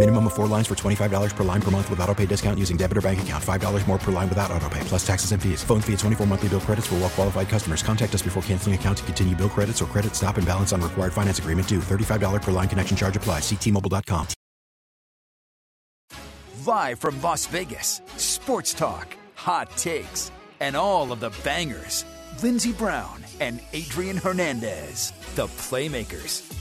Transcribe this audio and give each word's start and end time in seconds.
Minimum 0.00 0.28
of 0.28 0.32
four 0.32 0.46
lines 0.46 0.66
for 0.66 0.74
$25 0.74 1.36
per 1.36 1.44
line 1.44 1.60
per 1.60 1.70
month 1.70 1.90
with 1.90 2.00
auto 2.00 2.14
pay 2.14 2.24
discount 2.24 2.58
using 2.58 2.78
debit 2.78 2.96
or 2.96 3.02
bank 3.02 3.20
account. 3.20 3.44
$5 3.44 3.86
more 3.86 3.98
per 3.98 4.10
line 4.10 4.30
without 4.30 4.50
auto 4.50 4.66
pay, 4.70 4.80
plus 4.84 5.06
taxes 5.06 5.32
and 5.32 5.42
fees. 5.42 5.62
Phone 5.62 5.82
fee 5.82 5.92
at 5.92 5.98
24 5.98 6.26
monthly 6.26 6.48
bill 6.48 6.60
credits 6.60 6.86
for 6.86 6.94
well 6.94 7.10
qualified 7.10 7.50
customers. 7.50 7.82
Contact 7.82 8.14
us 8.14 8.22
before 8.22 8.42
canceling 8.44 8.74
account 8.74 8.96
to 8.96 9.04
continue 9.04 9.36
bill 9.36 9.50
credits 9.50 9.82
or 9.82 9.84
credit 9.84 10.16
stop 10.16 10.38
and 10.38 10.46
balance 10.46 10.72
on 10.72 10.80
required 10.80 11.12
finance 11.12 11.38
agreement 11.38 11.68
due. 11.68 11.80
$35 11.80 12.40
per 12.40 12.50
line 12.50 12.66
connection 12.66 12.96
charge 12.96 13.14
applies. 13.14 13.42
Ctmobile.com. 13.42 14.26
Live 16.66 16.98
from 16.98 17.20
Las 17.20 17.44
Vegas, 17.48 18.00
sports 18.16 18.72
talk, 18.72 19.14
hot 19.34 19.68
takes, 19.76 20.30
and 20.60 20.76
all 20.76 21.12
of 21.12 21.20
the 21.20 21.30
bangers. 21.44 22.06
Lindsey 22.42 22.72
Brown 22.72 23.22
and 23.40 23.60
Adrian 23.74 24.16
Hernandez, 24.16 25.12
the 25.34 25.46
Playmakers. 25.46 26.59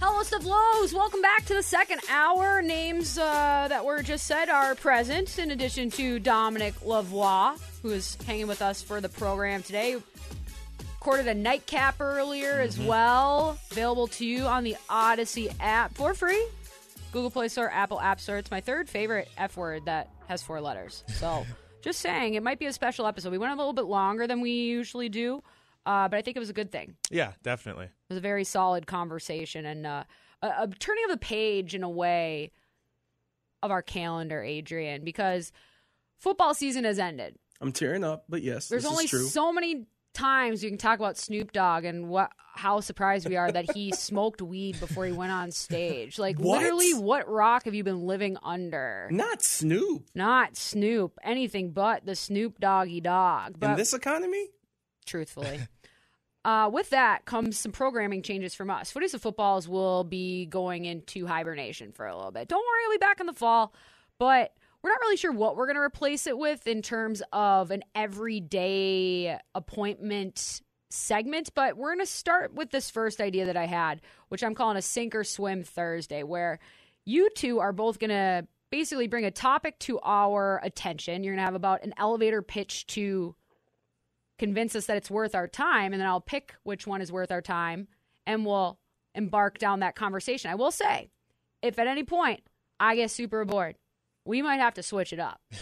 Hello, 0.00 0.22
stuff 0.22 0.44
lows. 0.44 0.94
Welcome 0.94 1.20
back 1.22 1.44
to 1.46 1.54
the 1.54 1.62
second 1.62 2.00
hour. 2.08 2.62
Names 2.62 3.18
uh, 3.18 3.66
that 3.68 3.84
were 3.84 4.00
just 4.02 4.28
said 4.28 4.48
are 4.48 4.76
present, 4.76 5.38
in 5.40 5.50
addition 5.50 5.90
to 5.90 6.20
Dominic 6.20 6.74
Lavoie, 6.80 7.58
who 7.82 7.90
is 7.90 8.16
hanging 8.24 8.46
with 8.46 8.62
us 8.62 8.80
for 8.80 9.00
the 9.00 9.08
program 9.08 9.60
today. 9.62 9.96
Recorded 11.00 11.26
a 11.26 11.34
nightcap 11.34 11.96
earlier 12.00 12.60
as 12.60 12.78
well. 12.78 13.58
Available 13.72 14.06
to 14.08 14.24
you 14.24 14.44
on 14.46 14.62
the 14.62 14.76
Odyssey 14.88 15.50
app 15.58 15.94
for 15.94 16.14
free. 16.14 16.46
Google 17.12 17.30
Play 17.30 17.48
Store, 17.48 17.68
Apple 17.70 18.00
App 18.00 18.20
Store. 18.20 18.36
It's 18.36 18.52
my 18.52 18.60
third 18.60 18.88
favorite 18.88 19.28
F 19.36 19.56
word 19.56 19.86
that 19.86 20.10
has 20.28 20.42
four 20.42 20.60
letters. 20.60 21.02
So, 21.08 21.44
just 21.82 21.98
saying, 22.00 22.34
it 22.34 22.44
might 22.44 22.60
be 22.60 22.66
a 22.66 22.72
special 22.72 23.04
episode. 23.06 23.32
We 23.32 23.38
went 23.38 23.52
a 23.52 23.56
little 23.56 23.72
bit 23.72 23.86
longer 23.86 24.28
than 24.28 24.40
we 24.40 24.50
usually 24.52 25.08
do, 25.08 25.42
uh, 25.88 26.06
but 26.08 26.16
I 26.18 26.22
think 26.22 26.36
it 26.36 26.40
was 26.40 26.50
a 26.50 26.54
good 26.54 26.70
thing. 26.70 26.94
Yeah, 27.10 27.32
definitely. 27.42 27.86
It 27.86 28.10
was 28.10 28.18
a 28.18 28.20
very 28.20 28.44
solid 28.44 28.86
conversation 28.86 29.64
and 29.64 29.86
uh, 29.86 30.04
a, 30.42 30.46
a 30.46 30.68
turning 30.78 31.04
of 31.04 31.10
the 31.10 31.16
page 31.16 31.74
in 31.74 31.82
a 31.82 31.88
way 31.90 32.52
of 33.62 33.70
our 33.70 33.82
calendar, 33.82 34.42
Adrian, 34.42 35.04
because 35.04 35.50
football 36.18 36.52
season 36.54 36.84
has 36.84 36.98
ended. 36.98 37.36
I'm 37.60 37.72
tearing 37.72 38.04
up, 38.04 38.24
but 38.28 38.42
yes, 38.42 38.68
There's 38.68 38.82
this 38.84 38.90
only 38.92 39.04
is 39.04 39.10
true. 39.10 39.24
so 39.26 39.52
many 39.52 39.86
times 40.14 40.62
you 40.62 40.68
can 40.70 40.78
talk 40.78 40.98
about 40.98 41.16
Snoop 41.16 41.52
Dogg 41.52 41.84
and 41.84 42.08
what 42.08 42.30
how 42.54 42.80
surprised 42.80 43.28
we 43.28 43.36
are 43.36 43.50
that 43.52 43.70
he 43.72 43.92
smoked 43.96 44.42
weed 44.42 44.78
before 44.80 45.06
he 45.06 45.12
went 45.12 45.30
on 45.32 45.50
stage. 45.52 46.18
Like 46.18 46.38
What? 46.38 46.60
literally, 46.60 46.92
what 46.94 47.28
rock 47.28 47.64
have 47.66 47.74
you 47.74 47.84
been 47.84 48.02
living 48.06 48.36
under? 48.42 49.08
Not 49.12 49.42
Snoop. 49.42 50.08
Not 50.14 50.56
Snoop, 50.56 51.18
anything 51.22 51.70
but 51.70 52.04
the 52.04 52.16
Snoop 52.16 52.58
Doggy 52.60 53.00
Dog. 53.00 53.58
But 53.58 53.70
In 53.70 53.76
this 53.76 53.94
economy? 53.94 54.48
truthfully. 55.06 55.60
Uh, 56.48 56.66
with 56.66 56.88
that 56.88 57.26
comes 57.26 57.58
some 57.58 57.72
programming 57.72 58.22
changes 58.22 58.54
from 58.54 58.70
us. 58.70 58.90
Footies 58.90 59.12
of 59.12 59.20
Footballs 59.20 59.68
will 59.68 60.02
be 60.02 60.46
going 60.46 60.86
into 60.86 61.26
hibernation 61.26 61.92
for 61.92 62.06
a 62.06 62.16
little 62.16 62.30
bit. 62.30 62.48
Don't 62.48 62.64
worry, 62.66 62.84
it'll 62.84 62.94
be 62.94 62.96
back 62.96 63.20
in 63.20 63.26
the 63.26 63.34
fall, 63.34 63.74
but 64.18 64.54
we're 64.80 64.88
not 64.88 65.00
really 65.02 65.18
sure 65.18 65.30
what 65.30 65.56
we're 65.56 65.66
going 65.66 65.76
to 65.76 65.82
replace 65.82 66.26
it 66.26 66.38
with 66.38 66.66
in 66.66 66.80
terms 66.80 67.22
of 67.34 67.70
an 67.70 67.82
everyday 67.94 69.38
appointment 69.54 70.62
segment. 70.88 71.50
But 71.54 71.76
we're 71.76 71.94
going 71.94 72.06
to 72.06 72.10
start 72.10 72.54
with 72.54 72.70
this 72.70 72.90
first 72.90 73.20
idea 73.20 73.44
that 73.44 73.58
I 73.58 73.66
had, 73.66 74.00
which 74.30 74.42
I'm 74.42 74.54
calling 74.54 74.78
a 74.78 74.82
sink 74.82 75.14
or 75.14 75.24
swim 75.24 75.64
Thursday, 75.64 76.22
where 76.22 76.60
you 77.04 77.28
two 77.34 77.58
are 77.58 77.74
both 77.74 77.98
going 77.98 78.08
to 78.08 78.46
basically 78.70 79.06
bring 79.06 79.26
a 79.26 79.30
topic 79.30 79.78
to 79.80 80.00
our 80.02 80.62
attention. 80.64 81.24
You're 81.24 81.34
going 81.34 81.44
to 81.44 81.46
have 81.46 81.54
about 81.54 81.84
an 81.84 81.92
elevator 81.98 82.40
pitch 82.40 82.86
to 82.86 83.34
convince 84.38 84.74
us 84.74 84.86
that 84.86 84.96
it's 84.96 85.10
worth 85.10 85.34
our 85.34 85.48
time, 85.48 85.92
and 85.92 86.00
then 86.00 86.08
I'll 86.08 86.20
pick 86.20 86.54
which 86.62 86.86
one 86.86 87.00
is 87.00 87.12
worth 87.12 87.30
our 87.30 87.42
time, 87.42 87.88
and 88.26 88.46
we'll 88.46 88.78
embark 89.14 89.58
down 89.58 89.80
that 89.80 89.96
conversation. 89.96 90.50
I 90.50 90.54
will 90.54 90.70
say, 90.70 91.10
if 91.62 91.78
at 91.78 91.86
any 91.86 92.04
point 92.04 92.40
I 92.78 92.96
get 92.96 93.10
super 93.10 93.44
bored, 93.44 93.76
we 94.24 94.42
might 94.42 94.58
have 94.58 94.74
to 94.74 94.82
switch 94.82 95.12
it 95.12 95.20
up. 95.20 95.40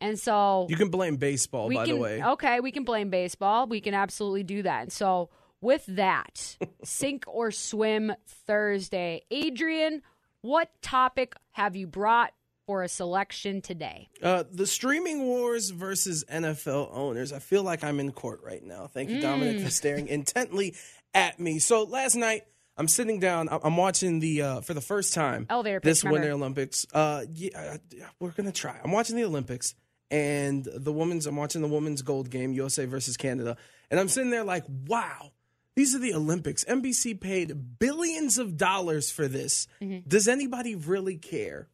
And 0.00 0.18
so 0.18 0.66
You 0.70 0.76
can 0.76 0.88
blame 0.88 1.16
baseball, 1.16 1.68
by 1.68 1.84
can, 1.84 1.96
the 1.96 2.00
way. 2.00 2.22
Okay, 2.24 2.60
we 2.60 2.72
can 2.72 2.84
blame 2.84 3.10
baseball. 3.10 3.66
We 3.66 3.80
can 3.80 3.92
absolutely 3.92 4.44
do 4.44 4.62
that. 4.62 4.82
And 4.82 4.92
so 4.92 5.28
with 5.60 5.84
that, 5.88 6.56
sink 6.84 7.24
or 7.26 7.50
swim 7.50 8.14
Thursday. 8.46 9.22
Adrian, 9.30 10.00
what 10.40 10.70
topic 10.80 11.34
have 11.52 11.76
you 11.76 11.86
brought 11.86 12.32
for 12.70 12.84
a 12.84 12.88
selection 12.88 13.60
today? 13.60 14.08
Uh, 14.22 14.44
the 14.48 14.64
streaming 14.64 15.24
wars 15.26 15.70
versus 15.70 16.24
NFL 16.30 16.88
owners. 16.92 17.32
I 17.32 17.40
feel 17.40 17.64
like 17.64 17.82
I'm 17.82 17.98
in 17.98 18.12
court 18.12 18.42
right 18.44 18.62
now. 18.62 18.86
Thank 18.86 19.10
you, 19.10 19.20
Dominic, 19.20 19.56
Mm. 19.56 19.64
for 19.64 19.70
staring 19.70 20.06
intently 20.06 20.76
at 21.12 21.40
me. 21.40 21.58
So 21.58 21.82
last 21.82 22.14
night, 22.14 22.42
I'm 22.76 22.86
sitting 22.86 23.18
down. 23.18 23.48
I'm 23.50 23.76
watching 23.76 24.20
the 24.20 24.42
uh, 24.42 24.60
for 24.60 24.72
the 24.72 24.80
first 24.80 25.14
time 25.14 25.46
Elevator 25.50 25.80
this 25.82 26.04
remember. 26.04 26.20
Winter 26.28 26.34
Olympics. 26.36 26.86
Uh, 26.94 27.24
yeah, 27.34 27.78
we're 28.20 28.30
gonna 28.30 28.52
try. 28.52 28.78
I'm 28.84 28.92
watching 28.92 29.16
the 29.16 29.24
Olympics 29.24 29.74
and 30.12 30.64
the 30.64 30.92
women's. 30.92 31.26
I'm 31.26 31.34
watching 31.36 31.62
the 31.62 31.68
women's 31.68 32.02
gold 32.02 32.30
game, 32.30 32.52
USA 32.52 32.84
versus 32.84 33.16
Canada, 33.16 33.56
and 33.90 33.98
I'm 33.98 34.08
sitting 34.08 34.30
there 34.30 34.44
like, 34.44 34.62
wow. 34.86 35.32
These 35.76 35.94
are 35.94 35.98
the 36.00 36.14
Olympics. 36.14 36.64
NBC 36.64 37.18
paid 37.20 37.78
billions 37.78 38.38
of 38.38 38.56
dollars 38.56 39.10
for 39.10 39.28
this. 39.28 39.66
Mm-hmm. 39.80 40.06
Does 40.08 40.28
anybody 40.28 40.74
really 40.74 41.16
care? 41.16 41.68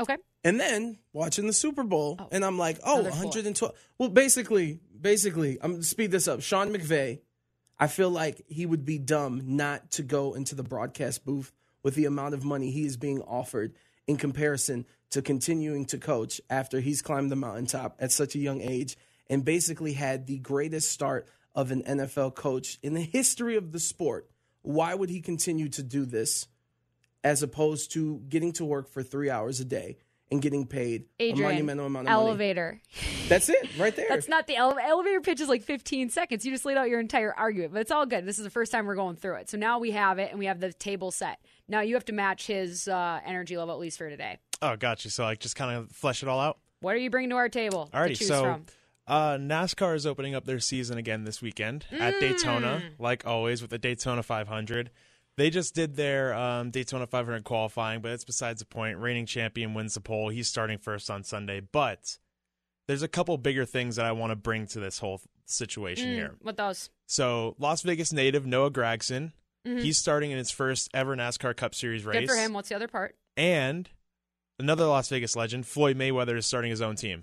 Okay. 0.00 0.16
And 0.42 0.58
then 0.58 0.98
watching 1.12 1.46
the 1.46 1.52
Super 1.52 1.82
Bowl, 1.84 2.16
Oh, 2.18 2.28
and 2.32 2.44
I'm 2.44 2.58
like, 2.58 2.78
oh, 2.84 3.00
another 3.00 3.10
four. 3.10 3.18
112. 3.26 3.74
Well, 3.98 4.08
basically, 4.08 4.80
basically, 4.98 5.58
I'm 5.60 5.72
gonna 5.72 5.82
speed 5.82 6.10
this 6.10 6.26
up. 6.26 6.40
Sean 6.40 6.72
McVay, 6.72 7.20
I 7.78 7.86
feel 7.86 8.10
like 8.10 8.42
he 8.48 8.64
would 8.66 8.84
be 8.84 8.98
dumb 8.98 9.42
not 9.56 9.90
to 9.92 10.02
go 10.02 10.34
into 10.34 10.54
the 10.54 10.62
broadcast 10.62 11.24
booth 11.24 11.52
with 11.82 11.94
the 11.94 12.06
amount 12.06 12.34
of 12.34 12.44
money 12.44 12.70
he 12.70 12.84
is 12.84 12.96
being 12.96 13.20
offered 13.22 13.74
in 14.06 14.16
comparison 14.16 14.86
to 15.10 15.22
continuing 15.22 15.84
to 15.86 15.98
coach 15.98 16.40
after 16.48 16.80
he's 16.80 17.02
climbed 17.02 17.30
the 17.30 17.36
mountaintop 17.36 17.96
at 17.98 18.12
such 18.12 18.34
a 18.34 18.38
young 18.38 18.60
age 18.60 18.96
and 19.28 19.44
basically 19.44 19.92
had 19.92 20.26
the 20.26 20.38
greatest 20.38 20.90
start 20.90 21.26
of 21.54 21.70
an 21.70 21.82
NFL 21.82 22.34
coach 22.34 22.78
in 22.82 22.94
the 22.94 23.00
history 23.00 23.56
of 23.56 23.72
the 23.72 23.80
sport. 23.80 24.28
Why 24.62 24.94
would 24.94 25.10
he 25.10 25.20
continue 25.20 25.68
to 25.70 25.82
do 25.82 26.04
this 26.04 26.46
as 27.24 27.42
opposed 27.42 27.92
to 27.92 28.20
getting 28.28 28.52
to 28.52 28.64
work 28.64 28.88
for 28.88 29.02
three 29.02 29.30
hours 29.30 29.60
a 29.60 29.64
day 29.64 29.98
and 30.32 30.40
getting 30.40 30.64
paid 30.66 31.06
a 31.18 31.24
Adrian, 31.30 31.50
monumental 31.50 31.86
amount 31.86 32.06
of 32.08 32.12
money? 32.12 32.22
elevator. 32.28 32.80
That's 33.28 33.48
it, 33.48 33.68
right 33.78 33.94
there. 33.96 34.06
That's 34.08 34.28
not 34.28 34.46
the 34.46 34.56
ele- 34.56 34.78
elevator 34.78 35.20
pitch 35.20 35.40
is 35.40 35.48
like 35.48 35.62
15 35.62 36.10
seconds. 36.10 36.46
You 36.46 36.52
just 36.52 36.64
laid 36.64 36.76
out 36.76 36.88
your 36.88 37.00
entire 37.00 37.34
argument, 37.34 37.72
but 37.72 37.80
it's 37.80 37.90
all 37.90 38.06
good. 38.06 38.24
This 38.26 38.38
is 38.38 38.44
the 38.44 38.50
first 38.50 38.70
time 38.72 38.86
we're 38.86 38.94
going 38.94 39.16
through 39.16 39.34
it. 39.36 39.50
So 39.50 39.58
now 39.58 39.78
we 39.80 39.90
have 39.90 40.18
it 40.18 40.30
and 40.30 40.38
we 40.38 40.46
have 40.46 40.60
the 40.60 40.72
table 40.72 41.10
set. 41.10 41.40
Now 41.68 41.80
you 41.80 41.94
have 41.94 42.04
to 42.06 42.12
match 42.12 42.46
his 42.46 42.86
uh, 42.88 43.20
energy 43.26 43.56
level 43.56 43.74
at 43.74 43.80
least 43.80 43.98
for 43.98 44.08
today. 44.08 44.38
Oh, 44.62 44.76
gotcha. 44.76 45.10
So 45.10 45.24
like 45.24 45.40
just 45.40 45.56
kind 45.56 45.76
of 45.76 45.90
flesh 45.90 46.22
it 46.22 46.28
all 46.28 46.38
out. 46.40 46.58
What 46.80 46.94
are 46.94 46.98
you 46.98 47.10
bringing 47.10 47.30
to 47.30 47.36
our 47.36 47.48
table 47.50 47.90
All 47.92 48.00
right, 48.00 48.16
so 48.16 48.42
from? 48.42 48.66
uh, 49.06 49.32
NASCAR 49.34 49.94
is 49.96 50.06
opening 50.06 50.34
up 50.34 50.44
their 50.46 50.60
season 50.60 50.96
again 50.96 51.24
this 51.24 51.42
weekend 51.42 51.84
at 51.90 52.18
Daytona, 52.20 52.82
Mm. 52.84 52.90
like 52.98 53.26
always 53.26 53.60
with 53.62 53.70
the 53.70 53.78
Daytona 53.78 54.22
500. 54.22 54.90
They 55.36 55.48
just 55.50 55.74
did 55.74 55.96
their 55.96 56.34
um, 56.34 56.70
Daytona 56.70 57.06
500 57.06 57.44
qualifying, 57.44 58.00
but 58.02 58.12
it's 58.12 58.24
besides 58.24 58.60
the 58.60 58.66
point. 58.66 58.98
Reigning 58.98 59.26
champion 59.26 59.72
wins 59.74 59.94
the 59.94 60.00
pole. 60.00 60.28
He's 60.28 60.48
starting 60.48 60.78
first 60.78 61.10
on 61.10 61.22
Sunday, 61.24 61.60
but 61.60 62.18
there's 62.88 63.02
a 63.02 63.08
couple 63.08 63.38
bigger 63.38 63.64
things 63.64 63.96
that 63.96 64.04
I 64.06 64.12
want 64.12 64.32
to 64.32 64.36
bring 64.36 64.66
to 64.68 64.80
this 64.80 64.98
whole 64.98 65.20
situation 65.46 66.10
Mm, 66.10 66.14
here. 66.14 66.34
What 66.42 66.56
those? 66.56 66.90
So, 67.06 67.54
Las 67.58 67.82
Vegas 67.82 68.12
native 68.12 68.44
Noah 68.46 68.70
Gragson, 68.70 69.32
Mhm. 69.66 69.80
he's 69.82 69.96
starting 69.98 70.30
in 70.30 70.38
his 70.38 70.50
first 70.50 70.90
ever 70.92 71.16
NASCAR 71.16 71.56
Cup 71.56 71.74
Series 71.74 72.04
race. 72.04 72.20
Good 72.20 72.28
for 72.28 72.36
him. 72.36 72.52
What's 72.52 72.68
the 72.68 72.74
other 72.76 72.88
part? 72.88 73.16
And 73.36 73.88
another 74.58 74.84
Las 74.86 75.08
Vegas 75.08 75.36
legend, 75.36 75.66
Floyd 75.66 75.96
Mayweather, 75.96 76.36
is 76.36 76.46
starting 76.46 76.70
his 76.70 76.82
own 76.82 76.96
team. 76.96 77.22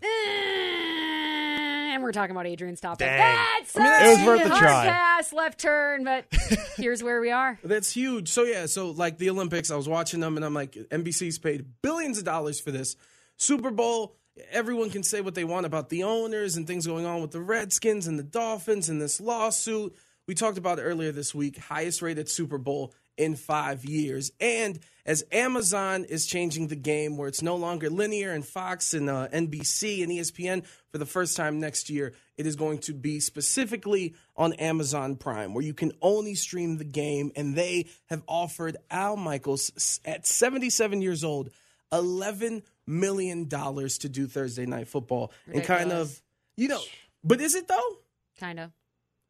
We're 2.07 2.13
talking 2.13 2.31
about 2.31 2.47
Adrian's 2.47 2.79
topic. 2.79 3.05
Dang. 3.05 3.17
That's 3.59 3.75
I 3.75 3.83
mean, 3.83 3.91
It 3.91 4.17
was 4.19 4.25
worth 4.25 4.45
a 4.45 4.57
try. 4.57 4.85
pass, 4.87 5.33
left 5.33 5.59
turn, 5.59 6.05
but 6.05 6.23
here's 6.77 7.03
where 7.03 7.19
we 7.19 7.31
are. 7.31 7.59
That's 7.65 7.91
huge. 7.91 8.29
So 8.29 8.43
yeah, 8.43 8.65
so 8.65 8.91
like 8.91 9.17
the 9.17 9.29
Olympics, 9.29 9.71
I 9.71 9.75
was 9.75 9.89
watching 9.89 10.21
them 10.21 10.37
and 10.37 10.45
I'm 10.45 10.53
like, 10.53 10.71
NBC's 10.71 11.37
paid 11.37 11.65
billions 11.81 12.17
of 12.17 12.23
dollars 12.23 12.61
for 12.61 12.71
this. 12.71 12.95
Super 13.35 13.71
Bowl, 13.71 14.15
everyone 14.51 14.89
can 14.89 15.03
say 15.03 15.19
what 15.19 15.35
they 15.35 15.43
want 15.43 15.65
about 15.65 15.89
the 15.89 16.03
owners 16.03 16.55
and 16.55 16.65
things 16.65 16.87
going 16.87 17.05
on 17.05 17.21
with 17.21 17.31
the 17.31 17.41
Redskins 17.41 18.07
and 18.07 18.17
the 18.17 18.23
Dolphins 18.23 18.87
and 18.87 19.01
this 19.01 19.19
lawsuit. 19.19 19.93
We 20.29 20.33
talked 20.33 20.57
about 20.57 20.79
it 20.79 20.83
earlier 20.83 21.11
this 21.11 21.35
week, 21.35 21.57
highest 21.57 22.01
rated 22.01 22.29
Super 22.29 22.57
Bowl 22.57 22.93
in 23.17 23.35
five 23.35 23.83
years. 23.83 24.31
And 24.39 24.79
as 25.05 25.23
Amazon 25.31 26.05
is 26.05 26.25
changing 26.25 26.67
the 26.67 26.75
game 26.75 27.17
where 27.17 27.27
it's 27.27 27.41
no 27.41 27.55
longer 27.55 27.89
linear 27.89 28.31
and 28.31 28.45
Fox 28.45 28.93
and 28.93 29.09
uh, 29.09 29.27
NBC 29.29 30.03
and 30.03 30.11
ESPN 30.11 30.65
for 30.91 30.97
the 30.97 31.05
first 31.05 31.35
time 31.35 31.59
next 31.59 31.89
year, 31.89 32.13
it 32.37 32.45
is 32.45 32.55
going 32.55 32.79
to 32.79 32.93
be 32.93 33.19
specifically 33.19 34.13
on 34.35 34.53
Amazon 34.53 35.15
Prime 35.15 35.53
where 35.53 35.63
you 35.63 35.73
can 35.73 35.91
only 36.01 36.35
stream 36.35 36.77
the 36.77 36.83
game. 36.83 37.31
And 37.35 37.55
they 37.55 37.87
have 38.07 38.21
offered 38.27 38.77
Al 38.91 39.15
Michaels 39.15 39.99
at 40.05 40.27
77 40.27 41.01
years 41.01 41.23
old 41.23 41.49
$11 41.91 42.63
million 42.85 43.47
to 43.47 44.09
do 44.09 44.27
Thursday 44.27 44.65
Night 44.65 44.87
Football. 44.87 45.31
And 45.51 45.63
kind 45.63 45.91
of, 45.91 46.21
you 46.55 46.67
know, 46.67 46.81
but 47.23 47.41
is 47.41 47.55
it 47.55 47.67
though? 47.67 47.97
Kind 48.39 48.59
of. 48.59 48.71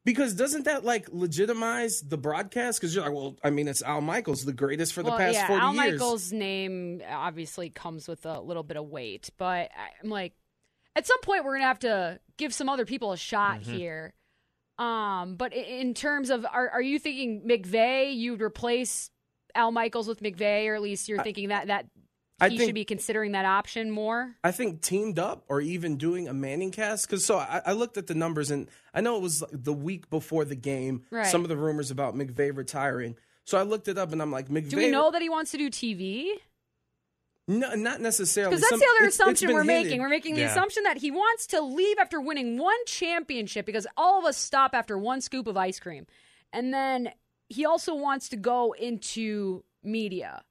Because 0.07 0.33
doesn't 0.35 0.63
that 0.63 0.85
like 0.85 1.09
legitimize 1.11 1.99
the 1.99 2.17
broadcast? 2.17 2.79
Because 2.79 2.95
you're 2.95 3.03
like, 3.03 3.13
well, 3.13 3.35
I 3.43 3.49
mean, 3.49 3.67
it's 3.67 3.81
Al 3.81 3.99
Michaels, 3.99 4.45
the 4.45 4.53
greatest 4.53 4.93
for 4.93 5.03
the 5.03 5.09
well, 5.09 5.17
past 5.17 5.33
yeah, 5.33 5.47
40 5.47 5.61
Al 5.61 5.73
years. 5.73 5.83
Al 5.83 5.91
Michaels' 5.91 6.31
name 6.31 7.01
obviously 7.11 7.69
comes 7.69 8.07
with 8.07 8.25
a 8.25 8.39
little 8.39 8.63
bit 8.63 8.77
of 8.77 8.85
weight, 8.87 9.29
but 9.37 9.69
I'm 10.01 10.09
like, 10.09 10.31
at 10.95 11.05
some 11.05 11.19
point 11.23 11.43
we're 11.43 11.55
gonna 11.55 11.67
have 11.67 11.79
to 11.79 12.21
give 12.37 12.53
some 12.53 12.69
other 12.69 12.85
people 12.85 13.11
a 13.11 13.17
shot 13.17 13.59
Mm-hmm. 13.59 13.73
here. 13.73 14.13
Um, 14.79 15.35
but 15.35 15.53
in 15.53 15.93
terms 15.93 16.29
of, 16.29 16.45
are 16.45 16.69
are 16.69 16.81
you 16.81 16.99
thinking 16.99 17.41
McVay? 17.45 18.15
You'd 18.15 18.41
replace 18.41 19.11
Al 19.55 19.71
Michaels 19.71 20.07
with 20.07 20.21
McVay, 20.21 20.67
or 20.67 20.75
at 20.75 20.81
least 20.81 21.09
you're 21.09 21.21
thinking 21.21 21.49
that 21.49 21.67
that 21.67 21.87
I 22.39 22.49
he 22.49 22.57
think- 22.57 22.67
should 22.69 22.75
be 22.75 22.85
considering 22.85 23.31
that 23.31 23.45
option 23.45 23.89
more. 23.89 24.35
I 24.43 24.51
think 24.51 24.81
teamed 24.81 25.17
up 25.17 25.43
or 25.47 25.59
even 25.61 25.97
doing 25.97 26.27
a 26.27 26.33
Manning 26.33 26.71
cast. 26.71 27.07
Because 27.07 27.25
so 27.25 27.37
I, 27.37 27.61
I 27.65 27.71
looked 27.73 27.97
at 27.97 28.05
the 28.07 28.13
numbers 28.15 28.51
and 28.51 28.69
I 28.93 29.01
know 29.01 29.15
it 29.15 29.21
was 29.23 29.41
like 29.41 29.51
the 29.53 29.73
week 29.73 30.09
before 30.09 30.45
the 30.45 30.55
game. 30.55 31.03
Right. 31.09 31.25
Some 31.25 31.41
of 31.41 31.49
the 31.49 31.57
rumors 31.57 31.89
about 31.89 32.15
McVay 32.15 32.55
retiring. 32.55 33.15
So 33.45 33.57
I 33.57 33.63
looked 33.63 33.87
it 33.87 33.97
up 33.97 34.11
and 34.11 34.21
I'm 34.21 34.31
like, 34.31 34.49
McVay. 34.49 34.69
Do 34.69 34.77
we 34.77 34.89
know 34.89 35.09
that 35.09 35.21
he 35.21 35.29
wants 35.29 35.51
to 35.51 35.57
do 35.57 35.69
TV? 35.71 36.27
No, 37.47 37.73
not 37.75 38.01
necessarily. 38.01 38.51
Because 38.51 38.61
that's 38.61 38.69
Some- 38.71 38.79
the 38.79 38.85
other 38.85 38.95
it's- 38.97 39.07
it's 39.07 39.15
assumption 39.19 39.47
been 39.47 39.55
we're 39.55 39.63
hinted. 39.63 39.83
making. 39.85 40.01
We're 40.01 40.09
making 40.09 40.35
the 40.35 40.41
Yeah. 40.41 40.51
assumption 40.51 40.83
that 40.83 40.97
he 40.97 41.11
wants 41.11 41.47
to 41.47 41.61
leave 41.61 41.97
after 41.97 42.19
winning 42.19 42.57
one 42.57 42.75
championship 42.85 43.65
because 43.65 43.87
all 43.95 44.19
of 44.19 44.25
us 44.25 44.37
stop 44.37 44.75
after 44.75 44.97
one 44.97 45.21
scoop 45.21 45.47
of 45.47 45.55
ice 45.55 45.79
cream. 45.79 46.05
And 46.51 46.73
then 46.73 47.13
he 47.49 47.65
also 47.65 47.95
wants 47.95 48.27
to 48.29 48.35
go 48.35 48.73
into 48.73 49.63
media, 49.81 50.43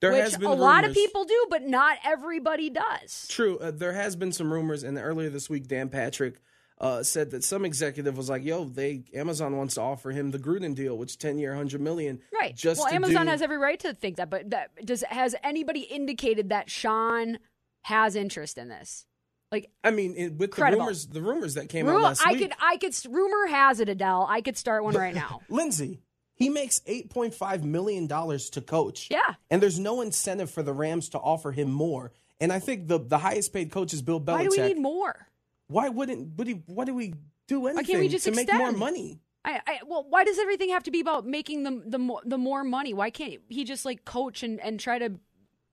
There 0.00 0.12
which 0.12 0.20
has 0.22 0.36
been 0.36 0.48
a 0.48 0.54
lot 0.54 0.84
of 0.84 0.92
people 0.94 1.24
do, 1.24 1.46
but 1.50 1.62
not 1.62 1.96
everybody 2.04 2.68
does. 2.70 3.26
True. 3.28 3.58
Uh, 3.58 3.70
there 3.70 3.92
has 3.94 4.14
been 4.16 4.30
some 4.32 4.52
rumors, 4.52 4.82
and 4.82 4.98
earlier 4.98 5.30
this 5.30 5.48
week, 5.48 5.68
Dan 5.68 5.88
Patrick 5.88 6.40
uh, 6.78 7.02
said 7.02 7.30
that 7.30 7.42
some 7.42 7.64
executive 7.64 8.16
was 8.16 8.28
like, 8.28 8.44
"Yo, 8.44 8.64
they 8.64 9.04
Amazon 9.14 9.56
wants 9.56 9.74
to 9.76 9.80
offer 9.80 10.10
him 10.10 10.30
the 10.32 10.38
Gruden 10.38 10.74
deal, 10.74 10.98
which 10.98 11.16
ten 11.16 11.38
year, 11.38 11.54
hundred 11.54 11.80
million, 11.80 12.20
Right. 12.32 12.54
Just 12.54 12.80
well, 12.84 12.92
Amazon 12.92 13.24
do- 13.24 13.30
has 13.30 13.40
every 13.40 13.56
right 13.56 13.80
to 13.80 13.94
think 13.94 14.16
that, 14.16 14.28
but 14.28 14.50
that 14.50 14.70
does 14.84 15.02
has 15.08 15.34
anybody 15.42 15.80
indicated 15.80 16.50
that 16.50 16.68
Sean 16.70 17.38
has 17.82 18.14
interest 18.16 18.58
in 18.58 18.68
this? 18.68 19.06
Like 19.50 19.70
I 19.82 19.92
mean, 19.92 20.14
it, 20.16 20.34
with 20.34 20.50
Credible. 20.50 20.80
the 20.80 20.84
rumors, 20.84 21.06
the 21.06 21.22
rumors 21.22 21.54
that 21.54 21.68
came 21.70 21.86
Ru- 21.86 21.96
out 21.96 22.02
last 22.02 22.26
I 22.26 22.32
week. 22.32 22.42
could 22.42 22.52
I 22.60 22.76
could 22.76 22.94
rumor 23.08 23.46
has 23.46 23.80
it 23.80 23.88
Adele. 23.88 24.26
I 24.28 24.42
could 24.42 24.58
start 24.58 24.84
one 24.84 24.94
right 24.94 25.14
now. 25.14 25.40
Lindsay, 25.48 26.02
he 26.36 26.48
makes 26.48 26.80
eight 26.86 27.10
point 27.10 27.34
five 27.34 27.64
million 27.64 28.06
dollars 28.06 28.50
to 28.50 28.60
coach. 28.60 29.08
Yeah. 29.10 29.34
and 29.50 29.60
there's 29.60 29.78
no 29.78 30.00
incentive 30.02 30.50
for 30.50 30.62
the 30.62 30.72
Rams 30.72 31.08
to 31.10 31.18
offer 31.18 31.50
him 31.50 31.70
more. 31.70 32.12
And 32.38 32.52
I 32.52 32.60
think 32.60 32.86
the 32.86 32.98
the 33.00 33.18
highest 33.18 33.52
paid 33.52 33.72
coach 33.72 33.92
is 33.92 34.02
Bill 34.02 34.20
Belichick. 34.20 34.36
Why 34.36 34.44
do 34.44 34.50
we 34.50 34.68
need 34.68 34.78
more? 34.78 35.26
Why 35.68 35.88
wouldn't? 35.88 36.36
Would 36.36 36.46
he? 36.46 36.62
Why 36.66 36.84
do 36.84 36.94
we 36.94 37.14
do 37.48 37.66
anything 37.66 37.76
Why 37.76 37.82
can't 37.82 38.00
we 38.00 38.08
just 38.08 38.26
to 38.26 38.32
make 38.32 38.52
more 38.52 38.72
money? 38.72 39.20
I, 39.44 39.60
I 39.66 39.78
well, 39.86 40.04
why 40.08 40.24
does 40.24 40.38
everything 40.38 40.70
have 40.70 40.82
to 40.84 40.90
be 40.90 41.00
about 41.00 41.26
making 41.26 41.62
the 41.62 41.82
the 41.86 41.98
more, 41.98 42.20
the 42.24 42.38
more 42.38 42.62
money? 42.62 42.92
Why 42.94 43.10
can't 43.10 43.40
he 43.48 43.64
just 43.64 43.84
like 43.84 44.04
coach 44.04 44.42
and, 44.42 44.60
and 44.60 44.78
try 44.78 44.98
to 44.98 45.18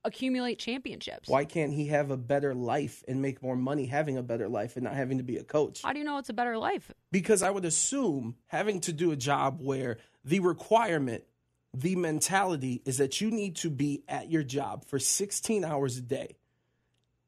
accumulate 0.06 0.60
championships? 0.60 1.30
Why 1.30 1.45
can't 1.45 1.74
he 1.74 1.88
have 1.88 2.12
a 2.12 2.18
better 2.18 2.54
life 2.54 3.04
and 3.07 3.21
make 3.21 3.42
more 3.42 3.56
money 3.56 3.86
having 3.86 4.18
a 4.18 4.24
better 4.24 4.48
life 4.48 4.75
and 4.75 4.83
not 4.83 4.94
having 4.94 5.18
to 5.18 5.24
be 5.24 5.38
a 5.38 5.44
coach? 5.44 5.81
How 5.81 5.94
do 5.94 6.00
you 6.00 6.06
know 6.06 6.18
it's 6.18 6.30
a 6.30 6.33
better 6.33 6.57
life? 6.57 6.92
Because 7.12 7.42
I 7.42 7.50
would 7.50 7.65
assume 7.65 8.36
having 8.48 8.80
to 8.81 8.94
do 8.94 9.12
a 9.12 9.15
job 9.15 9.60
where 9.62 9.98
the 10.23 10.39
requirement, 10.39 11.23
the 11.73 11.95
mentality 11.95 12.81
is 12.85 12.97
that 12.97 13.19
you 13.21 13.31
need 13.31 13.55
to 13.57 13.69
be 13.69 14.03
at 14.07 14.29
your 14.29 14.43
job 14.43 14.85
for 14.85 14.99
16 14.99 15.65
hours 15.65 15.97
a 15.97 16.01
day, 16.01 16.37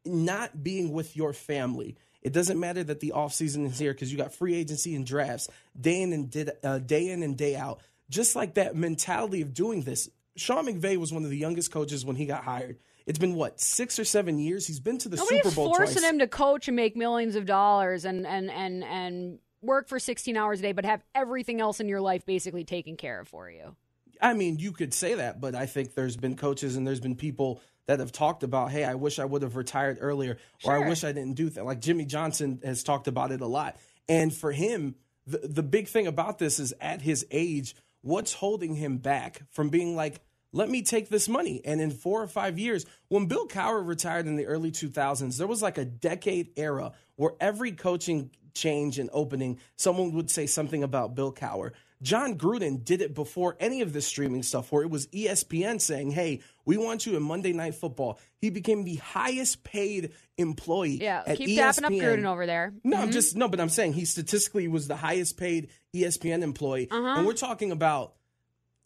not 0.06 0.64
being 0.64 0.92
with 0.92 1.16
your 1.16 1.34
family. 1.34 1.96
It 2.22 2.34
doesn't 2.34 2.60
matter 2.60 2.84
that 2.84 3.00
the 3.00 3.14
offseason 3.16 3.66
is 3.66 3.78
here 3.78 3.94
because 3.94 4.12
you 4.12 4.18
got 4.18 4.34
free 4.34 4.56
agency 4.56 4.96
and 4.96 5.06
drafts 5.06 5.48
day 5.80 6.02
in 6.02 6.14
and 6.14 6.30
did, 6.30 6.52
uh, 6.64 6.80
day 6.80 7.10
in 7.10 7.24
and 7.24 7.38
day 7.38 7.56
out. 7.56 7.82
Just 8.10 8.36
like 8.36 8.56
that 8.56 8.76
mentality 8.76 9.42
of 9.42 9.54
doing 9.54 9.82
this. 9.82 10.10
Sean 10.36 10.66
McVay 10.66 10.98
was 10.98 11.12
one 11.12 11.24
of 11.24 11.30
the 11.30 11.38
youngest 11.38 11.72
coaches 11.72 12.06
when 12.06 12.16
he 12.16 12.26
got 12.26 12.44
hired. 12.44 12.78
It's 13.06 13.20
been 13.20 13.36
what 13.36 13.60
six 13.60 14.00
or 14.00 14.06
seven 14.06 14.40
years. 14.40 14.66
He's 14.66 14.80
been 14.80 14.98
to 15.00 15.10
the 15.10 15.18
Nobody's 15.18 15.44
Super 15.44 15.56
Bowl 15.56 15.74
forcing 15.76 15.98
twice. 15.98 16.04
him 16.04 16.20
to 16.20 16.28
coach 16.28 16.68
and 16.68 16.76
make 16.76 16.96
millions 16.96 17.36
of 17.36 17.46
dollars 17.46 18.06
and 18.06 18.26
and 18.26 18.50
and 18.50 18.84
and 18.84 19.40
work 19.66 19.88
for 19.88 20.00
16 20.00 20.38
hours 20.38 20.60
a 20.60 20.64
day, 20.64 20.72
but 20.72 20.86
have 20.86 21.04
everything 21.14 21.62
else 21.62 21.80
in 21.80 21.88
your 21.88 22.02
life 22.02 22.26
basically 22.26 22.64
taken 22.64 22.98
care 22.98 23.20
of 23.20 23.28
for 23.28 23.50
you. 23.50 23.76
I 24.22 24.34
mean, 24.34 24.60
you 24.60 24.72
could 24.72 24.94
say 24.94 25.16
that, 25.16 25.42
but 25.42 25.56
I 25.56 25.66
think 25.66 25.94
there's 25.94 26.18
been 26.18 26.36
coaches 26.36 26.76
and 26.76 26.88
there's 26.88 27.00
been 27.00 27.16
people 27.16 27.62
that 27.88 28.00
have 28.00 28.12
talked 28.12 28.44
about, 28.44 28.72
hey, 28.72 28.84
I 28.84 28.96
wish 28.96 29.20
I 29.20 29.26
would 29.26 29.42
have 29.42 29.56
retired 29.56 29.98
earlier, 30.02 30.38
or 30.64 30.74
I 30.74 30.88
wish 30.88 31.04
I 31.04 31.12
didn't 31.12 31.34
do 31.34 31.50
that. 31.52 31.66
Like 31.66 31.82
Jimmy 31.82 32.06
Johnson 32.06 32.60
has 32.64 32.84
talked 32.84 33.08
about 33.08 33.32
it 33.32 33.42
a 33.42 33.48
lot. 33.48 33.78
And 34.08 34.34
for 34.34 34.52
him, 34.52 34.96
the, 35.28 35.40
the 35.40 35.64
big 35.64 35.88
thing 35.88 36.08
about 36.08 36.40
this 36.40 36.60
is 36.60 36.74
at 36.82 37.02
his 37.02 37.26
age, 37.30 37.76
what's 38.02 38.34
holding 38.34 38.76
him 38.76 38.98
back 38.98 39.42
from 39.52 39.70
being 39.70 39.96
like, 39.96 40.22
let 40.52 40.70
me 40.70 40.84
take 40.84 41.10
this 41.10 41.28
money. 41.28 41.62
And 41.66 41.82
in 41.82 41.92
four 41.92 42.24
or 42.24 42.28
five 42.28 42.58
years, 42.58 42.86
when 43.10 43.26
Bill 43.26 43.48
Cowher 43.48 43.86
retired 43.86 44.26
in 44.26 44.38
the 44.38 44.46
early 44.46 44.72
2000s, 44.72 45.38
there 45.38 45.48
was 45.48 45.62
like 45.62 45.78
a 45.78 45.86
decade 45.86 46.52
era 46.56 46.94
where 47.18 47.34
every 47.40 47.74
coaching 47.74 48.32
change 48.56 48.98
and 48.98 49.10
opening, 49.14 49.60
someone 49.76 50.14
would 50.14 50.32
say 50.32 50.48
something 50.48 50.82
about 50.82 51.14
Bill 51.14 51.32
Cowher. 51.32 51.72
Jon 52.02 52.38
Gruden 52.38 52.84
did 52.84 53.02
it 53.02 53.14
before 53.16 53.56
any 53.60 53.82
of 53.82 53.94
this 53.94 54.06
streaming 54.06 54.44
stuff, 54.44 54.72
where 54.72 54.84
it 54.84 54.90
was 54.90 55.08
ESPN 55.08 55.80
saying, 55.80 56.12
Hey, 56.12 56.42
we 56.66 56.78
want 56.78 57.06
you 57.06 57.16
in 57.16 57.24
Monday 57.24 57.54
Night 57.54 57.74
Football. 57.76 58.20
He 58.38 58.50
became 58.50 58.84
the 58.84 58.96
highest 58.96 59.64
paid 59.64 60.12
employee. 60.38 61.00
Yeah, 61.02 61.24
keep 61.36 61.58
dapping 61.58 61.84
up 61.86 61.92
Gruden 61.92 62.26
over 62.26 62.46
there. 62.46 62.74
No, 62.84 62.98
I'm 62.98 63.10
Mhm. 63.10 63.14
just 63.14 63.36
no, 63.36 63.48
but 63.48 63.60
I'm 63.62 63.70
saying 63.70 63.94
he 63.94 64.06
statistically 64.06 64.68
was 64.68 64.88
the 64.88 64.98
highest 64.98 65.38
paid 65.38 65.70
ESPN 65.94 66.44
employee. 66.44 66.90
Uh-huh. 66.92 67.16
And 67.18 67.26
we're 67.26 67.34
talking 67.34 67.72
about 67.72 68.14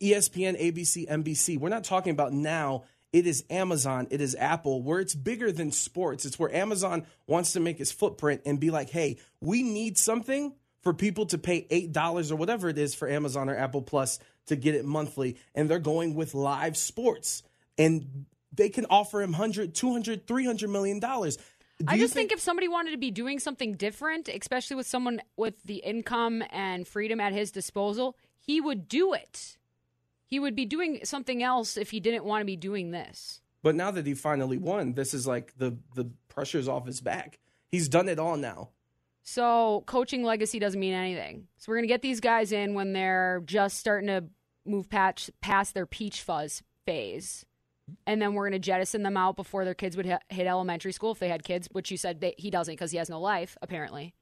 ESPN, 0.01 0.55
ABC, 0.55 1.05
NBC. 1.10 1.58
We're 1.58 1.70
not 1.70 1.84
talking 1.84 2.12
about 2.12 2.32
now. 2.32 2.84
It 3.12 3.25
is 3.25 3.44
Amazon, 3.50 4.08
it 4.12 4.22
is 4.22 4.36
Apple, 4.36 4.84
where 4.84 5.00
it's 5.00 5.16
bigger 5.16 5.51
than 5.51 5.72
sports. 5.72 6.25
It's 6.25 6.38
where 6.38 6.54
Amazon 6.54 7.08
wants 7.25 7.54
to 7.54 7.60
make 7.60 7.80
its 7.80 7.92
footprint 7.92 8.42
and 8.46 8.60
be 8.60 8.70
like, 8.70 8.89
hey, 8.92 9.18
we 9.42 9.63
need 9.63 9.98
something 9.98 10.54
for 10.82 10.94
people 10.94 11.25
to 11.28 11.38
pay 11.38 11.66
$8 11.70 12.32
or 12.32 12.36
whatever 12.36 12.70
it 12.70 12.78
is 12.78 12.94
for 12.94 13.10
Amazon 13.10 13.50
or 13.50 13.56
Apple 13.58 13.82
Plus 13.82 14.20
to 14.48 14.56
get 14.56 14.75
it 14.75 14.86
monthly. 14.86 15.38
And 15.56 15.70
they're 15.70 15.80
going 15.80 16.16
with 16.16 16.34
live 16.34 16.78
sports. 16.78 17.44
And 17.78 18.25
they 18.54 18.70
can 18.70 18.86
offer 18.89 19.22
him 19.22 19.32
100, 19.32 19.74
200, 19.74 20.28
300 20.28 20.70
million 20.70 21.00
dollars. 21.00 21.38
Do 21.80 21.86
I 21.88 21.98
just 21.98 22.13
think, 22.13 22.34
if 22.34 22.42
somebody 22.42 22.68
wanted 22.68 22.92
to 22.92 22.98
be 22.98 23.10
doing 23.10 23.39
something 23.39 23.75
different, 23.75 24.28
especially 24.28 24.75
with 24.75 24.88
someone 24.88 25.22
with 25.38 25.56
the 25.63 25.78
income 25.78 26.44
and 26.51 26.86
freedom 26.86 27.22
at 27.22 27.32
his 27.32 27.51
disposal, 27.51 28.18
he 28.38 28.60
would 28.60 28.89
do 28.89 29.13
it. 29.13 29.58
He 30.29 30.39
would 30.39 30.55
be 30.55 30.65
doing 30.65 31.00
something 31.03 31.41
else 31.41 31.75
if 31.75 31.89
he 31.89 32.00
didn't 32.00 32.24
want 32.24 32.41
to 32.41 32.45
be 32.45 32.55
doing 32.55 32.91
this. 32.91 33.41
But 33.62 33.75
now 33.75 33.91
that 33.91 34.05
he 34.05 34.13
finally 34.13 34.57
won, 34.57 34.93
this 34.93 35.13
is 35.13 35.27
like 35.27 35.53
the 35.57 35.77
the 35.95 36.09
pressure's 36.27 36.67
off 36.67 36.86
his 36.86 37.01
back. 37.01 37.39
He's 37.69 37.89
done 37.89 38.07
it 38.07 38.19
all 38.19 38.38
now. 38.38 38.69
So 39.24 39.83
coaching 39.86 40.24
legacy 40.24 40.59
doesn't 40.59 40.79
mean 40.79 40.93
anything. 40.93 41.48
So 41.57 41.71
we're 41.71 41.77
gonna 41.77 41.88
get 41.88 42.01
these 42.01 42.19
guys 42.19 42.51
in 42.51 42.74
when 42.74 42.93
they're 42.93 43.41
just 43.45 43.77
starting 43.77 44.07
to 44.07 44.25
move 44.65 44.89
patch 44.89 45.29
past 45.41 45.74
their 45.74 45.86
peach 45.86 46.21
fuzz 46.21 46.63
phase, 46.86 47.45
and 48.07 48.21
then 48.21 48.33
we're 48.33 48.48
gonna 48.48 48.59
jettison 48.59 49.03
them 49.03 49.17
out 49.17 49.36
before 49.36 49.65
their 49.65 49.74
kids 49.75 49.98
would 49.98 50.05
hit, 50.05 50.21
hit 50.29 50.48
elementary 50.48 50.91
school 50.91 51.12
if 51.12 51.19
they 51.19 51.29
had 51.29 51.43
kids. 51.43 51.67
Which 51.71 51.91
you 51.91 51.98
said 51.98 52.21
that 52.21 52.39
he 52.39 52.50
doesn't 52.50 52.74
because 52.74 52.91
he 52.91 52.98
has 52.98 53.09
no 53.09 53.19
life 53.19 53.57
apparently. 53.62 54.13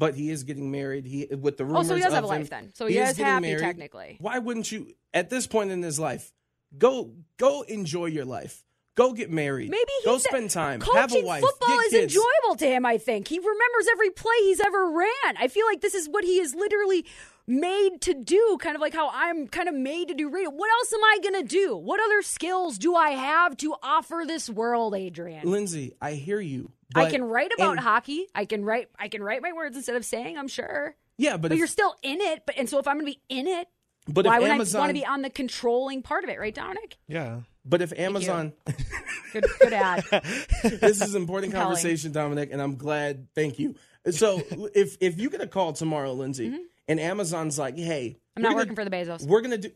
But 0.00 0.14
he 0.14 0.30
is 0.30 0.42
getting 0.44 0.70
married. 0.70 1.04
He 1.04 1.26
with 1.26 1.58
the 1.58 1.64
rumors. 1.66 1.86
Oh, 1.86 1.88
so 1.90 1.94
he 1.94 2.02
does 2.02 2.14
have 2.14 2.24
a 2.24 2.26
him- 2.26 2.40
life 2.40 2.50
then. 2.50 2.72
So 2.74 2.86
he 2.86 2.96
is 2.98 3.10
getting 3.10 3.24
happy 3.26 3.46
married. 3.48 3.60
technically. 3.60 4.16
Why 4.18 4.38
wouldn't 4.38 4.72
you 4.72 4.94
at 5.14 5.28
this 5.28 5.46
point 5.46 5.70
in 5.70 5.82
his 5.82 6.00
life 6.00 6.32
go 6.76 7.12
go 7.36 7.62
enjoy 7.62 8.06
your 8.06 8.24
life? 8.24 8.64
Go 8.96 9.12
get 9.12 9.30
married. 9.30 9.70
Maybe 9.70 9.92
go 10.04 10.18
spend 10.18 10.50
time. 10.50 10.80
Coaching 10.80 11.00
have 11.00 11.14
a 11.14 11.24
wife. 11.24 11.42
football 11.42 11.76
get 11.76 11.86
is 11.86 11.90
kids. 11.92 12.16
enjoyable 12.16 12.56
to 12.56 12.66
him. 12.66 12.84
I 12.84 12.98
think 12.98 13.28
he 13.28 13.38
remembers 13.38 13.86
every 13.92 14.10
play 14.10 14.34
he's 14.40 14.60
ever 14.60 14.90
ran. 14.90 15.36
I 15.38 15.48
feel 15.48 15.64
like 15.66 15.80
this 15.80 15.94
is 15.94 16.08
what 16.08 16.24
he 16.24 16.38
is 16.40 16.54
literally 16.54 17.04
made 17.50 18.00
to 18.02 18.14
do. 18.14 18.58
Kind 18.60 18.76
of 18.76 18.80
like 18.80 18.94
how 18.94 19.10
I'm 19.12 19.48
kind 19.48 19.68
of 19.68 19.74
made 19.74 20.08
to 20.08 20.14
do 20.14 20.30
radio. 20.30 20.50
What 20.50 20.70
else 20.70 20.92
am 20.92 21.04
I 21.04 21.18
gonna 21.22 21.42
do? 21.42 21.76
What 21.76 22.00
other 22.00 22.22
skills 22.22 22.78
do 22.78 22.94
I 22.94 23.10
have 23.10 23.56
to 23.58 23.74
offer 23.82 24.24
this 24.26 24.48
world, 24.48 24.94
Adrian? 24.94 25.50
Lindsay, 25.50 25.92
I 26.00 26.12
hear 26.12 26.40
you. 26.40 26.72
I 26.94 27.10
can 27.10 27.22
write 27.24 27.52
about 27.54 27.72
and- 27.72 27.80
hockey. 27.80 28.26
I 28.34 28.44
can 28.44 28.64
write. 28.64 28.88
I 28.98 29.08
can 29.08 29.22
write 29.22 29.42
my 29.42 29.52
words 29.52 29.76
instead 29.76 29.96
of 29.96 30.04
saying. 30.04 30.38
I'm 30.38 30.48
sure. 30.48 30.94
Yeah, 31.18 31.32
but, 31.32 31.42
But, 31.42 31.52
if, 31.52 31.58
you're 31.58 31.66
still 31.66 31.94
in 32.02 32.20
it. 32.20 32.44
But 32.46 32.56
and 32.56 32.68
so 32.68 32.78
if 32.78 32.88
I'm 32.88 32.96
gonna 32.96 33.04
be 33.04 33.20
in 33.28 33.46
it, 33.46 33.68
But 34.08 34.24
if 34.26 34.30
why 34.30 34.38
would 34.38 34.50
Amazon- 34.50 34.78
I 34.78 34.82
want 34.82 34.90
to 34.90 35.00
be 35.00 35.06
on 35.06 35.22
the 35.22 35.30
controlling 35.30 36.02
part 36.02 36.24
of 36.24 36.30
it, 36.30 36.38
right, 36.38 36.54
Dominic? 36.54 36.96
Yeah. 37.08 37.40
But 37.64 37.82
if 37.82 37.92
Amazon, 37.98 38.54
Good, 39.32 39.46
good 39.60 39.72
ad. 39.72 40.04
this 40.64 41.00
is 41.02 41.14
important 41.14 41.52
conversation, 41.52 42.10
Dominic, 42.10 42.50
and 42.52 42.60
I'm 42.60 42.76
glad. 42.76 43.28
Thank 43.34 43.58
you. 43.58 43.74
So 44.10 44.42
if 44.74 44.96
if 45.00 45.18
you 45.18 45.28
get 45.30 45.40
a 45.42 45.46
call 45.46 45.72
tomorrow, 45.74 46.12
Lindsay, 46.12 46.48
mm-hmm. 46.48 46.62
And 46.90 47.00
Amazon's 47.00 47.58
like, 47.58 47.78
"Hey. 47.78 48.18
I'm 48.36 48.42
not 48.42 48.50
gonna- 48.50 48.62
working 48.62 48.74
for 48.74 48.84
the 48.84 48.90
Bezos. 48.90 49.26
We're 49.26 49.40
gonna 49.40 49.58
do 49.58 49.70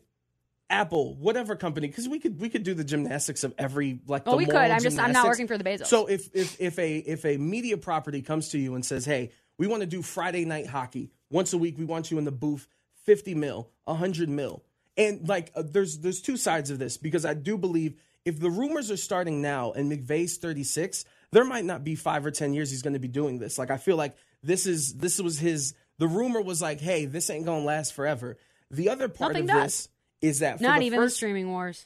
Apple, 0.69 1.15
whatever 1.15 1.55
company, 1.55 1.87
because 1.87 2.07
we 2.09 2.19
could 2.19 2.39
we 2.39 2.49
could 2.49 2.63
do 2.63 2.73
the 2.73 2.83
gymnastics 2.83 3.43
of 3.43 3.53
every 3.57 3.99
like. 4.07 4.23
Oh, 4.25 4.31
the 4.31 4.37
we 4.37 4.45
could. 4.45 4.55
I'm 4.55 4.81
just- 4.81 4.99
I'm 4.99 5.11
not 5.11 5.27
working 5.27 5.47
for 5.47 5.57
the 5.57 5.63
Bezos. 5.63 5.87
So 5.87 6.07
if 6.07 6.29
if 6.35 6.59
if 6.59 6.79
a 6.79 6.97
if 6.97 7.23
a 7.25 7.37
media 7.37 7.77
property 7.77 8.21
comes 8.21 8.49
to 8.49 8.59
you 8.59 8.75
and 8.75 8.83
says, 8.85 9.05
"Hey, 9.05 9.31
we 9.57 9.67
want 9.67 9.81
to 9.81 9.87
do 9.87 10.01
Friday 10.01 10.43
night 10.45 10.67
hockey 10.67 11.11
once 11.29 11.53
a 11.53 11.57
week. 11.57 11.77
We 11.77 11.85
want 11.85 12.11
you 12.11 12.17
in 12.17 12.25
the 12.25 12.31
booth, 12.31 12.67
fifty 13.03 13.35
mil, 13.35 13.69
hundred 13.87 14.29
mil." 14.29 14.63
And 14.97 15.27
like, 15.27 15.51
uh, 15.55 15.63
there's 15.65 15.99
there's 15.99 16.21
two 16.21 16.37
sides 16.37 16.71
of 16.71 16.79
this 16.79 16.97
because 16.97 17.25
I 17.25 17.33
do 17.35 17.57
believe 17.57 17.95
if 18.23 18.39
the 18.39 18.49
rumors 18.49 18.89
are 18.89 18.97
starting 18.97 19.41
now 19.41 19.71
and 19.71 19.91
McVay's 19.91 20.37
36, 20.37 21.05
there 21.31 21.45
might 21.45 21.63
not 21.65 21.83
be 21.83 21.93
five 21.95 22.25
or 22.25 22.31
ten 22.31 22.53
years 22.53 22.71
he's 22.71 22.81
going 22.81 22.93
to 22.93 22.99
be 22.99 23.07
doing 23.07 23.37
this. 23.37 23.59
Like, 23.59 23.69
I 23.69 23.77
feel 23.77 23.97
like 23.97 24.15
this 24.41 24.65
is 24.65 24.95
this 24.95 25.19
was 25.19 25.37
his. 25.37 25.73
The 25.97 26.07
rumor 26.07 26.41
was 26.41 26.61
like, 26.61 26.79
"Hey, 26.79 27.05
this 27.05 27.29
ain't 27.29 27.45
to 27.45 27.53
last 27.53 27.93
forever." 27.93 28.37
The 28.71 28.89
other 28.89 29.07
part 29.07 29.33
Nothing 29.33 29.49
of 29.49 29.55
does. 29.55 29.63
this 29.63 29.89
is 30.21 30.39
that 30.39 30.57
for 30.57 30.63
Not 30.63 30.79
the 30.79 30.85
even 30.87 30.99
first 30.99 31.13
the 31.13 31.17
streaming 31.17 31.51
wars. 31.51 31.85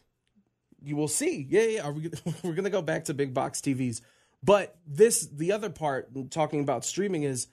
you 0.82 0.96
will 0.96 1.08
see. 1.08 1.46
Yeah, 1.50 1.62
yeah. 1.64 1.90
We? 1.90 2.12
We're 2.44 2.54
gonna 2.54 2.70
go 2.70 2.82
back 2.82 3.06
to 3.06 3.14
big 3.14 3.34
box 3.34 3.62
TVs, 3.62 4.02
but 4.44 4.78
this 4.88 5.28
the 5.28 5.52
other 5.52 5.70
part 5.70 6.10
talking 6.32 6.62
about 6.62 6.86
streaming 6.86 7.24
is 7.24 7.48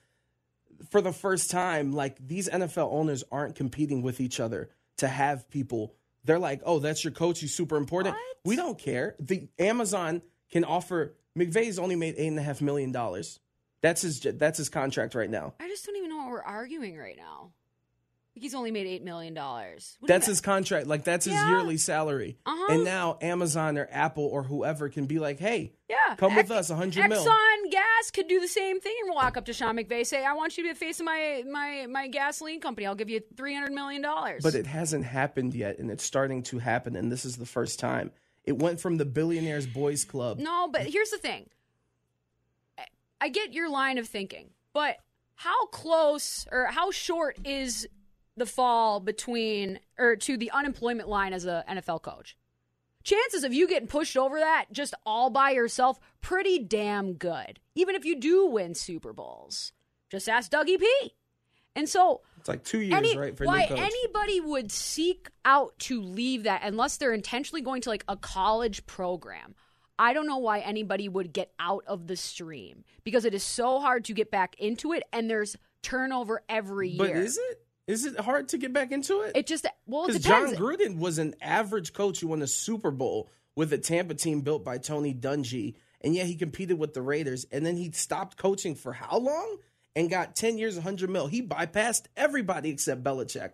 for 0.90 1.00
the 1.00 1.12
first 1.12 1.50
time, 1.50 1.92
like 1.92 2.16
these 2.26 2.48
NFL 2.48 2.92
owners 2.92 3.24
aren't 3.32 3.54
competing 3.54 4.02
with 4.02 4.20
each 4.20 4.40
other 4.40 4.70
to 4.98 5.08
have 5.08 5.48
people. 5.50 5.94
They're 6.24 6.38
like, 6.38 6.60
oh, 6.64 6.78
that's 6.80 7.04
your 7.04 7.12
coach. 7.12 7.40
He's 7.40 7.54
super 7.54 7.76
important. 7.76 8.16
We 8.44 8.56
don't 8.56 8.78
care. 8.78 9.14
The 9.20 9.48
Amazon 9.58 10.22
can 10.50 10.64
offer. 10.64 11.14
McVay's 11.38 11.78
only 11.78 11.96
made 11.96 12.14
eight 12.18 12.28
and 12.28 12.38
a 12.38 12.42
half 12.42 12.60
million 12.60 12.92
dollars. 12.92 13.40
That's 13.82 14.02
his. 14.02 14.20
That's 14.20 14.58
his 14.58 14.68
contract 14.68 15.14
right 15.14 15.30
now. 15.30 15.54
I 15.60 15.68
just 15.68 15.84
don't 15.86 15.96
even 15.96 16.10
know 16.10 16.18
what 16.18 16.28
we're 16.28 16.42
arguing 16.42 16.96
right 16.96 17.16
now. 17.16 17.52
Like 18.34 18.42
he's 18.42 18.54
only 18.54 18.70
made 18.70 18.86
eight 18.86 19.02
million 19.02 19.32
dollars. 19.32 19.96
That's 20.02 20.26
his 20.26 20.40
contract. 20.42 20.86
Like 20.86 21.04
that's 21.04 21.24
his 21.24 21.34
Yeah. 21.34 21.48
yearly 21.50 21.78
salary. 21.78 22.36
Uh-huh. 22.44 22.72
And 22.74 22.84
now 22.84 23.16
Amazon 23.22 23.78
or 23.78 23.88
Apple 23.90 24.24
or 24.26 24.42
whoever 24.42 24.90
can 24.90 25.06
be 25.06 25.18
like, 25.18 25.38
hey, 25.38 25.72
Yeah, 25.88 26.16
come 26.16 26.36
with 26.36 26.50
us, 26.50 26.68
a 26.68 26.74
hundred 26.76 27.08
mil. 27.08 27.24
Exxon 27.24 27.70
Gas 27.70 28.10
could 28.12 28.28
do 28.28 28.38
the 28.40 28.48
same 28.48 28.78
thing 28.80 28.94
and 29.06 29.14
walk 29.14 29.36
up 29.38 29.46
to 29.46 29.52
Sean 29.54 29.76
McVay, 29.76 30.04
say, 30.04 30.22
"I 30.24 30.34
want 30.34 30.56
you 30.58 30.64
to 30.64 30.68
be 30.68 30.72
the 30.74 30.78
face 30.78 31.00
of 31.00 31.06
my 31.06 31.44
my 31.50 31.86
my 31.88 32.08
gasoline 32.08 32.60
company. 32.60 32.86
I'll 32.86 32.94
give 32.94 33.08
you 33.08 33.22
three 33.36 33.54
hundred 33.54 33.72
million 33.72 34.02
dollars." 34.02 34.42
But 34.42 34.54
it 34.54 34.66
hasn't 34.66 35.04
happened 35.06 35.54
yet, 35.54 35.78
and 35.78 35.90
it's 35.90 36.04
starting 36.04 36.42
to 36.44 36.58
happen, 36.58 36.94
and 36.96 37.10
this 37.10 37.24
is 37.24 37.36
the 37.36 37.46
first 37.46 37.78
time. 37.78 38.10
It 38.44 38.58
went 38.58 38.80
from 38.80 38.98
the 38.98 39.04
Billionaires 39.06 39.66
Boys 39.66 40.04
Club. 40.04 40.38
No, 40.38 40.68
but 40.70 40.82
here's 40.82 41.10
the 41.10 41.18
thing. 41.18 41.48
I- 43.20 43.28
get 43.28 43.52
your 43.52 43.68
line 43.68 43.98
of 43.98 44.08
thinking, 44.08 44.50
but 44.72 44.96
how 45.34 45.66
close 45.66 46.46
or 46.50 46.66
how 46.66 46.90
short 46.90 47.38
is 47.44 47.86
the 48.36 48.46
fall 48.46 49.00
between 49.00 49.80
or 49.98 50.16
to 50.16 50.36
the 50.36 50.50
unemployment 50.50 51.08
line 51.08 51.32
as 51.32 51.44
a 51.46 51.64
NFL 51.68 52.02
coach? 52.02 52.36
Chances 53.04 53.44
of 53.44 53.54
you 53.54 53.68
getting 53.68 53.86
pushed 53.88 54.16
over 54.16 54.38
that 54.40 54.66
just 54.72 54.92
all 55.04 55.30
by 55.30 55.50
yourself, 55.50 56.00
pretty 56.20 56.58
damn 56.58 57.14
good. 57.14 57.60
Even 57.74 57.94
if 57.94 58.04
you 58.04 58.18
do 58.18 58.46
win 58.46 58.74
Super 58.74 59.12
Bowls. 59.12 59.72
Just 60.10 60.28
ask 60.28 60.50
Dougie 60.50 60.78
P. 60.80 61.14
And 61.76 61.88
so 61.88 62.22
It's 62.38 62.48
like 62.48 62.64
two 62.64 62.80
years, 62.80 62.94
any, 62.94 63.16
right, 63.16 63.36
for 63.36 63.44
why 63.44 63.64
anybody 63.64 64.40
would 64.40 64.72
seek 64.72 65.28
out 65.44 65.78
to 65.80 66.00
leave 66.00 66.44
that 66.44 66.62
unless 66.64 66.96
they're 66.96 67.12
intentionally 67.12 67.60
going 67.60 67.82
to 67.82 67.90
like 67.90 68.04
a 68.08 68.16
college 68.16 68.86
program. 68.86 69.54
I 69.98 70.12
don't 70.12 70.26
know 70.26 70.38
why 70.38 70.60
anybody 70.60 71.08
would 71.08 71.32
get 71.32 71.52
out 71.58 71.84
of 71.86 72.06
the 72.06 72.16
stream 72.16 72.84
because 73.04 73.24
it 73.24 73.34
is 73.34 73.42
so 73.42 73.80
hard 73.80 74.04
to 74.06 74.12
get 74.12 74.30
back 74.30 74.54
into 74.58 74.92
it 74.92 75.02
and 75.12 75.28
there's 75.30 75.56
turnover 75.82 76.42
every 76.48 76.90
year. 76.90 76.98
but 76.98 77.10
is 77.16 77.38
it? 77.38 77.62
Is 77.86 78.04
it 78.04 78.18
hard 78.18 78.48
to 78.48 78.58
get 78.58 78.72
back 78.72 78.90
into 78.90 79.20
it? 79.22 79.32
It 79.36 79.46
just 79.46 79.64
well, 79.86 80.06
Because. 80.06 80.22
Jon 80.22 80.54
Gruden 80.56 80.98
was 80.98 81.18
an 81.18 81.34
average 81.40 81.92
coach 81.92 82.20
who 82.20 82.26
won 82.28 82.42
a 82.42 82.46
Super 82.48 82.90
Bowl 82.90 83.30
with 83.54 83.72
a 83.72 83.78
Tampa 83.78 84.14
team 84.14 84.40
built 84.40 84.64
by 84.64 84.78
Tony 84.78 85.14
Dungy, 85.14 85.76
and 86.00 86.12
yet 86.14 86.26
he 86.26 86.34
competed 86.34 86.78
with 86.80 86.94
the 86.94 87.00
Raiders, 87.02 87.46
and 87.52 87.64
then 87.64 87.76
he 87.76 87.92
stopped 87.92 88.36
coaching 88.36 88.74
for 88.74 88.92
how 88.92 89.18
long? 89.18 89.58
And 89.94 90.10
got 90.10 90.34
ten 90.36 90.58
years, 90.58 90.76
hundred 90.76 91.10
mil. 91.10 91.28
He 91.28 91.40
bypassed 91.42 92.06
everybody 92.16 92.70
except 92.70 93.02
Belichick, 93.04 93.52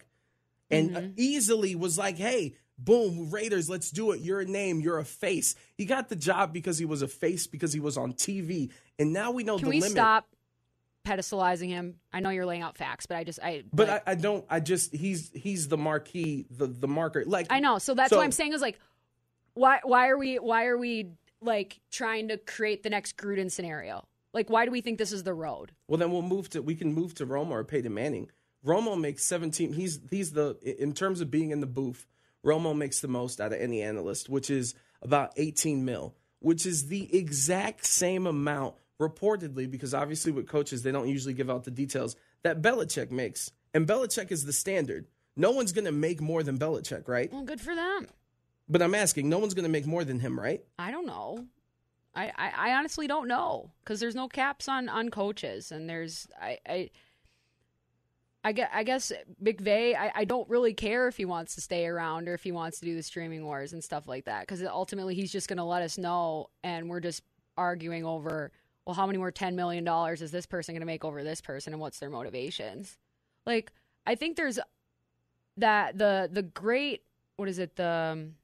and 0.70 0.90
Mm-hmm. 0.90 1.10
easily 1.18 1.74
was 1.74 1.98
like, 1.98 2.16
"Hey, 2.16 2.56
boom, 2.84 3.30
Raiders, 3.30 3.68
let's 3.70 3.90
do 3.90 4.12
it. 4.12 4.20
You're 4.20 4.40
a 4.40 4.44
name. 4.44 4.80
You're 4.80 4.98
a 4.98 5.04
face." 5.04 5.54
He 5.76 5.84
got 5.84 6.08
the 6.08 6.16
job 6.16 6.52
because 6.52 6.78
he 6.78 6.84
was 6.84 7.02
a 7.02 7.08
face 7.08 7.46
because 7.46 7.72
he 7.72 7.80
was 7.80 7.96
on 7.96 8.12
TV, 8.14 8.70
and 8.98 9.12
now 9.12 9.30
we 9.30 9.44
know 9.44 9.56
Can 9.56 9.64
the 9.64 9.70
we 9.70 9.80
limit. 9.80 9.92
stop 9.92 10.28
pedestalizing 11.04 11.68
him? 11.68 11.96
I 12.12 12.20
know 12.20 12.30
you're 12.30 12.46
laying 12.46 12.62
out 12.62 12.76
facts, 12.76 13.06
but 13.06 13.16
I 13.16 13.24
just 13.24 13.38
I 13.42 13.64
But 13.72 13.88
like- 13.88 14.02
I, 14.06 14.12
I 14.12 14.14
don't. 14.14 14.44
I 14.48 14.60
just 14.60 14.94
he's 14.94 15.30
he's 15.34 15.68
the 15.68 15.78
marquee, 15.78 16.46
the 16.50 16.66
the 16.66 16.88
marker. 16.88 17.24
Like 17.26 17.46
I 17.50 17.60
know. 17.60 17.78
So 17.78 17.94
that's 17.94 18.10
So- 18.10 18.16
what 18.18 18.24
I'm 18.24 18.32
saying 18.32 18.52
is 18.52 18.60
like, 18.60 18.78
why 19.54 19.80
why 19.82 20.08
are 20.08 20.18
we 20.18 20.36
why 20.38 20.66
are 20.66 20.78
we 20.78 21.08
like 21.40 21.80
trying 21.90 22.28
to 22.28 22.36
create 22.38 22.82
the 22.82 22.90
next 22.90 23.16
Gruden 23.16 23.50
scenario? 23.50 24.06
Like, 24.32 24.48
why 24.48 24.64
do 24.64 24.70
we 24.70 24.80
think 24.80 24.96
this 24.98 25.12
is 25.12 25.24
the 25.24 25.34
road? 25.34 25.72
Well, 25.88 25.98
then 25.98 26.10
we'll 26.10 26.22
move 26.22 26.48
to 26.50 26.62
we 26.62 26.74
can 26.74 26.92
move 26.94 27.14
to 27.16 27.26
Romo 27.26 27.50
or 27.50 27.64
Peyton 27.64 27.92
Manning. 27.92 28.30
Romo 28.64 28.98
makes 28.98 29.24
seventeen. 29.24 29.72
He's 29.72 29.98
he's 30.10 30.32
the 30.32 30.56
in 30.80 30.92
terms 30.94 31.20
of 31.20 31.30
being 31.30 31.50
in 31.50 31.60
the 31.60 31.66
booth. 31.66 32.06
Romo 32.44 32.76
makes 32.76 33.00
the 33.00 33.08
most 33.08 33.40
out 33.40 33.52
of 33.52 33.60
any 33.60 33.82
analyst, 33.82 34.28
which 34.28 34.50
is 34.50 34.74
about 35.00 35.32
eighteen 35.36 35.84
mil, 35.84 36.14
which 36.40 36.66
is 36.66 36.88
the 36.88 37.16
exact 37.16 37.86
same 37.86 38.26
amount 38.26 38.74
reportedly, 39.00 39.70
because 39.70 39.94
obviously 39.94 40.32
with 40.32 40.48
coaches 40.48 40.82
they 40.82 40.92
don't 40.92 41.08
usually 41.08 41.34
give 41.34 41.50
out 41.50 41.64
the 41.64 41.70
details 41.70 42.16
that 42.42 42.62
Belichick 42.62 43.10
makes, 43.10 43.50
and 43.74 43.86
Belichick 43.86 44.30
is 44.30 44.44
the 44.44 44.52
standard. 44.52 45.06
No 45.36 45.50
one's 45.50 45.72
going 45.72 45.86
to 45.86 45.92
make 45.92 46.20
more 46.20 46.42
than 46.42 46.58
Belichick, 46.58 47.08
right? 47.08 47.32
Well, 47.32 47.42
good 47.42 47.60
for 47.60 47.74
them. 47.74 48.06
But 48.68 48.82
I'm 48.82 48.94
asking, 48.94 49.28
no 49.28 49.38
one's 49.38 49.54
going 49.54 49.64
to 49.64 49.70
make 49.70 49.86
more 49.86 50.04
than 50.04 50.20
him, 50.20 50.38
right? 50.38 50.62
I 50.78 50.90
don't 50.90 51.06
know. 51.06 51.46
I, 52.14 52.26
I, 52.36 52.52
I 52.56 52.74
honestly 52.74 53.06
don't 53.06 53.28
know 53.28 53.70
because 53.82 53.98
there's 53.98 54.14
no 54.14 54.28
caps 54.28 54.68
on, 54.68 54.88
on 54.88 55.08
coaches 55.08 55.72
and 55.72 55.88
there's 55.88 56.28
I 56.40 56.58
I 56.68 56.90
I 58.44 58.52
guess, 58.52 58.70
I 58.72 58.82
guess 58.82 59.12
McVay 59.42 59.94
I, 59.96 60.12
I 60.14 60.24
don't 60.24 60.48
really 60.48 60.74
care 60.74 61.06
if 61.08 61.16
he 61.16 61.24
wants 61.24 61.54
to 61.54 61.60
stay 61.60 61.86
around 61.86 62.28
or 62.28 62.34
if 62.34 62.42
he 62.42 62.52
wants 62.52 62.80
to 62.80 62.84
do 62.84 62.96
the 62.96 63.02
streaming 63.02 63.44
wars 63.44 63.72
and 63.72 63.82
stuff 63.82 64.08
like 64.08 64.24
that 64.24 64.40
because 64.40 64.62
ultimately 64.64 65.14
he's 65.14 65.30
just 65.30 65.48
going 65.48 65.58
to 65.58 65.64
let 65.64 65.82
us 65.82 65.96
know 65.96 66.48
and 66.64 66.90
we're 66.90 67.00
just 67.00 67.22
arguing 67.56 68.04
over 68.04 68.50
well 68.86 68.94
how 68.94 69.06
many 69.06 69.18
more 69.18 69.30
10 69.30 69.54
million 69.54 69.84
dollars 69.84 70.22
is 70.22 70.30
this 70.32 70.46
person 70.46 70.74
going 70.74 70.80
to 70.80 70.86
make 70.86 71.04
over 71.04 71.22
this 71.22 71.40
person 71.40 71.72
and 71.72 71.80
what's 71.80 71.98
their 72.00 72.10
motivations 72.10 72.98
like 73.46 73.70
I 74.06 74.14
think 74.14 74.36
there's 74.36 74.58
that 75.58 75.98
the 75.98 76.28
the 76.32 76.42
great 76.42 77.02
what 77.36 77.48
is 77.48 77.58
it 77.58 77.76
the 77.76 77.86
um, 78.12 78.34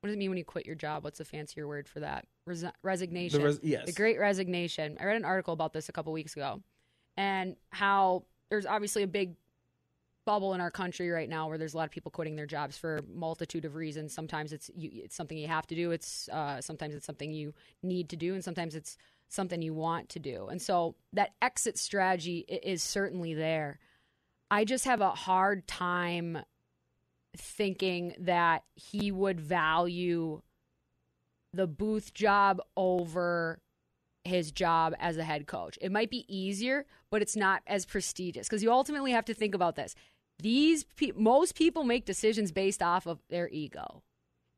what 0.00 0.08
does 0.08 0.14
it 0.14 0.18
mean 0.18 0.30
when 0.30 0.38
you 0.38 0.44
quit 0.44 0.66
your 0.66 0.74
job? 0.76 1.02
What's 1.04 1.20
a 1.20 1.24
fancier 1.24 1.66
word 1.66 1.88
for 1.88 2.00
that? 2.00 2.26
Resi- 2.48 2.72
resignation. 2.82 3.42
res- 3.42 3.60
yes. 3.62 3.86
The 3.86 3.92
great 3.92 4.18
resignation. 4.20 4.96
I 5.00 5.04
read 5.04 5.16
an 5.16 5.24
article 5.24 5.52
about 5.52 5.72
this 5.72 5.88
a 5.88 5.92
couple 5.92 6.12
weeks 6.12 6.34
ago 6.34 6.62
and 7.16 7.56
how 7.70 8.24
there's 8.50 8.66
obviously 8.66 9.02
a 9.02 9.06
big 9.08 9.34
bubble 10.24 10.54
in 10.54 10.60
our 10.60 10.70
country 10.70 11.08
right 11.08 11.28
now 11.28 11.48
where 11.48 11.56
there's 11.56 11.72
a 11.72 11.76
lot 11.76 11.84
of 11.84 11.90
people 11.90 12.10
quitting 12.10 12.36
their 12.36 12.46
jobs 12.46 12.76
for 12.76 12.96
a 12.96 13.02
multitude 13.02 13.64
of 13.64 13.76
reasons. 13.76 14.12
Sometimes 14.12 14.52
it's 14.52 14.70
you, 14.74 14.90
it's 14.92 15.14
something 15.14 15.38
you 15.38 15.46
have 15.46 15.66
to 15.68 15.74
do. 15.74 15.92
It's 15.92 16.28
uh, 16.28 16.60
sometimes 16.60 16.94
it's 16.94 17.06
something 17.06 17.32
you 17.32 17.54
need 17.82 18.08
to 18.10 18.16
do, 18.16 18.34
and 18.34 18.44
sometimes 18.44 18.74
it's 18.74 18.98
something 19.28 19.62
you 19.62 19.74
want 19.74 20.08
to 20.10 20.18
do. 20.18 20.48
And 20.48 20.60
so 20.60 20.96
that 21.12 21.30
exit 21.40 21.78
strategy 21.78 22.38
is 22.48 22.82
certainly 22.82 23.34
there. 23.34 23.78
I 24.50 24.64
just 24.64 24.84
have 24.84 25.00
a 25.00 25.10
hard 25.10 25.66
time 25.66 26.38
thinking 27.36 28.14
that 28.20 28.64
he 28.74 29.10
would 29.10 29.40
value 29.40 30.42
the 31.52 31.66
booth 31.66 32.14
job 32.14 32.60
over 32.76 33.60
his 34.26 34.50
job 34.52 34.94
as 34.98 35.16
a 35.16 35.24
head 35.24 35.46
coach. 35.46 35.78
It 35.80 35.92
might 35.92 36.10
be 36.10 36.24
easier, 36.28 36.86
but 37.10 37.22
it's 37.22 37.36
not 37.36 37.62
as 37.66 37.86
prestigious 37.86 38.48
because 38.48 38.62
you 38.62 38.70
ultimately 38.70 39.12
have 39.12 39.24
to 39.26 39.34
think 39.34 39.54
about 39.54 39.76
this. 39.76 39.94
These 40.38 40.84
pe- 40.96 41.12
most 41.16 41.54
people 41.54 41.84
make 41.84 42.04
decisions 42.04 42.52
based 42.52 42.82
off 42.82 43.06
of 43.06 43.20
their 43.30 43.48
ego. 43.48 44.02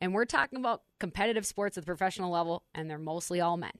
And 0.00 0.14
we're 0.14 0.24
talking 0.24 0.58
about 0.58 0.82
competitive 0.98 1.46
sports 1.46 1.76
at 1.76 1.82
the 1.82 1.86
professional 1.86 2.30
level, 2.30 2.62
and 2.74 2.88
they're 2.88 2.98
mostly 2.98 3.40
all 3.40 3.56
men. 3.56 3.72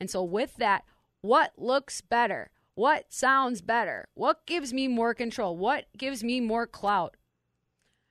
And 0.00 0.10
so, 0.10 0.22
with 0.22 0.56
that, 0.56 0.84
what 1.20 1.52
looks 1.56 2.00
better? 2.00 2.50
What 2.74 3.12
sounds 3.12 3.60
better? 3.60 4.08
What 4.14 4.46
gives 4.46 4.72
me 4.72 4.88
more 4.88 5.14
control? 5.14 5.56
What 5.56 5.86
gives 5.96 6.24
me 6.24 6.40
more 6.40 6.66
clout? 6.66 7.16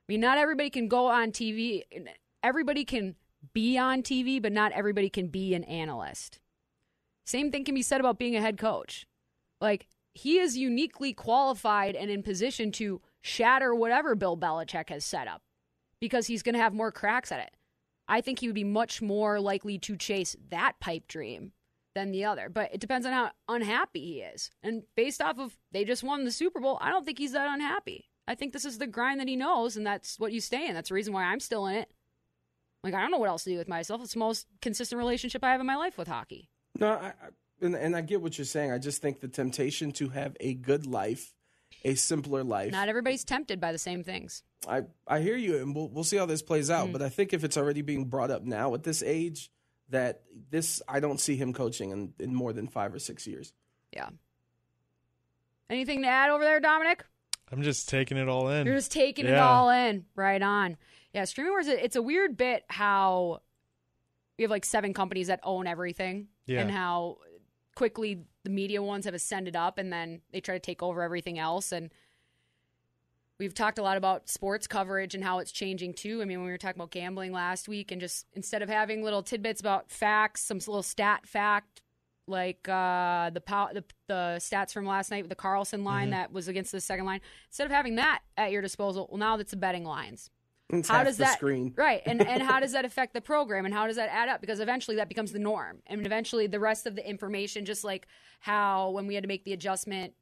I 0.08 0.14
mean, 0.14 0.22
not 0.22 0.38
everybody 0.38 0.70
can 0.70 0.88
go 0.88 1.08
on 1.08 1.32
TV. 1.32 1.84
Everybody 2.44 2.86
can 2.86 3.16
be 3.54 3.78
on 3.78 4.04
TV, 4.04 4.42
but 4.42 4.52
not 4.52 4.72
everybody 4.72 5.10
can 5.10 5.28
be 5.28 5.56
an 5.56 5.64
analyst. 5.64 6.40
Same 7.32 7.50
thing 7.50 7.64
can 7.64 7.76
be 7.76 7.82
said 7.82 8.02
about 8.02 8.20
being 8.20 8.36
a 8.36 8.42
head 8.42 8.58
coach. 8.58 9.08
Like, 9.62 9.88
he 10.14 10.38
is 10.38 10.58
uniquely 10.58 11.14
qualified 11.14 11.96
and 11.96 12.12
in 12.12 12.24
position 12.24 12.74
to 12.74 13.00
shatter 13.22 13.74
whatever 13.74 14.16
Bill 14.16 14.36
Belichick 14.36 14.90
has 14.90 15.06
set 15.06 15.30
up 15.30 15.42
because 16.02 16.28
he's 16.28 16.44
going 16.44 16.56
to 16.56 16.62
have 16.62 16.74
more 16.74 16.92
cracks 16.92 17.32
at 17.32 17.40
it. 17.40 17.56
I 18.06 18.20
think 18.20 18.40
he 18.40 18.50
would 18.50 18.54
be 18.54 18.66
much 18.66 19.02
more 19.02 19.40
likely 19.40 19.80
to 19.80 19.96
chase 19.96 20.36
that 20.50 20.74
pipe 20.82 21.08
dream 21.08 21.54
than 21.96 22.12
the 22.12 22.26
other. 22.26 22.50
But 22.50 22.74
it 22.74 22.82
depends 22.82 23.06
on 23.06 23.14
how 23.14 23.32
unhappy 23.48 24.02
he 24.02 24.20
is. 24.20 24.52
And 24.62 24.84
based 24.98 25.22
off 25.22 25.40
of 25.40 25.58
they 25.72 25.86
just 25.86 26.04
won 26.04 26.26
the 26.26 26.32
Super 26.32 26.60
Bowl, 26.60 26.80
I 26.82 26.90
don't 26.90 27.06
think 27.06 27.18
he's 27.18 27.32
that 27.32 27.50
unhappy. 27.50 28.10
I 28.28 28.36
think 28.36 28.52
this 28.52 28.66
is 28.66 28.78
the 28.78 28.88
grind 28.88 29.22
that 29.22 29.30
he 29.30 29.38
knows, 29.38 29.78
and 29.78 29.88
that's 29.88 30.20
what 30.20 30.34
you 30.34 30.42
stay 30.42 30.68
in. 30.68 30.74
That's 30.74 30.90
the 30.90 30.96
reason 30.96 31.14
why 31.14 31.24
I'm 31.24 31.40
still 31.40 31.66
in 31.68 31.76
it. 31.76 31.90
Like 32.84 32.94
I 32.94 33.00
don't 33.00 33.12
know 33.12 33.20
what 33.20 33.30
else 33.30 33.46
to 33.46 33.52
do 33.52 33.58
with 33.58 33.70
myself. 33.70 34.02
It's 34.02 34.14
the 34.16 34.20
most 34.20 34.48
consistent 34.62 35.00
relationship 35.00 35.46
I 35.46 35.52
have 35.54 35.62
in 35.62 35.68
my 35.68 35.78
life 35.78 35.98
with 35.98 36.10
hockey. 36.10 36.51
No, 36.80 36.90
I, 36.94 37.08
I, 37.08 37.14
and, 37.62 37.76
and 37.76 37.96
I 37.96 38.02
get 38.02 38.22
what 38.22 38.38
you're 38.38 38.46
saying. 38.46 38.72
I 38.72 38.78
just 38.78 39.02
think 39.02 39.20
the 39.20 39.28
temptation 39.28 39.92
to 39.94 40.10
have 40.10 40.36
a 40.40 40.54
good 40.54 40.86
life, 40.86 41.34
a 41.84 41.96
simpler 41.96 42.44
life. 42.44 42.72
Not 42.72 42.90
everybody's 42.90 43.24
tempted 43.24 43.60
by 43.60 43.72
the 43.72 43.78
same 43.78 44.04
things. 44.04 44.44
I, 44.68 44.84
I 45.08 45.20
hear 45.22 45.36
you, 45.36 45.58
and 45.58 45.76
we'll, 45.76 45.90
we'll 45.90 46.04
see 46.04 46.18
how 46.18 46.26
this 46.26 46.42
plays 46.42 46.70
out. 46.70 46.90
Mm. 46.90 46.94
But 46.94 47.02
I 47.02 47.10
think 47.10 47.34
if 47.34 47.44
it's 47.44 47.58
already 47.58 47.82
being 47.82 48.06
brought 48.06 48.32
up 48.32 48.44
now 48.44 48.74
at 48.74 48.84
this 48.84 49.04
age, 49.04 49.52
that 49.90 50.22
this 50.50 50.82
I 50.88 51.00
don't 51.00 51.20
see 51.20 51.36
him 51.36 51.54
coaching 51.54 51.92
in, 51.92 52.14
in 52.20 52.34
more 52.34 52.54
than 52.54 52.68
five 52.68 52.94
or 52.94 53.00
six 53.00 53.28
years. 53.28 53.54
Yeah. 53.92 54.10
Anything 55.70 56.02
to 56.04 56.08
add 56.08 56.30
over 56.30 56.44
there, 56.44 56.60
Dominic? 56.60 57.06
I'm 57.52 57.62
just 57.62 57.90
taking 57.90 58.18
it 58.18 58.30
all 58.30 58.50
in. 58.50 58.66
You're 58.66 58.76
just 58.76 58.92
taking 58.92 59.26
yeah. 59.26 59.34
it 59.34 59.40
all 59.40 59.70
in. 59.70 60.06
Right 60.16 60.42
on. 60.42 60.78
Yeah, 61.14 61.26
streaming 61.26 61.52
wars. 61.52 61.68
It's 61.68 61.98
a 61.98 62.02
weird 62.02 62.38
bit 62.38 62.64
how 62.70 63.42
we 64.38 64.44
have 64.44 64.52
like 64.52 64.64
seven 64.66 64.94
companies 64.94 65.28
that 65.28 65.42
own 65.44 65.68
everything, 65.68 66.28
yeah. 66.52 66.62
and 66.62 66.72
how 66.72 67.18
quickly 67.76 68.22
the 68.44 68.50
media 68.50 68.82
ones 68.82 69.06
have 69.06 69.14
ascended 69.14 69.56
up, 69.56 69.78
and 69.78 69.92
then 69.92 70.22
they 70.32 70.42
try 70.42 70.56
to 70.56 70.60
take 70.60 70.84
over 70.84 71.02
everything 71.02 71.40
else. 71.40 71.72
And 71.72 71.90
we've 73.40 73.54
talked 73.54 73.78
a 73.78 73.84
lot 73.84 73.98
about 73.98 74.30
sports 74.30 74.68
coverage 74.68 75.16
and 75.16 75.24
how 75.24 75.40
it's 75.40 75.52
changing 75.52 75.94
too. 75.94 76.22
I 76.22 76.26
mean, 76.26 76.40
when 76.40 76.46
we 76.46 76.52
were 76.52 76.58
talking 76.58 76.80
about 76.80 76.92
gambling 76.92 77.32
last 77.32 77.68
week, 77.68 77.92
and 77.92 78.02
just 78.02 78.26
instead 78.34 78.62
of 78.62 78.70
having 78.70 79.04
little 79.04 79.24
tidbits 79.24 79.62
about 79.62 79.90
facts, 79.90 80.42
some 80.42 80.58
little 80.58 80.84
stat 80.84 81.28
fact 81.28 81.82
like 82.28 82.68
uh, 82.68 83.30
the, 83.32 83.42
the, 83.74 83.84
the 84.08 84.36
stats 84.40 84.72
from 84.72 84.86
last 84.86 85.12
night 85.12 85.24
with 85.24 85.30
the 85.30 85.36
Karlsson 85.36 85.84
line 85.84 86.06
mm-hmm. 86.06 86.12
that 86.12 86.32
was 86.32 86.48
against 86.48 86.72
the 86.72 86.82
second 86.82 87.06
line. 87.06 87.22
Instead 87.50 87.66
of 87.66 87.72
having 87.72 87.96
that 87.96 88.22
at 88.38 88.52
your 88.52 88.62
disposal, 88.62 89.08
well, 89.12 89.20
now 89.20 89.38
that's 89.38 89.52
the 89.52 89.58
betting 89.58 89.84
lines. 89.84 90.30
It's 90.72 90.90
how 90.90 91.04
does 91.04 91.18
that 91.18 91.38
screen. 91.38 91.74
right 91.78 92.02
and 92.06 92.26
and 92.26 92.42
how 92.42 92.60
does 92.60 92.72
that 92.74 92.86
affect 92.86 93.14
the 93.14 93.22
program 93.22 93.66
and 93.66 93.74
how 93.74 93.88
does 93.88 93.96
that 93.98 94.10
add 94.10 94.30
up 94.30 94.42
because 94.42 94.60
eventually 94.60 94.98
that 94.98 95.10
becomes 95.10 95.32
the 95.32 95.40
norm 95.40 95.80
and 95.88 96.06
eventually 96.06 96.48
the 96.48 96.60
rest 96.60 96.86
of 96.86 96.96
the 96.96 97.08
information 97.08 97.66
just 97.66 97.84
like 97.84 98.08
how 98.40 98.90
when 98.92 99.08
we 99.08 99.16
had 99.16 99.24
to 99.24 99.28
make 99.28 99.44
the 99.44 99.54
adjustment 99.54 100.14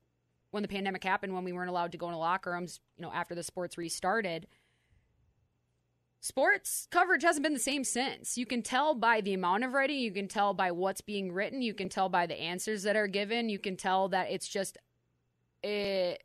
when 0.52 0.64
the 0.64 0.70
pandemic 0.70 1.04
happened 1.04 1.34
when 1.34 1.44
we 1.44 1.54
weren't 1.54 1.70
allowed 1.70 1.92
to 1.92 1.98
go 1.98 2.08
into 2.08 2.18
locker 2.18 2.52
rooms 2.52 2.80
you 2.98 3.04
know 3.04 3.12
after 3.12 3.36
the 3.36 3.44
sports 3.44 3.78
restarted 3.78 4.48
sports 6.20 6.88
coverage 6.92 7.24
hasn't 7.24 7.44
been 7.44 7.54
the 7.54 7.60
same 7.60 7.84
since. 7.84 8.38
You 8.38 8.46
can 8.46 8.62
tell 8.62 8.94
by 8.94 9.22
the 9.22 9.34
amount 9.34 9.64
of 9.64 9.74
writing, 9.74 10.00
you 10.00 10.12
can 10.12 10.28
tell 10.28 10.54
by 10.54 10.72
what's 10.72 11.02
being 11.02 11.32
written, 11.32 11.62
you 11.62 11.74
can 11.74 11.90
tell 11.90 12.10
by 12.10 12.26
the 12.26 12.40
answers 12.40 12.84
that 12.84 12.96
are 12.96 13.08
given, 13.08 13.50
you 13.50 13.60
can 13.60 13.78
tell 13.78 14.10
that 14.10 14.30
it's 14.30 14.48
just 14.48 14.78
it, 15.64 16.24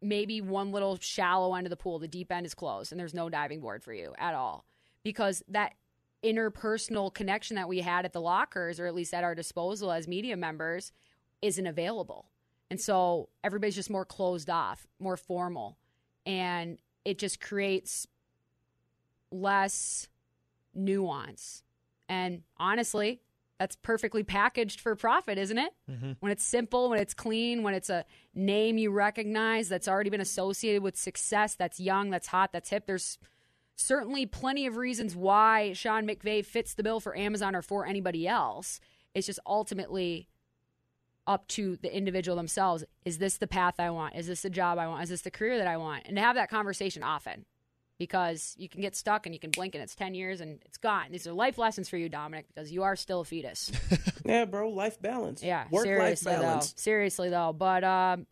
maybe 0.00 0.40
one 0.40 0.70
little 0.70 0.98
shallow 1.00 1.54
end 1.54 1.66
of 1.66 1.70
the 1.70 1.76
pool. 1.76 1.98
The 1.98 2.08
deep 2.08 2.30
end 2.30 2.46
is 2.46 2.54
closed 2.54 2.92
and 2.92 3.00
there's 3.00 3.14
no 3.14 3.28
diving 3.28 3.60
board 3.60 3.82
for 3.82 3.92
you 3.92 4.14
at 4.18 4.34
all 4.34 4.64
because 5.02 5.42
that 5.48 5.74
interpersonal 6.24 7.12
connection 7.12 7.56
that 7.56 7.68
we 7.68 7.80
had 7.80 8.04
at 8.04 8.12
the 8.12 8.20
lockers 8.20 8.80
or 8.80 8.86
at 8.86 8.94
least 8.94 9.14
at 9.14 9.24
our 9.24 9.34
disposal 9.34 9.92
as 9.92 10.08
media 10.08 10.36
members 10.36 10.92
isn't 11.42 11.66
available. 11.66 12.26
And 12.70 12.80
so 12.80 13.28
everybody's 13.42 13.76
just 13.76 13.90
more 13.90 14.04
closed 14.04 14.50
off, 14.50 14.86
more 14.98 15.16
formal. 15.16 15.78
And 16.26 16.78
it 17.04 17.18
just 17.18 17.40
creates 17.40 18.06
less 19.30 20.08
nuance. 20.74 21.62
And 22.08 22.42
honestly, 22.58 23.20
that's 23.58 23.76
perfectly 23.76 24.22
packaged 24.22 24.80
for 24.80 24.94
profit, 24.94 25.36
isn't 25.36 25.58
it? 25.58 25.72
Mm-hmm. 25.90 26.12
When 26.20 26.30
it's 26.30 26.44
simple, 26.44 26.90
when 26.90 27.00
it's 27.00 27.14
clean, 27.14 27.62
when 27.62 27.74
it's 27.74 27.90
a 27.90 28.04
name 28.34 28.78
you 28.78 28.90
recognize 28.90 29.68
that's 29.68 29.88
already 29.88 30.10
been 30.10 30.20
associated 30.20 30.82
with 30.82 30.96
success, 30.96 31.54
that's 31.54 31.80
young, 31.80 32.10
that's 32.10 32.28
hot, 32.28 32.52
that's 32.52 32.70
hip. 32.70 32.86
There's 32.86 33.18
certainly 33.74 34.26
plenty 34.26 34.66
of 34.66 34.76
reasons 34.76 35.16
why 35.16 35.72
Sean 35.72 36.06
McVay 36.06 36.44
fits 36.44 36.74
the 36.74 36.82
bill 36.82 37.00
for 37.00 37.16
Amazon 37.16 37.56
or 37.56 37.62
for 37.62 37.84
anybody 37.84 38.28
else. 38.28 38.80
It's 39.14 39.26
just 39.26 39.40
ultimately 39.46 40.28
up 41.26 41.46
to 41.48 41.76
the 41.82 41.94
individual 41.94 42.36
themselves. 42.36 42.84
Is 43.04 43.18
this 43.18 43.38
the 43.38 43.46
path 43.46 43.74
I 43.78 43.90
want? 43.90 44.14
Is 44.14 44.28
this 44.28 44.42
the 44.42 44.50
job 44.50 44.78
I 44.78 44.86
want? 44.86 45.02
Is 45.02 45.10
this 45.10 45.22
the 45.22 45.30
career 45.30 45.58
that 45.58 45.66
I 45.66 45.76
want? 45.76 46.04
And 46.06 46.16
to 46.16 46.22
have 46.22 46.36
that 46.36 46.48
conversation 46.48 47.02
often 47.02 47.44
because 47.98 48.54
you 48.56 48.68
can 48.68 48.80
get 48.80 48.94
stuck 48.94 49.26
and 49.26 49.34
you 49.34 49.40
can 49.40 49.50
blink 49.50 49.74
and 49.74 49.82
it's 49.82 49.94
10 49.94 50.14
years 50.14 50.40
and 50.40 50.60
it's 50.64 50.78
gone. 50.78 51.06
These 51.10 51.26
are 51.26 51.32
life 51.32 51.58
lessons 51.58 51.88
for 51.88 51.96
you, 51.96 52.08
Dominic, 52.08 52.46
because 52.48 52.70
you 52.70 52.84
are 52.84 52.96
still 52.96 53.20
a 53.20 53.24
fetus. 53.24 53.72
yeah, 54.24 54.44
bro, 54.44 54.70
life 54.70 55.00
balance. 55.02 55.42
Yeah, 55.42 55.64
Work 55.70 55.84
seriously, 55.84 56.32
life 56.32 56.40
balance. 56.40 56.72
Though, 56.72 56.80
seriously, 56.80 57.30
though. 57.30 57.52
But 57.52 57.84
um, 57.84 58.26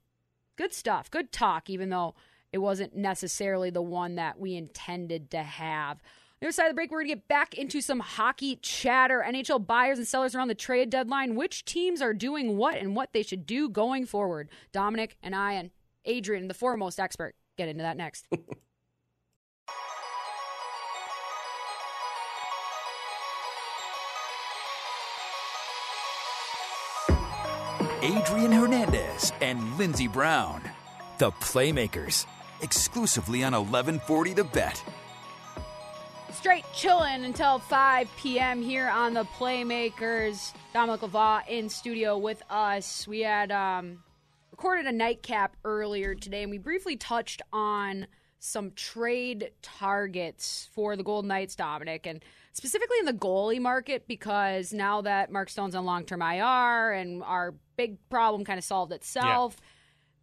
good 0.57 0.73
stuff. 0.73 1.11
Good 1.11 1.33
talk, 1.33 1.69
even 1.69 1.91
though 1.91 2.15
it 2.53 2.59
wasn't 2.59 2.97
necessarily 2.97 3.71
the 3.71 3.83
one 3.83 4.15
that 4.15 4.39
we 4.39 4.55
intended 4.55 5.31
to 5.33 5.43
have. 5.43 5.99
On 5.99 6.41
the 6.41 6.47
other 6.49 6.53
side 6.53 6.67
of 6.67 6.71
the 6.71 6.75
break, 6.75 6.91
we're 6.91 6.99
going 6.99 7.09
to 7.09 7.15
get 7.17 7.29
back 7.29 7.55
into 7.55 7.81
some 7.81 7.99
hockey 7.99 8.57
chatter. 8.57 9.25
NHL 9.27 9.67
buyers 9.67 9.99
and 9.99 10.07
sellers 10.07 10.35
around 10.35 10.49
the 10.49 10.55
trade 10.55 10.91
deadline. 10.91 11.35
Which 11.35 11.65
teams 11.65 12.01
are 12.01 12.15
doing 12.15 12.57
what 12.57 12.77
and 12.77 12.95
what 12.95 13.13
they 13.13 13.23
should 13.23 13.47
do 13.47 13.69
going 13.69 14.07
forward. 14.07 14.51
Dominic 14.71 15.17
and 15.23 15.35
I 15.35 15.53
and 15.53 15.71
Adrian, 16.05 16.47
the 16.47 16.55
foremost 16.55 17.01
expert, 17.01 17.35
get 17.57 17.69
into 17.69 17.83
that 17.83 17.97
next. 17.97 18.29
Adrian 28.07 28.53
Hernandez 28.53 29.33
and 29.41 29.77
Lindsey 29.79 30.07
Brown, 30.07 30.63
the 31.19 31.33
Playmakers, 31.33 32.25
exclusively 32.63 33.43
on 33.43 33.53
1140 33.53 34.33
The 34.33 34.45
Bet. 34.45 34.81
Straight 36.31 36.65
chilling 36.73 37.25
until 37.25 37.59
5 37.59 38.09
p.m. 38.17 38.63
here 38.63 38.89
on 38.89 39.13
the 39.13 39.25
Playmakers. 39.25 40.53
Dominic 40.73 41.01
Lavoie 41.01 41.49
in 41.49 41.69
studio 41.69 42.17
with 42.17 42.45
us. 42.49 43.09
We 43.09 43.23
had 43.23 43.51
um, 43.51 44.05
recorded 44.53 44.87
a 44.87 44.93
nightcap 44.93 45.57
earlier 45.65 46.15
today, 46.15 46.43
and 46.45 46.51
we 46.53 46.59
briefly 46.59 46.95
touched 46.95 47.43
on 47.53 48.07
some 48.39 48.71
trade 48.77 49.51
targets 49.63 50.69
for 50.73 50.95
the 50.95 51.03
Golden 51.03 51.27
Knights, 51.27 51.57
Dominic, 51.57 52.07
and 52.07 52.23
specifically 52.53 52.99
in 53.01 53.07
the 53.07 53.13
goalie 53.15 53.61
market 53.61 54.07
because 54.07 54.73
now 54.73 55.01
that 55.01 55.33
Mark 55.33 55.49
Stone's 55.51 55.75
on 55.75 55.85
long 55.85 56.05
term 56.05 56.23
IR 56.23 56.93
and 56.93 57.25
our 57.25 57.57
big 57.77 57.97
problem 58.09 58.45
kind 58.45 58.59
of 58.59 58.65
solved 58.65 58.93
itself, 58.93 59.57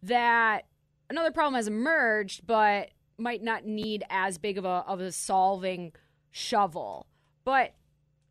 yeah. 0.02 0.08
that 0.08 0.66
another 1.10 1.30
problem 1.30 1.54
has 1.54 1.66
emerged, 1.66 2.46
but 2.46 2.90
might 3.18 3.42
not 3.42 3.64
need 3.64 4.04
as 4.10 4.38
big 4.38 4.58
of 4.58 4.64
a 4.64 4.84
of 4.86 5.00
a 5.00 5.12
solving 5.12 5.92
shovel. 6.30 7.06
But 7.44 7.74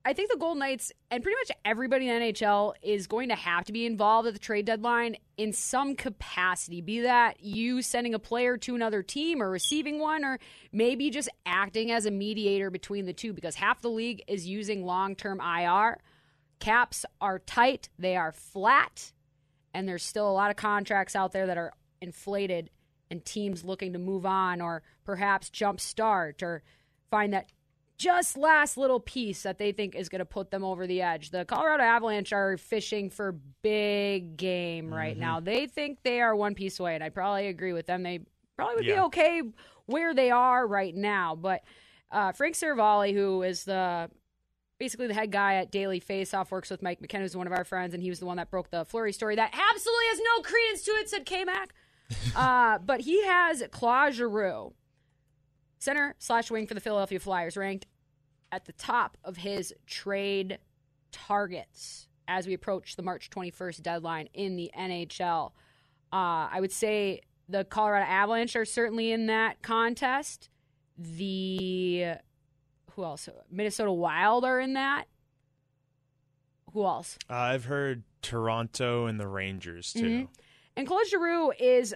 I 0.06 0.12
think 0.12 0.30
the 0.30 0.38
Golden 0.38 0.60
Knights 0.60 0.92
and 1.12 1.24
pretty 1.24 1.38
much 1.40 1.58
everybody 1.64 2.10
in 2.10 2.20
the 2.20 2.34
NHL 2.34 2.74
is 2.82 3.08
going 3.08 3.30
to 3.30 3.36
have 3.36 3.64
to 3.66 3.72
be 3.72 3.86
involved 3.86 4.28
at 4.28 4.34
the 4.34 4.40
trade 4.40 4.66
deadline 4.66 5.16
in 5.38 5.54
some 5.54 5.96
capacity. 5.96 6.82
Be 6.82 7.00
that 7.02 7.42
you 7.42 7.82
sending 7.82 8.14
a 8.14 8.20
player 8.20 8.58
to 8.58 8.76
another 8.76 9.02
team 9.02 9.42
or 9.42 9.50
receiving 9.50 10.00
one, 10.00 10.26
or 10.26 10.40
maybe 10.74 11.10
just 11.10 11.30
acting 11.46 11.90
as 11.92 12.06
a 12.06 12.12
mediator 12.12 12.70
between 12.70 13.06
the 13.06 13.14
two 13.14 13.32
because 13.32 13.56
half 13.56 13.82
the 13.82 13.90
league 13.90 14.22
is 14.28 14.46
using 14.46 14.86
long 14.86 15.16
term 15.16 15.40
IR. 15.40 16.00
Caps 16.64 17.06
are 17.20 17.40
tight, 17.40 17.90
they 18.00 18.16
are 18.16 18.32
flat, 18.32 19.12
and 19.74 19.86
there's 19.86 20.02
still 20.02 20.30
a 20.30 20.32
lot 20.32 20.50
of 20.50 20.56
contracts 20.56 21.14
out 21.14 21.34
there 21.34 21.48
that 21.48 21.58
are 21.58 21.74
inflated 22.00 22.70
and 23.12 23.26
teams 23.26 23.66
looking 23.66 23.92
to 23.92 24.00
move 24.00 24.26
on 24.26 24.62
or 24.62 24.82
perhaps 25.04 25.50
jump 25.50 25.82
start 25.82 26.42
or 26.42 26.64
find 27.12 27.34
that 27.34 27.52
just 27.98 28.38
last 28.38 28.78
little 28.78 29.02
piece 29.02 29.44
that 29.44 29.58
they 29.58 29.74
think 29.74 29.94
is 29.94 30.08
going 30.08 30.20
to 30.20 30.26
put 30.26 30.52
them 30.52 30.64
over 30.64 30.88
the 30.88 31.02
edge. 31.02 31.32
The 31.32 31.44
Colorado 31.44 31.84
Avalanche 31.84 32.32
are 32.32 32.56
fishing 32.56 33.10
for 33.10 33.36
big 33.62 34.38
game 34.38 34.94
right 34.94 35.16
mm-hmm. 35.16 35.20
now. 35.20 35.40
They 35.42 35.68
think 35.68 36.00
they 36.04 36.22
are 36.22 36.34
one 36.34 36.56
piece 36.56 36.80
away, 36.80 36.96
and 36.96 37.04
I 37.04 37.10
probably 37.10 37.48
agree 37.48 37.74
with 37.74 37.88
them. 37.88 38.04
They 38.04 38.22
probably 38.56 38.76
would 38.76 38.86
yeah. 38.86 38.96
be 38.96 39.02
okay 39.08 39.42
where 39.86 40.14
they 40.14 40.32
are 40.32 40.66
right 40.66 40.96
now, 40.96 41.36
but 41.36 41.62
uh, 42.10 42.32
Frank 42.32 42.56
Saravalli, 42.56 43.14
who 43.14 43.44
is 43.44 43.66
the 43.66 44.10
basically 44.84 45.08
the 45.08 45.14
head 45.14 45.32
guy 45.32 45.56
at 45.56 45.72
Daily 45.72 46.02
Faceoff, 46.02 46.52
works 46.52 46.70
with 46.70 46.82
Mike 46.82 47.00
McKenna, 47.00 47.24
who's 47.24 47.38
one 47.38 47.48
of 47.48 47.54
our 47.54 47.64
friends, 47.64 47.94
and 47.94 48.04
he 48.04 48.10
was 48.10 48.20
the 48.20 48.26
one 48.26 48.36
that 48.36 48.52
broke 48.52 48.70
the 48.70 48.84
Fleury 48.84 49.14
story 49.14 49.34
that 49.34 49.50
absolutely 49.54 50.06
has 50.10 50.20
no 50.20 50.42
credence 50.42 50.84
to 50.84 50.92
it, 50.92 51.10
said 51.10 51.26
K 51.26 51.46
Mac. 51.46 51.74
uh, 52.36 52.80
but 52.80 53.00
he 53.00 53.26
has 53.26 53.64
Claude 53.72 54.14
Giroux, 54.14 54.74
center 55.80 56.16
slash 56.20 56.52
wing 56.52 56.68
for 56.68 56.74
the 56.74 56.82
Philadelphia 56.82 57.18
Flyers, 57.18 57.56
ranked 57.56 57.86
at 58.52 58.66
the 58.66 58.74
top 58.74 59.16
of 59.24 59.38
his 59.38 59.74
trade 59.88 60.60
targets 61.14 62.10
as 62.28 62.46
we 62.46 62.54
approach 62.54 62.98
the 62.98 63.04
March 63.04 63.30
21st 63.30 63.82
deadline 63.84 64.28
in 64.34 64.58
the 64.58 64.70
NHL. 64.78 65.54
Uh, 66.12 66.52
I 66.52 66.58
would 66.60 66.74
say 66.74 67.22
the 67.48 67.64
Colorado 67.64 68.06
Avalanche 68.06 68.58
are 68.58 68.66
certainly 68.66 69.14
in 69.14 69.28
that 69.28 69.62
contest. 69.62 70.50
The 70.98 72.18
who 72.96 73.04
else? 73.04 73.28
Minnesota 73.52 73.92
Wild 73.92 74.46
are 74.46 74.60
in 74.60 74.74
that. 74.74 75.06
Who 76.74 76.84
else? 76.86 77.18
Uh, 77.30 77.34
I've 77.34 77.66
heard 77.66 78.04
Toronto 78.22 79.06
and 79.06 79.20
the 79.20 79.28
Rangers 79.28 79.94
too. 79.94 80.02
Mhm. 80.06 80.28
And 80.76 80.88
Claude 80.88 81.08
Giroux 81.08 81.52
is 81.60 81.94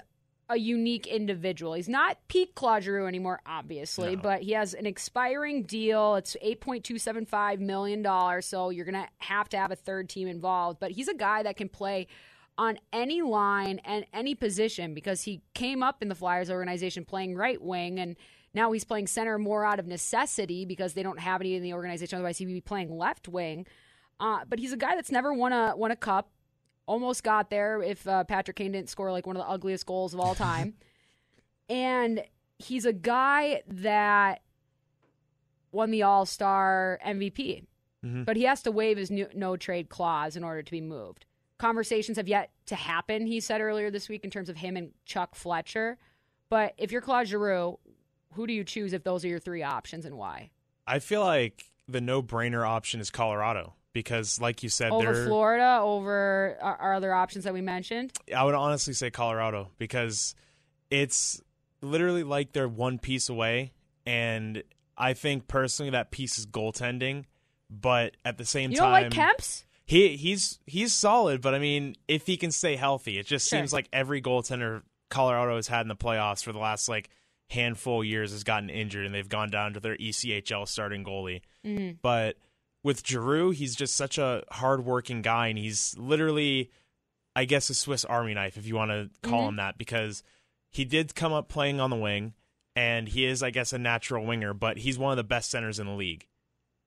a 0.50 0.58
unique 0.58 1.08
individual. 1.08 1.74
He's 1.74 1.90
not 1.90 2.18
peak 2.28 2.56
Claude 2.56 2.84
Giroux 2.84 3.08
anymore, 3.08 3.42
obviously, 3.46 4.16
No. 4.16 4.22
but 4.22 4.44
he 4.44 4.52
has 4.52 4.74
an 4.74 4.86
expiring 4.86 5.64
deal. 5.64 6.16
It's 6.16 6.38
eight 6.42 6.62
point 6.62 6.84
two 6.86 6.98
seven 7.00 7.26
five 7.26 7.60
million 7.60 8.02
dollars, 8.02 8.46
so 8.46 8.70
you're 8.70 8.86
gonna 8.86 9.10
have 9.18 9.50
to 9.50 9.58
have 9.58 9.72
a 9.72 9.76
third 9.76 10.10
team 10.10 10.28
involved. 10.28 10.80
But 10.80 10.92
he's 10.92 11.08
a 11.08 11.14
guy 11.16 11.44
that 11.44 11.58
can 11.58 11.70
play 11.70 12.08
on 12.58 12.80
any 12.94 13.22
line 13.22 13.80
and 13.84 14.06
any 14.14 14.36
position 14.36 14.94
because 14.94 15.24
he 15.24 15.42
came 15.54 15.84
up 15.84 16.02
in 16.02 16.08
the 16.08 16.16
Flyers 16.16 16.50
organization 16.50 17.04
playing 17.06 17.36
right 17.36 17.62
wing 17.62 18.00
and 18.00 18.16
now 18.54 18.72
he's 18.72 18.84
playing 18.84 19.08
center 19.08 19.38
more 19.38 19.66
out 19.66 19.80
of 19.80 19.88
necessity 19.88 20.66
because 20.66 20.94
they 20.94 21.04
don't 21.04 21.20
have 21.20 21.42
any 21.42 21.56
in 21.56 21.64
the 21.64 21.74
organization. 21.74 22.18
Otherwise, 22.18 22.38
he'd 22.38 22.46
be 22.46 22.62
playing 22.62 22.98
left 22.98 23.28
wing. 23.28 23.66
Uh, 24.20 24.40
but 24.50 24.58
he's 24.60 24.74
a 24.74 24.78
guy 24.78 24.96
that's 24.96 25.12
never 25.12 25.34
won 25.34 25.54
a 25.54 25.76
won 25.76 25.92
a 25.92 25.96
cup. 25.96 26.32
Almost 26.88 27.24
got 27.24 27.50
there 27.50 27.82
if 27.84 28.08
uh, 28.08 28.24
Patrick 28.24 28.58
Kane 28.58 28.72
didn't 28.72 28.90
score 28.90 29.12
like 29.12 29.28
one 29.28 29.36
of 29.36 29.42
the 29.44 29.50
ugliest 29.50 29.86
goals 29.86 30.14
of 30.14 30.20
all 30.20 30.34
time. 30.36 30.74
and 31.70 32.24
he's 32.58 32.86
a 32.86 32.94
guy 32.94 33.62
that 33.68 34.42
won 35.72 35.92
the 35.92 36.04
All 36.04 36.26
Star 36.26 37.00
MVP, 37.06 37.66
Mhm. 38.06 38.26
but 38.26 38.38
he 38.38 38.44
has 38.44 38.62
to 38.64 38.72
waive 38.72 38.98
his 38.98 39.12
no 39.12 39.58
trade 39.58 39.90
clause 39.90 40.36
in 40.36 40.44
order 40.44 40.62
to 40.64 40.72
be 40.72 40.82
moved. 40.82 41.26
Conversations 41.58 42.18
have 42.18 42.28
yet 42.28 42.52
to 42.68 42.76
happen, 42.76 43.26
he 43.28 43.40
said 43.40 43.62
earlier 43.62 43.90
this 43.92 44.08
week, 44.10 44.24
in 44.24 44.30
terms 44.30 44.48
of 44.50 44.58
him 44.58 44.78
and 44.78 44.92
Chuck 45.06 45.36
Fletcher. 45.36 45.98
But 46.50 46.74
if 46.78 46.92
you're 46.92 47.02
Claude 47.02 47.28
Giroux, 47.28 47.80
who 48.34 48.48
do 48.48 48.54
you 48.54 48.64
choose 48.64 48.94
if 48.94 49.04
those 49.04 49.24
are 49.26 49.28
your 49.28 49.40
three 49.40 49.64
options 49.64 50.06
and 50.06 50.18
why? 50.18 50.52
I 50.86 51.00
feel 51.00 51.22
like 51.24 51.66
the 51.88 52.02
no-brainer 52.02 52.68
option 52.68 53.00
is 53.00 53.10
Colorado 53.10 53.74
because, 53.94 54.40
like 54.40 54.64
you 54.64 54.70
said, 54.70 54.92
Over. 54.92 55.26
Florida, 55.26 55.80
over 55.82 56.58
our, 56.62 56.94
other 56.94 57.14
options 57.14 57.46
that 57.46 57.54
we 57.54 57.62
mentioned? 57.62 58.12
I 58.36 58.44
would 58.44 58.56
honestly 58.56 58.94
say 58.94 59.10
Colorado 59.10 59.72
because 59.78 60.36
it's 60.90 61.42
literally 61.82 62.24
like 62.24 62.54
they're 62.54 62.68
one 62.68 63.00
piece 63.00 63.30
away, 63.30 63.74
and 64.06 64.64
I 64.98 65.14
think 65.14 65.48
personally 65.48 65.92
that 65.92 66.12
piece 66.12 66.38
is 66.38 66.46
goaltending. 66.46 67.26
But 67.70 68.16
at 68.24 68.38
the 68.38 68.46
same 68.46 68.72
You 68.72 68.78
time, 68.78 68.86
don't 68.86 68.92
like 69.04 69.12
Kemp's? 69.12 69.66
He 69.84 70.16
he's 70.16 70.60
he's 70.66 70.94
solid, 70.94 71.42
but 71.42 71.54
I 71.54 71.60
mean, 71.60 71.96
if 72.08 72.26
he 72.26 72.38
can 72.38 72.52
stay 72.52 72.76
healthy, 72.76 73.18
it 73.20 73.26
just 73.26 73.50
Sure. 73.50 73.60
seems 73.60 73.74
like 73.74 73.88
every 73.92 74.22
goaltender 74.22 74.84
Colorado 75.10 75.56
has 75.58 75.68
had 75.68 75.82
in 75.82 75.88
the 75.88 75.96
playoffs 75.96 76.44
for 76.44 76.52
the 76.54 76.60
last 76.60 76.88
like 76.88 77.10
handful 77.50 78.02
of 78.02 78.08
years 78.08 78.32
has 78.32 78.44
gotten 78.44 78.70
injured, 78.70 79.06
and 79.06 79.16
they've 79.16 79.30
gone 79.30 79.50
down 79.50 79.74
to 79.74 79.80
their 79.80 79.96
ECHL 79.98 80.66
starting 80.66 81.04
goalie. 81.04 81.42
Mhm. 81.66 81.98
But 82.02 82.38
with 82.84 83.06
Giroux, 83.06 83.52
he's 83.52 83.76
just 83.76 83.96
such 83.96 84.18
a 84.18 84.44
hardworking 84.52 85.22
guy, 85.22 85.48
and 85.48 85.58
he's 85.58 85.98
literally, 85.98 86.72
I 87.36 87.46
guess, 87.46 87.70
a 87.70 87.74
Swiss 87.74 88.06
Army 88.06 88.34
knife, 88.34 88.58
if 88.58 88.66
you 88.66 88.76
want 88.76 88.92
to 88.92 89.10
call 89.22 89.44
Mhm. 89.44 89.50
him 89.50 89.56
that, 89.58 89.78
because 89.78 90.24
he 90.72 90.84
did 90.86 91.16
come 91.16 91.34
up 91.34 91.48
playing 91.50 91.80
on 91.80 91.90
the 91.90 91.96
wing, 91.96 92.34
and 92.76 93.10
he 93.10 93.26
is, 93.26 93.42
I 93.42 93.50
guess, 93.50 93.74
a 93.74 93.78
natural 93.78 94.26
winger, 94.26 94.54
but 94.54 94.78
he's 94.80 94.98
one 95.00 95.12
of 95.12 95.18
the 95.18 95.24
best 95.24 95.50
centers 95.50 95.80
in 95.80 95.88
the 95.88 95.94
league 95.96 96.28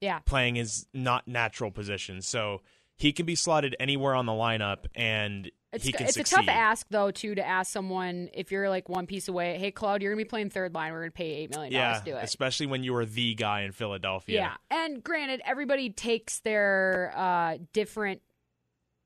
Yeah. 0.00 0.20
playing 0.20 0.54
his 0.54 0.86
not 0.94 1.26
natural 1.26 1.70
position. 1.70 2.22
So 2.22 2.62
he 3.00 3.12
can 3.12 3.26
be 3.26 3.34
slotted 3.34 3.74
anywhere 3.80 4.14
on 4.14 4.26
the 4.26 4.32
lineup, 4.32 4.84
and 4.94 5.50
It's, 5.72 5.84
he 5.84 5.92
can 5.92 6.06
it's 6.06 6.14
succeed. 6.14 6.34
a 6.34 6.46
tough 6.46 6.48
ask 6.48 6.86
though 6.90 7.10
too 7.10 7.34
to 7.34 7.46
ask 7.46 7.72
someone 7.72 8.28
if 8.34 8.50
you're 8.52 8.68
like 8.68 8.88
one 8.88 9.06
piece 9.06 9.26
away. 9.28 9.58
Hey, 9.58 9.70
Claude, 9.70 10.02
you're 10.02 10.12
gonna 10.12 10.22
be 10.24 10.28
playing 10.28 10.50
third 10.50 10.74
line. 10.74 10.92
We're 10.92 11.00
gonna 11.00 11.10
pay 11.12 11.30
eight 11.32 11.50
million 11.50 11.72
dollars 11.72 11.94
yeah, 11.96 11.98
to 12.00 12.10
do 12.10 12.16
it. 12.16 12.24
especially 12.24 12.66
when 12.66 12.84
you 12.84 12.92
were 12.92 13.06
the 13.06 13.34
guy 13.34 13.62
in 13.62 13.72
Philadelphia. 13.72 14.40
Yeah, 14.70 14.76
and 14.76 15.02
granted, 15.02 15.40
everybody 15.46 15.90
takes 15.90 16.40
their 16.40 17.12
uh, 17.16 17.58
different 17.72 18.20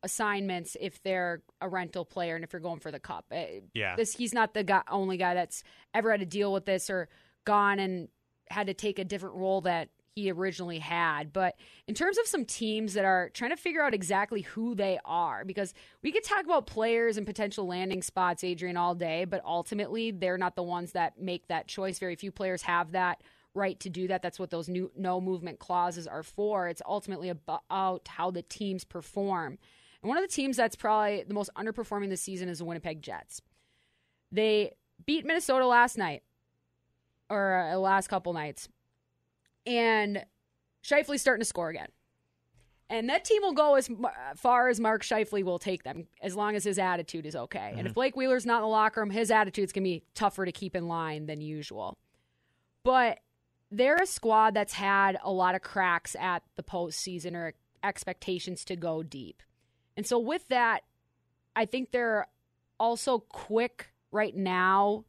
assignments 0.02 0.76
if 0.80 1.02
they're 1.02 1.42
a 1.60 1.68
rental 1.68 2.04
player 2.04 2.34
and 2.34 2.44
if 2.44 2.52
you're 2.52 2.60
going 2.60 2.80
for 2.80 2.90
the 2.90 3.00
cup. 3.00 3.24
Uh, 3.32 3.44
Yeah. 3.72 3.96
this 3.96 4.14
he's 4.14 4.34
not 4.34 4.52
the 4.54 4.62
guy, 4.64 4.82
only 4.90 5.16
guy 5.16 5.34
that's 5.34 5.62
ever 5.94 6.10
had 6.10 6.20
to 6.20 6.26
deal 6.26 6.52
with 6.52 6.66
this 6.66 6.90
or 6.90 7.08
gone 7.44 7.78
and 7.78 8.08
had 8.50 8.66
to 8.66 8.74
take 8.74 8.98
a 8.98 9.04
different 9.04 9.36
role 9.36 9.62
that 9.62 9.88
he 10.14 10.30
originally 10.30 10.78
had. 10.78 11.32
But 11.32 11.56
in 11.88 11.94
terms 11.94 12.18
of 12.18 12.26
some 12.26 12.44
teams 12.44 12.94
that 12.94 13.04
are 13.04 13.30
trying 13.30 13.50
to 13.50 13.56
figure 13.56 13.82
out 13.82 13.94
exactly 13.94 14.42
who 14.42 14.74
they 14.74 14.98
are, 15.04 15.44
because 15.44 15.74
we 16.02 16.12
could 16.12 16.24
talk 16.24 16.44
about 16.44 16.66
players 16.66 17.16
and 17.16 17.26
potential 17.26 17.66
landing 17.66 18.02
spots, 18.02 18.44
Adrian, 18.44 18.76
all 18.76 18.94
day, 18.94 19.24
but 19.24 19.44
ultimately 19.44 20.10
they're 20.10 20.38
not 20.38 20.56
the 20.56 20.62
ones 20.62 20.92
that 20.92 21.20
make 21.20 21.48
that 21.48 21.66
choice. 21.66 21.98
Very 21.98 22.16
few 22.16 22.30
players 22.30 22.62
have 22.62 22.92
that 22.92 23.22
right 23.54 23.78
to 23.80 23.90
do 23.90 24.08
that. 24.08 24.22
That's 24.22 24.38
what 24.38 24.50
those 24.50 24.68
new 24.68 24.90
no 24.96 25.20
movement 25.20 25.58
clauses 25.58 26.06
are 26.06 26.22
for. 26.22 26.68
It's 26.68 26.82
ultimately 26.86 27.28
about 27.28 28.08
how 28.08 28.30
the 28.30 28.42
teams 28.42 28.84
perform. 28.84 29.58
And 30.02 30.08
one 30.08 30.18
of 30.18 30.22
the 30.22 30.32
teams 30.32 30.56
that's 30.56 30.76
probably 30.76 31.24
the 31.26 31.34
most 31.34 31.50
underperforming 31.56 32.10
this 32.10 32.20
season 32.20 32.48
is 32.48 32.58
the 32.58 32.64
Winnipeg 32.64 33.02
Jets. 33.02 33.42
They 34.30 34.72
beat 35.06 35.24
Minnesota 35.24 35.66
last 35.66 35.98
night, 35.98 36.22
or 37.30 37.70
uh, 37.72 37.76
last 37.76 38.08
couple 38.08 38.32
nights, 38.32 38.68
and 39.66 40.24
Scheifele's 40.82 41.20
starting 41.20 41.40
to 41.40 41.46
score 41.46 41.70
again. 41.70 41.88
And 42.90 43.08
that 43.08 43.24
team 43.24 43.40
will 43.42 43.54
go 43.54 43.76
as 43.76 43.88
uh, 43.88 44.10
far 44.36 44.68
as 44.68 44.78
Mark 44.78 45.02
Scheifele 45.02 45.42
will 45.42 45.58
take 45.58 45.84
them, 45.84 46.06
as 46.22 46.36
long 46.36 46.54
as 46.54 46.64
his 46.64 46.78
attitude 46.78 47.24
is 47.24 47.34
okay. 47.34 47.70
And 47.70 47.80
if 47.80 47.86
mm-hmm. 47.86 47.92
Blake 47.94 48.16
Wheeler's 48.16 48.44
not 48.44 48.56
in 48.56 48.62
the 48.62 48.68
locker 48.68 49.00
room, 49.00 49.10
his 49.10 49.30
attitude's 49.30 49.72
gonna 49.72 49.84
be 49.84 50.02
tougher 50.14 50.44
to 50.44 50.52
keep 50.52 50.76
in 50.76 50.86
line 50.86 51.26
than 51.26 51.40
usual. 51.40 51.96
But 52.82 53.20
they're 53.70 53.96
a 53.96 54.06
squad 54.06 54.54
that's 54.54 54.74
had 54.74 55.18
a 55.24 55.32
lot 55.32 55.54
of 55.54 55.62
cracks 55.62 56.14
at 56.20 56.42
the 56.56 56.62
postseason 56.62 57.34
or 57.34 57.54
expectations 57.82 58.64
to 58.66 58.76
go 58.76 59.02
deep. 59.02 59.42
And 59.96 60.06
so 60.06 60.18
with 60.18 60.46
that, 60.48 60.82
I 61.56 61.64
think 61.64 61.90
they're 61.90 62.26
also 62.78 63.20
quick 63.20 63.88
right 64.12 64.36
now 64.36 65.04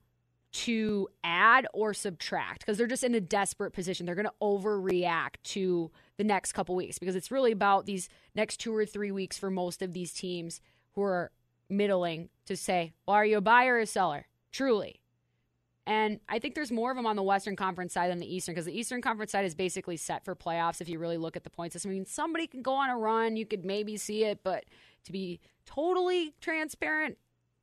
to 0.56 1.10
add 1.22 1.68
or 1.74 1.94
subtract 1.94 2.60
because 2.60 2.78
they're 2.78 2.88
just 2.88 3.04
in 3.04 3.14
a 3.14 3.20
desperate 3.20 3.72
position. 3.72 4.06
They're 4.06 4.16
going 4.16 4.26
to 4.26 4.34
overreact 4.42 5.36
to 5.44 5.92
the 6.16 6.24
next 6.24 6.54
couple 6.54 6.76
weeks 6.76 6.98
because 6.98 7.14
it's 7.14 7.30
really 7.30 7.52
about 7.52 7.86
these 7.86 8.08
next 8.36 8.58
two 8.62 8.74
or 8.74 8.86
three 8.86 9.12
weeks 9.12 9.38
for 9.38 9.50
most 9.50 9.82
of 9.82 9.92
these 9.92 10.14
teams 10.14 10.62
who 10.94 11.02
are 11.02 11.32
middling 11.68 12.30
to 12.46 12.56
say, 12.56 12.94
well, 13.06 13.18
are 13.18 13.26
you 13.26 13.38
a 13.38 13.42
buyer 13.42 13.76
or 13.76 13.80
a 13.80 13.86
seller? 13.86 14.28
Truly. 14.54 15.02
And 15.86 16.22
I 16.30 16.40
think 16.40 16.56
there's 16.56 16.72
more 16.72 16.90
of 16.90 16.96
them 16.96 17.06
on 17.06 17.18
the 17.18 17.24
Western 17.24 17.58
Conference 17.58 17.92
side 17.92 18.10
than 18.10 18.20
the 18.20 18.34
Eastern 18.34 18.56
because 18.56 18.66
the 18.66 18.80
Eastern 18.80 19.02
Conference 19.02 19.34
side 19.34 19.44
is 19.44 19.56
basically 19.56 19.98
set 19.98 20.24
for 20.24 20.38
playoffs 20.38 20.80
if 20.80 20.88
you 20.88 21.00
really 21.00 21.18
look 21.18 21.36
at 21.36 21.44
the 21.44 21.50
points 21.50 21.74
system. 21.74 21.92
I 21.92 21.96
mean, 21.96 22.06
somebody 22.06 22.48
can 22.48 22.62
go 22.62 22.76
on 22.76 22.90
a 22.90 22.98
run, 22.98 23.36
you 23.36 23.46
could 23.46 23.66
maybe 23.66 23.98
see 23.98 24.24
it, 24.24 24.40
but 24.42 24.64
to 25.04 25.12
be 25.12 25.42
totally 25.66 26.34
transparent, 26.40 27.18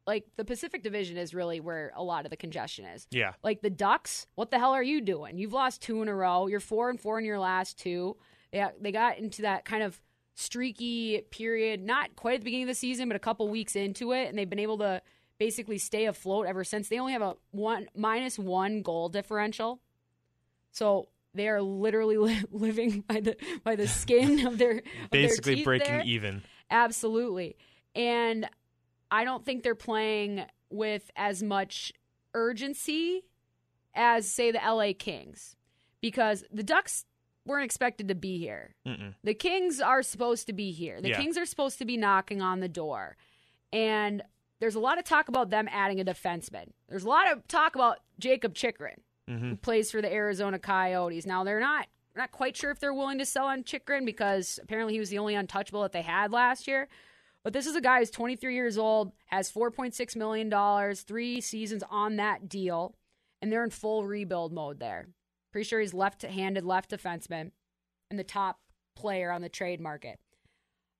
like 0.06 0.24
the 0.36 0.44
Pacific 0.44 0.82
Division 0.82 1.16
is 1.16 1.32
really 1.34 1.60
where 1.60 1.92
a 1.96 2.02
lot 2.02 2.24
of 2.24 2.30
the 2.30 2.36
congestion 2.36 2.84
is. 2.84 3.06
Yeah. 3.10 3.32
Like 3.42 3.62
the 3.62 3.70
Ducks, 3.70 4.26
what 4.34 4.50
the 4.50 4.58
hell 4.58 4.72
are 4.72 4.82
you 4.82 5.00
doing? 5.00 5.38
You've 5.38 5.52
lost 5.52 5.82
two 5.82 6.02
in 6.02 6.08
a 6.08 6.14
row. 6.14 6.46
You're 6.48 6.60
four 6.60 6.90
and 6.90 7.00
four 7.00 7.18
in 7.18 7.24
your 7.24 7.38
last 7.38 7.78
two. 7.78 8.16
Yeah, 8.52 8.70
they 8.80 8.92
got 8.92 9.18
into 9.18 9.42
that 9.42 9.64
kind 9.64 9.82
of 9.82 10.00
streaky 10.34 11.22
period, 11.30 11.80
not 11.82 12.16
quite 12.16 12.34
at 12.34 12.40
the 12.40 12.44
beginning 12.44 12.64
of 12.64 12.68
the 12.68 12.74
season, 12.74 13.08
but 13.08 13.16
a 13.16 13.20
couple 13.20 13.48
weeks 13.48 13.76
into 13.76 14.12
it, 14.12 14.28
and 14.28 14.36
they've 14.38 14.48
been 14.50 14.58
able 14.58 14.78
to 14.78 15.00
basically 15.38 15.78
stay 15.78 16.06
afloat 16.06 16.46
ever 16.46 16.64
since. 16.64 16.88
They 16.88 16.98
only 16.98 17.12
have 17.12 17.22
a 17.22 17.34
one 17.50 17.86
minus 17.94 18.38
one 18.38 18.82
goal 18.82 19.08
differential, 19.08 19.80
so 20.72 21.08
they 21.34 21.48
are 21.48 21.62
literally 21.62 22.16
li- 22.18 22.44
living 22.50 23.04
by 23.06 23.20
the 23.20 23.36
by 23.64 23.76
the 23.76 23.88
skin 23.88 24.46
of 24.46 24.58
their 24.58 24.78
of 25.04 25.10
Basically 25.10 25.62
breaking 25.62 25.88
there. 25.88 26.02
even. 26.04 26.42
Absolutely. 26.70 27.56
And 27.94 28.48
I 29.12 29.24
don't 29.24 29.44
think 29.44 29.62
they're 29.62 29.74
playing 29.74 30.44
with 30.70 31.10
as 31.14 31.42
much 31.42 31.92
urgency 32.34 33.22
as, 33.94 34.28
say, 34.28 34.50
the 34.50 34.58
LA 34.58 34.92
Kings 34.98 35.54
because 36.00 36.44
the 36.50 36.62
Ducks 36.62 37.04
weren't 37.44 37.64
expected 37.64 38.08
to 38.08 38.14
be 38.14 38.38
here. 38.38 38.74
Mm-mm. 38.86 39.14
The 39.22 39.34
Kings 39.34 39.80
are 39.80 40.02
supposed 40.02 40.46
to 40.46 40.52
be 40.52 40.72
here. 40.72 41.00
The 41.00 41.10
Yeah. 41.10 41.20
Kings 41.20 41.36
are 41.36 41.46
supposed 41.46 41.78
to 41.78 41.84
be 41.84 41.96
knocking 41.96 42.40
on 42.40 42.60
the 42.60 42.68
door. 42.68 43.16
And 43.72 44.22
there's 44.60 44.74
a 44.76 44.80
lot 44.80 44.98
of 44.98 45.04
talk 45.04 45.28
about 45.28 45.50
them 45.50 45.68
adding 45.70 46.00
a 46.00 46.04
defenseman. 46.04 46.68
There's 46.88 47.04
a 47.04 47.08
lot 47.08 47.30
of 47.30 47.46
talk 47.48 47.74
about 47.74 47.98
Jakob 48.18 48.54
Chychrun. 48.54 49.00
Mm-hmm. 49.30 49.50
who 49.50 49.56
plays 49.56 49.88
for 49.92 50.02
the 50.02 50.12
Arizona 50.12 50.58
Coyotes. 50.58 51.26
Now 51.26 51.44
they're 51.44 51.60
not 51.60 51.86
not 52.16 52.32
quite 52.32 52.56
sure 52.56 52.72
if 52.72 52.80
they're 52.80 52.92
willing 52.92 53.18
to 53.18 53.24
sell 53.24 53.46
on 53.46 53.62
Chychrun 53.62 54.04
because 54.04 54.58
apparently 54.60 54.94
he 54.94 54.98
was 54.98 55.10
the 55.10 55.18
only 55.18 55.36
untouchable 55.36 55.80
that 55.82 55.92
they 55.92 56.02
had 56.02 56.32
last 56.32 56.66
year. 56.66 56.88
But 57.44 57.52
this 57.52 57.66
is 57.66 57.74
a 57.74 57.80
guy 57.80 57.98
who's 57.98 58.10
23 58.10 58.54
years 58.54 58.78
old, 58.78 59.12
has 59.26 59.50
4.6 59.50 60.16
million 60.16 60.48
dollars, 60.48 61.02
three 61.02 61.40
seasons 61.40 61.82
on 61.90 62.16
that 62.16 62.48
deal, 62.48 62.94
and 63.40 63.50
they're 63.52 63.64
in 63.64 63.70
full 63.70 64.06
rebuild 64.06 64.52
mode 64.52 64.78
there. 64.78 65.08
Pretty 65.50 65.68
sure 65.68 65.80
he's 65.80 65.92
left-handed 65.94 66.64
left 66.64 66.90
defenseman 66.90 67.50
and 68.10 68.18
the 68.18 68.24
top 68.24 68.60
player 68.94 69.32
on 69.32 69.42
the 69.42 69.48
trade 69.48 69.80
market. 69.80 70.18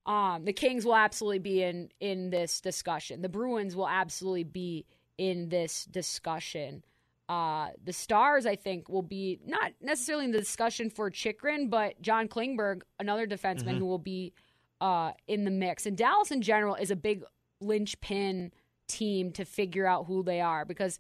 Um, 0.04 0.44
the 0.44 0.52
Kings 0.52 0.84
will 0.84 0.96
absolutely 0.96 1.38
be 1.38 1.62
in 1.62 1.90
in 2.00 2.30
this 2.30 2.60
discussion. 2.60 3.22
The 3.22 3.28
Bruins 3.28 3.76
will 3.76 3.88
absolutely 3.88 4.44
be 4.44 4.84
in 5.16 5.48
this 5.48 5.84
discussion. 5.84 6.82
Uh, 7.28 7.68
the 7.82 7.92
Stars, 7.92 8.46
I 8.46 8.56
think, 8.56 8.88
will 8.88 9.02
be 9.02 9.38
not 9.46 9.72
necessarily 9.80 10.24
in 10.24 10.32
the 10.32 10.38
discussion 10.38 10.90
for 10.90 11.08
Chychrun, 11.08 11.68
but 11.68 12.02
John 12.02 12.26
Klingberg, 12.26 12.82
another 12.98 13.26
defenseman 13.28 13.78
who 13.78 13.86
will 13.86 13.98
be 13.98 14.32
uh, 14.82 15.12
in 15.28 15.44
the 15.44 15.50
mix. 15.50 15.86
And 15.86 15.96
Dallas 15.96 16.32
in 16.32 16.42
general 16.42 16.74
is 16.74 16.90
a 16.90 16.96
big 16.96 17.22
linchpin 17.60 18.52
team 18.88 19.30
to 19.32 19.44
figure 19.44 19.86
out 19.86 20.06
who 20.06 20.24
they 20.24 20.40
are 20.40 20.64
because 20.64 20.98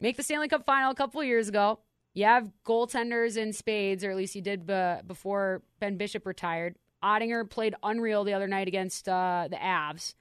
make 0.00 0.16
the 0.16 0.22
Stanley 0.22 0.48
Cup 0.48 0.64
final 0.64 0.90
a 0.90 0.94
couple 0.94 1.20
of 1.20 1.26
years 1.26 1.46
ago. 1.46 1.80
You 2.14 2.24
have 2.24 2.50
goaltenders 2.64 3.36
in 3.36 3.52
spades, 3.52 4.04
or 4.04 4.10
at 4.10 4.16
least 4.16 4.34
you 4.34 4.40
did 4.40 4.66
b- 4.66 4.96
before 5.06 5.62
Ben 5.80 5.98
Bishop 5.98 6.24
retired. 6.26 6.76
Oettinger 7.02 7.48
played 7.50 7.74
unreal 7.82 8.24
the 8.24 8.32
other 8.32 8.48
night 8.48 8.68
against 8.68 9.06
uh, 9.08 9.48
the 9.50 9.56
Avs, 9.56 10.14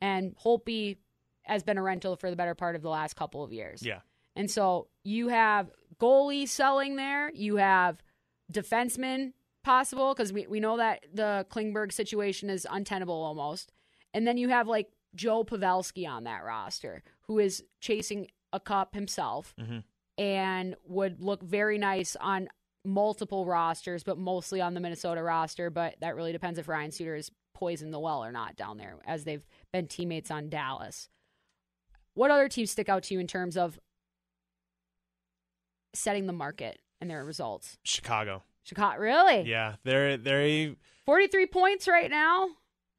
and 0.00 0.36
Holtby 0.36 0.98
has 1.42 1.64
been 1.64 1.78
a 1.78 1.82
rental 1.82 2.14
for 2.16 2.30
the 2.30 2.36
better 2.36 2.54
part 2.54 2.76
of 2.76 2.82
the 2.82 2.90
last 2.90 3.16
couple 3.16 3.42
of 3.42 3.52
years. 3.52 3.82
Yeah. 3.82 4.00
And 4.36 4.48
so 4.48 4.86
you 5.02 5.28
have 5.28 5.70
goalie 5.98 6.46
selling 6.46 6.94
there. 6.94 7.32
You 7.34 7.56
have 7.56 8.00
defensemen 8.52 9.32
possible 9.68 10.14
because 10.14 10.32
we, 10.32 10.46
we 10.46 10.60
know 10.60 10.78
that 10.78 11.04
the 11.12 11.44
Klingberg 11.50 11.92
situation 11.92 12.48
is 12.48 12.66
untenable 12.70 13.22
almost. 13.22 13.70
And 14.14 14.26
then 14.26 14.38
you 14.38 14.48
have 14.48 14.66
like 14.66 14.88
Joe 15.14 15.44
Pavelski 15.44 16.08
on 16.08 16.24
that 16.24 16.42
roster 16.42 17.02
who 17.26 17.38
is 17.38 17.62
chasing 17.78 18.28
a 18.54 18.60
cup 18.60 18.94
himself 18.94 19.54
mm-hmm. 19.60 19.80
and 20.16 20.74
would 20.86 21.20
look 21.20 21.42
very 21.42 21.76
nice 21.76 22.16
on 22.18 22.48
multiple 22.82 23.44
rosters, 23.44 24.02
but 24.02 24.16
mostly 24.16 24.62
on 24.62 24.72
the 24.72 24.80
Minnesota 24.80 25.22
roster. 25.22 25.68
But 25.68 25.96
that 26.00 26.16
really 26.16 26.32
depends 26.32 26.58
if 26.58 26.66
Ryan 26.66 26.90
Suter 26.90 27.14
is 27.14 27.30
poisoned 27.52 27.92
the 27.92 28.00
well 28.00 28.24
or 28.24 28.32
not 28.32 28.56
down 28.56 28.78
there, 28.78 28.96
as 29.06 29.24
they've 29.24 29.44
been 29.70 29.86
teammates 29.86 30.30
on 30.30 30.48
Dallas. 30.48 31.10
What 32.14 32.30
other 32.30 32.48
teams 32.48 32.70
stick 32.70 32.88
out 32.88 33.02
to 33.02 33.14
you 33.14 33.20
in 33.20 33.26
terms 33.26 33.58
of 33.58 33.78
setting 35.92 36.24
the 36.24 36.32
market 36.32 36.78
and 37.02 37.10
their 37.10 37.22
results? 37.22 37.76
Chicago. 37.84 38.44
Chicago, 38.68 38.98
really? 38.98 39.42
Yeah, 39.42 39.76
they're 39.84 40.16
they're 40.16 40.74
43 41.06 41.46
points 41.46 41.88
right 41.88 42.10
now, 42.10 42.50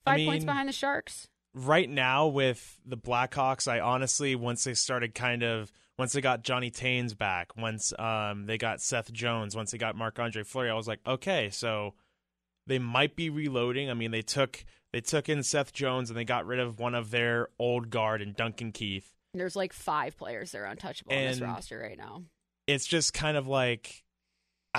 I 0.05 0.17
five 0.17 0.25
points 0.25 0.45
behind 0.45 0.67
the 0.67 0.73
Sharks. 0.73 1.27
right 1.53 1.89
now 1.89 2.27
with 2.27 2.79
the 2.85 2.97
Blackhawks. 2.97 3.67
I 3.67 3.79
honestly, 3.79 4.35
once 4.35 4.63
they 4.63 4.73
started 4.73 5.13
kind 5.13 5.43
of, 5.43 5.71
once 5.97 6.13
they 6.13 6.21
got 6.21 6.43
Johnny 6.43 6.71
Toews 6.71 7.17
back, 7.17 7.55
once 7.55 7.93
um 7.99 8.45
they 8.45 8.57
got 8.57 8.81
Seth 8.81 9.11
Jones, 9.11 9.55
once 9.55 9.71
they 9.71 9.77
got 9.77 9.95
Marc 9.95 10.17
Andre 10.17 10.43
Fleury, 10.43 10.69
I 10.71 10.73
was 10.73 10.87
like, 10.87 10.99
okay, 11.05 11.49
so 11.51 11.93
they 12.65 12.79
might 12.79 13.15
be 13.15 13.29
reloading. 13.29 13.89
I 13.89 13.93
mean, 13.93 14.11
they 14.11 14.21
took 14.21 14.65
they 14.91 15.01
took 15.01 15.29
in 15.29 15.43
Seth 15.43 15.71
Jones 15.71 16.09
and 16.09 16.17
they 16.17 16.25
got 16.25 16.47
rid 16.47 16.59
of 16.59 16.79
one 16.79 16.95
of 16.95 17.11
their 17.11 17.49
old 17.59 17.89
guard 17.91 18.21
and 18.21 18.35
Duncan 18.35 18.71
Keith. 18.71 19.13
There's 19.35 19.55
like 19.55 19.73
five 19.73 20.17
players 20.17 20.51
that 20.51 20.59
are 20.59 20.65
untouchable 20.65 21.13
on 21.13 21.25
this 21.25 21.41
roster 21.41 21.77
right 21.77 21.97
now. 21.97 22.23
It's 22.65 22.87
just 22.87 23.13
kind 23.13 23.37
of 23.37 23.47
like. 23.47 24.03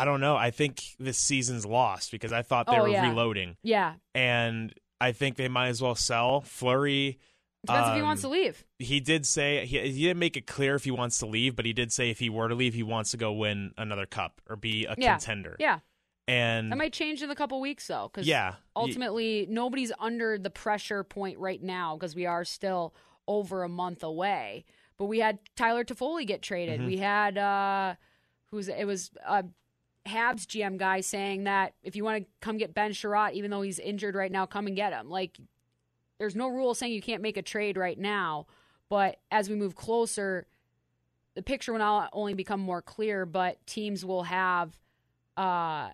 I 0.01 0.05
don't 0.05 0.21
know. 0.21 0.37
I 0.37 0.51
think 0.51 0.83
this 0.99 1.19
season's 1.19 1.65
lost 1.67 2.11
because 2.11 2.33
I 2.33 2.43
thought 2.43 2.67
they 2.67 2.79
Oh, 2.79 2.83
were 2.83 2.89
yeah. 2.89 3.09
reloading. 3.09 3.57
Yeah. 3.63 3.95
and 4.15 4.73
I 5.01 5.13
think 5.13 5.37
they 5.37 5.49
might 5.49 5.69
as 5.69 5.81
well 5.81 5.95
sell 5.95 6.41
Fleury. 6.43 7.19
Depends 7.67 7.89
if 7.89 7.95
he 7.95 8.01
um, 8.01 8.07
wants 8.07 8.23
to 8.23 8.29
leave. 8.29 8.65
He 8.79 9.01
did 9.01 9.27
say 9.27 9.65
he, 9.67 9.79
he 9.81 10.03
didn't 10.05 10.19
make 10.19 10.37
it 10.37 10.47
clear 10.47 10.75
if 10.75 10.85
he 10.85 10.91
wants 10.91 11.19
to 11.19 11.27
leave, 11.27 11.57
but 11.57 11.65
he 11.67 11.73
did 11.73 11.93
say 11.93 12.11
if 12.11 12.19
he 12.19 12.29
were 12.31 12.49
to 12.49 12.55
leave, 12.55 12.75
he 12.75 12.83
wants 12.83 13.11
to 13.13 13.17
go 13.17 13.33
win 13.33 13.73
another 13.79 14.07
cup 14.07 14.41
or 14.49 14.57
be 14.57 14.87
a 14.87 14.95
Yeah. 14.99 15.13
contender. 15.17 15.57
Yeah. 15.59 15.81
and 16.29 16.71
That 16.71 16.77
might 16.77 16.93
change 16.93 17.23
in 17.23 17.31
a 17.31 17.35
couple 17.35 17.61
weeks, 17.61 17.87
though, 17.87 18.09
because 18.13 18.27
Yeah. 18.27 18.55
ultimately 18.77 19.47
nobody's 19.51 19.91
under 19.99 20.39
the 20.39 20.51
pressure 20.51 21.03
point 21.03 21.39
right 21.39 21.63
now 21.63 21.97
because 21.97 22.15
we 22.15 22.25
are 22.27 22.45
still 22.45 22.95
over 23.27 23.63
a 23.65 23.69
month 23.69 24.03
away. 24.03 24.65
But 24.97 25.07
we 25.07 25.19
had 25.21 25.39
Tyler 25.57 25.83
Toffoli 25.85 26.27
get 26.27 26.41
traded. 26.43 26.79
Mm-hmm. 26.81 26.87
We 26.89 26.97
had 26.99 27.37
uh, 27.39 27.95
who's 28.51 28.69
it 28.69 28.85
was 28.87 29.11
uh, 29.27 29.43
Habs 30.07 30.47
GM 30.47 30.77
guy 30.79 31.01
saying 31.01 31.45
that 31.45 31.75
if 31.83 31.95
you 31.95 32.05
want 32.05 32.23
to 32.25 32.29
come 32.41 32.57
get 32.57 32.75
Ben 32.75 32.93
Chiarot, 32.93 33.33
even 33.35 33.51
though 33.51 33.63
he's 33.63 33.79
injured 33.79 34.15
right 34.15 34.33
now, 34.33 34.47
come 34.47 34.67
and 34.67 34.75
get 34.75 34.93
him. 34.93 35.11
Like, 35.11 35.39
there's 36.19 36.35
no 36.37 36.49
rule 36.49 36.75
saying 36.75 36.93
you 36.93 37.03
can't 37.03 37.23
make 37.23 37.37
a 37.37 37.43
trade 37.43 37.77
right 37.77 37.99
now. 37.99 38.47
But 38.89 39.19
as 39.31 39.49
we 39.49 39.55
move 39.57 39.75
closer, 39.77 40.47
the 41.35 41.43
picture 41.43 41.73
will 41.73 41.79
not 41.79 42.11
only 42.13 42.35
become 42.35 42.61
more 42.61 42.83
clear, 42.83 43.25
but 43.27 43.65
teams 43.67 44.05
will 44.05 44.25
have 44.25 44.73
uh, 45.37 45.91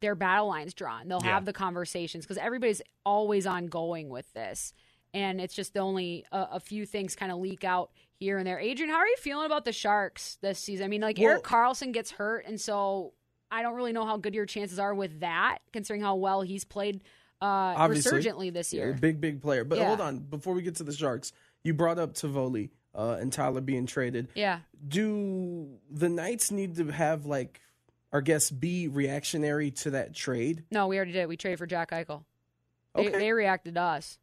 their 0.00 0.14
battle 0.14 0.46
lines 0.48 0.72
drawn. 0.74 1.08
They'll 1.08 1.22
Yeah. 1.24 1.34
have 1.34 1.44
the 1.46 1.52
conversations 1.52 2.24
because 2.24 2.38
everybody's 2.38 2.82
always 3.04 3.46
ongoing 3.46 4.08
with 4.08 4.32
this. 4.34 4.72
And 5.14 5.40
it's 5.40 5.54
just 5.54 5.72
the 5.74 5.80
only 5.80 6.24
a, 6.30 6.46
a 6.52 6.60
few 6.60 6.84
things 6.86 7.16
kind 7.16 7.32
of 7.32 7.38
leak 7.38 7.64
out 7.64 7.90
here 8.18 8.38
and 8.38 8.46
there. 8.46 8.58
Adrian, 8.58 8.90
how 8.90 8.98
are 8.98 9.06
you 9.06 9.16
feeling 9.18 9.46
about 9.46 9.64
the 9.64 9.72
Sharks 9.72 10.38
this 10.40 10.58
season? 10.58 10.84
I 10.84 10.88
mean, 10.88 11.00
like 11.00 11.18
Well- 11.18 11.30
Erik 11.32 11.44
Karlsson 11.44 11.92
gets 11.92 12.10
hurt, 12.10 12.44
and 12.46 12.60
so 12.60 13.12
I 13.50 13.62
don't 13.62 13.74
really 13.74 13.92
know 13.92 14.04
how 14.06 14.16
good 14.16 14.34
your 14.34 14.46
chances 14.46 14.78
are 14.78 14.94
with 14.94 15.20
that, 15.20 15.58
considering 15.72 16.02
how 16.02 16.16
well 16.16 16.42
he's 16.42 16.64
played 16.64 17.02
uh, 17.42 17.44
Obviously. 17.44 18.18
resurgently 18.18 18.52
this 18.52 18.72
Yeah, 18.72 18.84
year. 18.84 18.92
big, 18.98 19.20
big 19.20 19.42
player. 19.42 19.62
But 19.62 19.78
Yeah. 19.78 19.88
hold 19.88 20.00
on, 20.00 20.20
before 20.20 20.54
we 20.54 20.62
get 20.62 20.76
to 20.76 20.84
the 20.84 20.92
Sharks, 20.92 21.32
you 21.62 21.74
brought 21.74 21.98
up 21.98 22.14
Toffoli 22.14 22.70
uh, 22.94 23.18
and 23.20 23.30
Tyler 23.30 23.60
being 23.60 23.84
traded. 23.84 24.28
Yeah. 24.34 24.60
Do 24.88 25.78
the 25.90 26.08
Knights 26.08 26.50
need 26.50 26.76
to 26.76 26.86
have 26.88 27.26
like, 27.26 27.60
our 28.10 28.22
guess 28.22 28.50
be 28.50 28.88
reactionary 28.88 29.70
to 29.72 29.90
that 29.90 30.14
trade? 30.14 30.64
No, 30.70 30.86
we 30.86 30.96
already 30.96 31.12
did. 31.12 31.26
We 31.26 31.36
traded 31.36 31.58
for 31.58 31.66
Jack 31.66 31.90
Eichel. 31.90 32.24
They, 32.94 33.08
Okay. 33.08 33.18
they 33.18 33.32
reacted 33.32 33.74
to 33.74 33.82
us. 33.82 34.18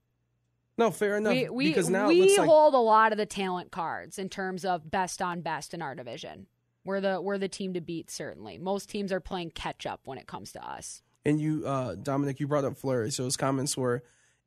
No, 0.77 0.89
fair 0.91 1.17
enough. 1.17 1.33
we 1.33 1.49
we, 1.49 1.67
because 1.69 1.89
now 1.89 2.07
we 2.07 2.37
like 2.37 2.47
hold 2.47 2.73
a 2.73 2.77
lot 2.77 3.11
of 3.11 3.17
the 3.17 3.25
talent 3.25 3.71
cards 3.71 4.17
in 4.17 4.29
terms 4.29 4.65
of 4.65 4.89
best 4.89 5.21
on 5.21 5.41
best 5.41 5.73
in 5.73 5.81
our 5.81 5.93
division. 5.95 6.47
We're 6.85 6.99
the 7.01 7.21
we're 7.21 7.37
the 7.37 7.47
team 7.47 7.73
to 7.75 7.81
beat. 7.81 8.09
Certainly, 8.11 8.57
most 8.57 8.89
teams 8.89 9.11
are 9.11 9.19
playing 9.19 9.51
catch 9.51 9.85
up 9.85 10.01
when 10.05 10.17
it 10.17 10.27
comes 10.27 10.51
to 10.53 10.67
us. 10.67 11.01
and 11.25 11.39
you, 11.39 11.63
uh, 11.65 11.95
Dominic, 11.95 12.39
you 12.41 12.47
brought 12.47 12.65
up 12.65 12.75
Fleury. 12.77 13.09
So 13.11 13.23
his 13.25 13.37
comments 13.37 13.77
were, 13.77 14.03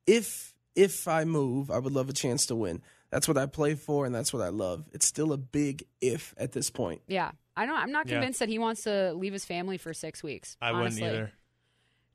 if 0.06 0.54
if 0.74 1.08
I 1.08 1.24
move, 1.24 1.70
I 1.70 1.78
would 1.78 1.92
love 1.92 2.08
a 2.08 2.12
chance 2.12 2.44
to 2.46 2.54
win. 2.56 2.82
That's 3.10 3.28
what 3.28 3.38
I 3.38 3.46
play 3.46 3.74
for, 3.76 4.04
and 4.04 4.14
that's 4.14 4.32
what 4.32 4.42
I 4.42 4.48
love. 4.48 4.84
It's 4.92 5.06
still 5.06 5.32
a 5.32 5.38
big 5.38 5.84
if 6.00 6.34
at 6.36 6.52
this 6.52 6.68
point. 6.70 7.00
Yeah, 7.06 7.30
I 7.56 7.64
don't. 7.64 7.76
I'm 7.78 7.92
not 7.92 8.06
Yeah. 8.08 8.14
convinced 8.16 8.40
that 8.40 8.48
he 8.48 8.58
wants 8.58 8.82
to 8.82 9.14
leave 9.14 9.32
his 9.32 9.44
family 9.44 9.78
for 9.78 9.94
six 9.94 10.22
weeks. 10.22 10.56
I 10.60 10.72
honestly. 10.72 11.02
wouldn't 11.02 11.18
either. 11.20 11.32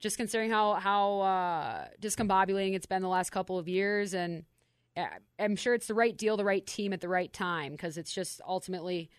Just 0.01 0.17
considering 0.17 0.49
how 0.51 0.73
how 0.73 1.21
uh, 1.21 1.85
discombobulating 2.01 2.73
it's 2.73 2.85
been 2.85 3.01
the 3.01 3.07
last 3.07 3.29
couple 3.29 3.57
of 3.57 3.67
years, 3.69 4.13
and 4.13 4.43
I'm 5.39 5.55
sure 5.55 5.73
it's 5.73 5.87
the 5.87 5.93
right 5.93 6.17
deal, 6.17 6.35
the 6.35 6.43
right 6.43 6.65
team 6.65 6.91
at 6.91 6.99
the 7.01 7.07
right 7.07 7.31
time, 7.31 7.71
because 7.71 7.97
it's 7.97 8.11
just 8.11 8.41
ultimately 8.45 9.09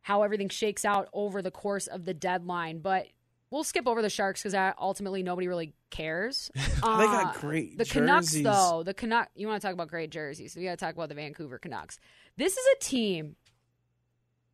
how 0.00 0.22
everything 0.22 0.48
shakes 0.48 0.84
out 0.84 1.08
over 1.12 1.42
the 1.42 1.50
course 1.50 1.86
of 1.86 2.04
the 2.06 2.14
deadline. 2.14 2.78
But 2.78 3.08
we'll 3.50 3.64
skip 3.64 3.86
over 3.86 4.00
the 4.00 4.08
Sharks 4.08 4.42
because 4.42 4.72
ultimately 4.80 5.22
nobody 5.22 5.46
really 5.48 5.74
cares. 5.90 6.50
They 6.56 6.80
got 6.80 7.36
Uh, 7.36 7.40
great 7.40 7.76
The 7.78 7.84
Canucks, 7.84 8.28
jerseys. 8.28 8.44
though, 8.44 8.82
the 8.84 8.94
Canuck. 8.94 9.28
You 9.36 9.46
want 9.48 9.60
to 9.60 9.66
talk 9.66 9.74
about 9.74 9.88
great 9.88 10.10
jerseys? 10.10 10.52
So 10.54 10.60
we 10.60 10.66
got 10.66 10.78
to 10.78 10.84
talk 10.84 10.94
about 10.94 11.08
the 11.10 11.14
Vancouver 11.14 11.58
Canucks. 11.58 12.00
This 12.36 12.56
is 12.56 12.64
a 12.76 12.78
team 12.80 13.36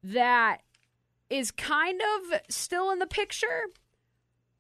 that 0.03 0.59
is 1.31 1.51
kind 1.51 2.01
of 2.01 2.41
still 2.51 2.91
in 2.91 2.99
the 2.99 3.07
picture, 3.07 3.67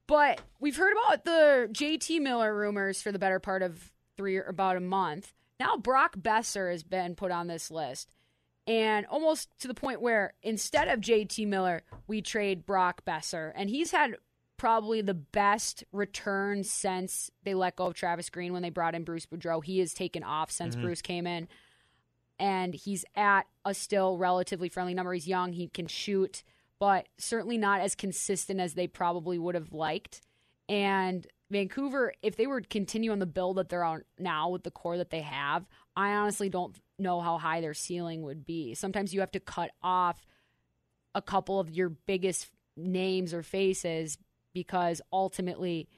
but 0.08 0.40
we've 0.58 0.76
heard 0.76 0.92
about 0.92 1.24
the 1.24 1.68
JT 1.70 2.20
Miller 2.20 2.52
rumors 2.52 3.00
for 3.00 3.12
the 3.12 3.18
better 3.20 3.38
part 3.38 3.62
of 3.62 3.92
three 4.16 4.36
or 4.36 4.42
about 4.42 4.76
a 4.76 4.80
month. 4.80 5.32
Now 5.60 5.76
Brock 5.76 6.16
Boeser 6.16 6.72
has 6.72 6.82
been 6.82 7.14
put 7.14 7.30
on 7.30 7.46
this 7.46 7.70
list. 7.70 8.10
And 8.66 9.06
almost 9.06 9.48
to 9.60 9.68
the 9.68 9.74
point 9.74 10.02
where 10.02 10.34
instead 10.42 10.88
of 10.88 11.00
JT 11.00 11.46
Miller, 11.46 11.82
we 12.06 12.20
trade 12.20 12.66
Brock 12.66 13.02
Boeser. 13.06 13.52
And 13.54 13.70
he's 13.70 13.92
had 13.92 14.16
probably 14.58 15.00
the 15.00 15.14
best 15.14 15.84
return 15.92 16.64
since 16.64 17.30
they 17.44 17.54
let 17.54 17.76
go 17.76 17.86
of 17.86 17.94
Travis 17.94 18.28
Green 18.28 18.52
when 18.52 18.62
they 18.62 18.70
brought 18.70 18.94
in 18.94 19.04
Bruce 19.04 19.24
Boudreau. 19.24 19.64
He 19.64 19.78
has 19.78 19.94
taken 19.94 20.22
off 20.22 20.50
since 20.50 20.74
mm-hmm. 20.74 20.84
Bruce 20.84 21.00
came 21.00 21.26
in. 21.26 21.48
And 22.38 22.74
he's 22.74 23.04
at 23.16 23.46
a 23.64 23.72
still 23.72 24.18
relatively 24.18 24.68
friendly 24.68 24.94
number. 24.94 25.12
He's 25.12 25.26
young, 25.26 25.52
he 25.52 25.68
can 25.68 25.86
shoot, 25.86 26.42
but 26.78 27.08
certainly 27.18 27.58
not 27.58 27.80
as 27.80 27.94
consistent 27.94 28.60
as 28.60 28.74
they 28.74 28.86
probably 28.86 29.38
would 29.38 29.54
have 29.54 29.72
liked. 29.72 30.20
And 30.68 31.26
Vancouver, 31.50 32.12
if 32.22 32.36
they 32.36 32.46
were 32.46 32.60
to 32.60 32.68
continue 32.68 33.10
on 33.10 33.18
the 33.18 33.26
build 33.26 33.56
that 33.56 33.68
they're 33.68 33.84
on 33.84 34.02
now 34.18 34.50
with 34.50 34.64
the 34.64 34.70
core 34.70 34.98
that 34.98 35.10
they 35.10 35.22
have, 35.22 35.66
I 35.96 36.12
honestly 36.12 36.48
don't 36.48 36.76
know 36.98 37.20
how 37.20 37.38
high 37.38 37.60
their 37.60 37.74
ceiling 37.74 38.22
would 38.22 38.44
be. 38.44 38.74
Sometimes 38.74 39.14
you 39.14 39.20
have 39.20 39.32
to 39.32 39.40
cut 39.40 39.70
off 39.82 40.26
a 41.14 41.22
couple 41.22 41.58
of 41.58 41.70
your 41.70 41.88
biggest 41.88 42.48
names 42.76 43.32
or 43.32 43.42
faces 43.42 44.18
because 44.52 45.00
ultimately 45.12 45.88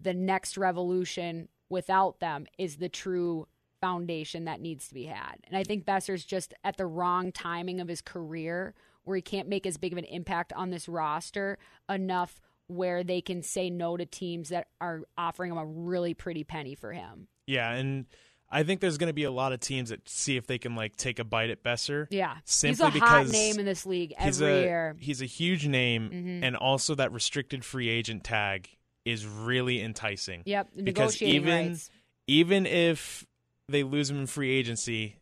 the 0.00 0.14
next 0.14 0.56
revolution 0.58 1.48
without 1.70 2.20
them 2.20 2.46
is 2.58 2.76
the 2.76 2.88
true 2.88 3.46
foundation 3.80 4.44
that 4.44 4.60
needs 4.60 4.88
to 4.88 4.94
be 4.94 5.04
had. 5.04 5.36
And 5.44 5.56
I 5.56 5.64
think 5.64 5.84
Boeser's 5.84 6.24
just 6.24 6.54
at 6.62 6.76
the 6.76 6.86
wrong 6.86 7.32
timing 7.32 7.80
of 7.80 7.88
his 7.88 8.00
career 8.00 8.74
where 9.04 9.16
he 9.16 9.22
can't 9.22 9.48
make 9.48 9.66
as 9.66 9.76
big 9.76 9.92
of 9.92 9.98
an 9.98 10.04
impact 10.04 10.52
on 10.52 10.70
this 10.70 10.88
roster 10.88 11.58
enough 11.88 12.40
where 12.66 13.04
they 13.04 13.20
can 13.20 13.42
say 13.42 13.68
no 13.70 13.96
to 13.96 14.06
teams 14.06 14.48
that 14.48 14.68
are 14.80 15.02
offering 15.18 15.52
him 15.52 15.58
a 15.58 15.66
really 15.66 16.14
pretty 16.14 16.44
penny 16.44 16.74
for 16.74 16.92
him. 16.92 17.28
Yeah, 17.46 17.70
and 17.72 18.06
I 18.50 18.62
think 18.62 18.80
there's 18.80 18.96
going 18.98 19.08
to 19.08 19.14
be 19.14 19.24
a 19.24 19.30
lot 19.30 19.52
of 19.52 19.60
teams 19.60 19.90
that 19.90 20.08
see 20.08 20.36
if 20.36 20.46
they 20.46 20.58
can 20.58 20.74
like 20.74 20.96
take 20.96 21.18
a 21.18 21.24
bite 21.24 21.50
at 21.50 21.62
Boeser. 21.62 22.06
Yeah, 22.10 22.36
simply 22.44 22.70
he's 22.70 22.80
a 22.80 22.90
because 22.92 23.08
hot 23.26 23.28
name 23.28 23.58
in 23.58 23.66
this 23.66 23.84
league 23.84 24.14
he's 24.18 24.40
every 24.40 24.60
a, 24.60 24.62
year. 24.62 24.96
He's 24.98 25.20
a 25.20 25.26
huge 25.26 25.66
name, 25.66 26.10
Mhm. 26.10 26.44
and 26.46 26.56
also 26.56 26.94
that 26.94 27.12
restricted 27.12 27.64
free 27.64 27.88
agent 27.88 28.24
tag 28.24 28.68
is 29.04 29.26
really 29.26 29.82
enticing. 29.82 30.42
Yep, 30.46 30.68
because 30.82 31.20
even 31.20 31.68
rights. 31.68 31.90
even 32.26 32.64
if 32.64 33.26
they 33.68 33.82
lose 33.82 34.10
him 34.10 34.18
in 34.20 34.26
free 34.26 34.50
agency, 34.50 35.16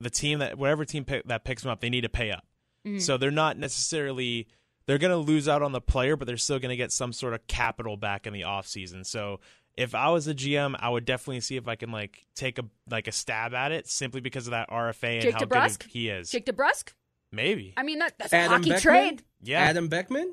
the 0.00 0.08
team 0.10 0.38
that 0.38 0.56
whatever 0.56 0.84
team 0.86 1.04
pick, 1.04 1.26
that 1.26 1.44
picks 1.44 1.62
him 1.64 1.70
up, 1.70 1.80
they 1.80 1.90
need 1.90 2.02
to 2.02 2.08
pay 2.08 2.30
up. 2.30 2.44
Mhm. 2.86 3.02
So 3.02 3.16
they're 3.16 3.30
not 3.30 3.58
necessarily 3.58 4.46
they're 4.86 4.98
going 4.98 5.10
to 5.10 5.16
lose 5.16 5.48
out 5.48 5.62
on 5.62 5.72
the 5.72 5.80
player, 5.80 6.16
but 6.16 6.26
they're 6.26 6.36
still 6.36 6.60
going 6.60 6.70
to 6.70 6.76
get 6.76 6.92
some 6.92 7.12
sort 7.12 7.34
of 7.34 7.44
capital 7.48 7.96
back 7.96 8.26
in 8.26 8.32
the 8.32 8.42
offseason. 8.42 9.04
So 9.04 9.40
if 9.76 9.94
I 9.96 10.10
was 10.10 10.28
a 10.28 10.34
GM, 10.34 10.76
I 10.78 10.88
would 10.88 11.04
definitely 11.04 11.40
see 11.40 11.56
if 11.56 11.66
I 11.66 11.74
can 11.74 11.90
like 11.90 12.24
take 12.36 12.58
a 12.58 12.64
like 12.88 13.08
a 13.08 13.12
stab 13.12 13.52
at 13.52 13.72
it 13.72 13.88
simply 13.88 14.20
because 14.20 14.46
of 14.46 14.52
that 14.52 14.70
RFA 14.70 15.14
and 15.14 15.22
Jake 15.22 15.34
how 15.34 15.40
DeBrusk? 15.40 15.80
good 15.80 15.90
he 15.90 16.08
is. 16.08 16.30
Jake 16.30 16.46
DeBrusk? 16.46 16.92
Maybe. 17.32 17.74
I 17.76 17.82
mean, 17.82 17.98
that, 17.98 18.14
that's 18.18 18.32
a 18.32 18.46
hockey 18.48 18.70
Beckman? 18.70 18.80
trade. 18.80 19.22
Yeah. 19.42 19.60
Adam 19.62 19.88
Beckman? 19.88 20.32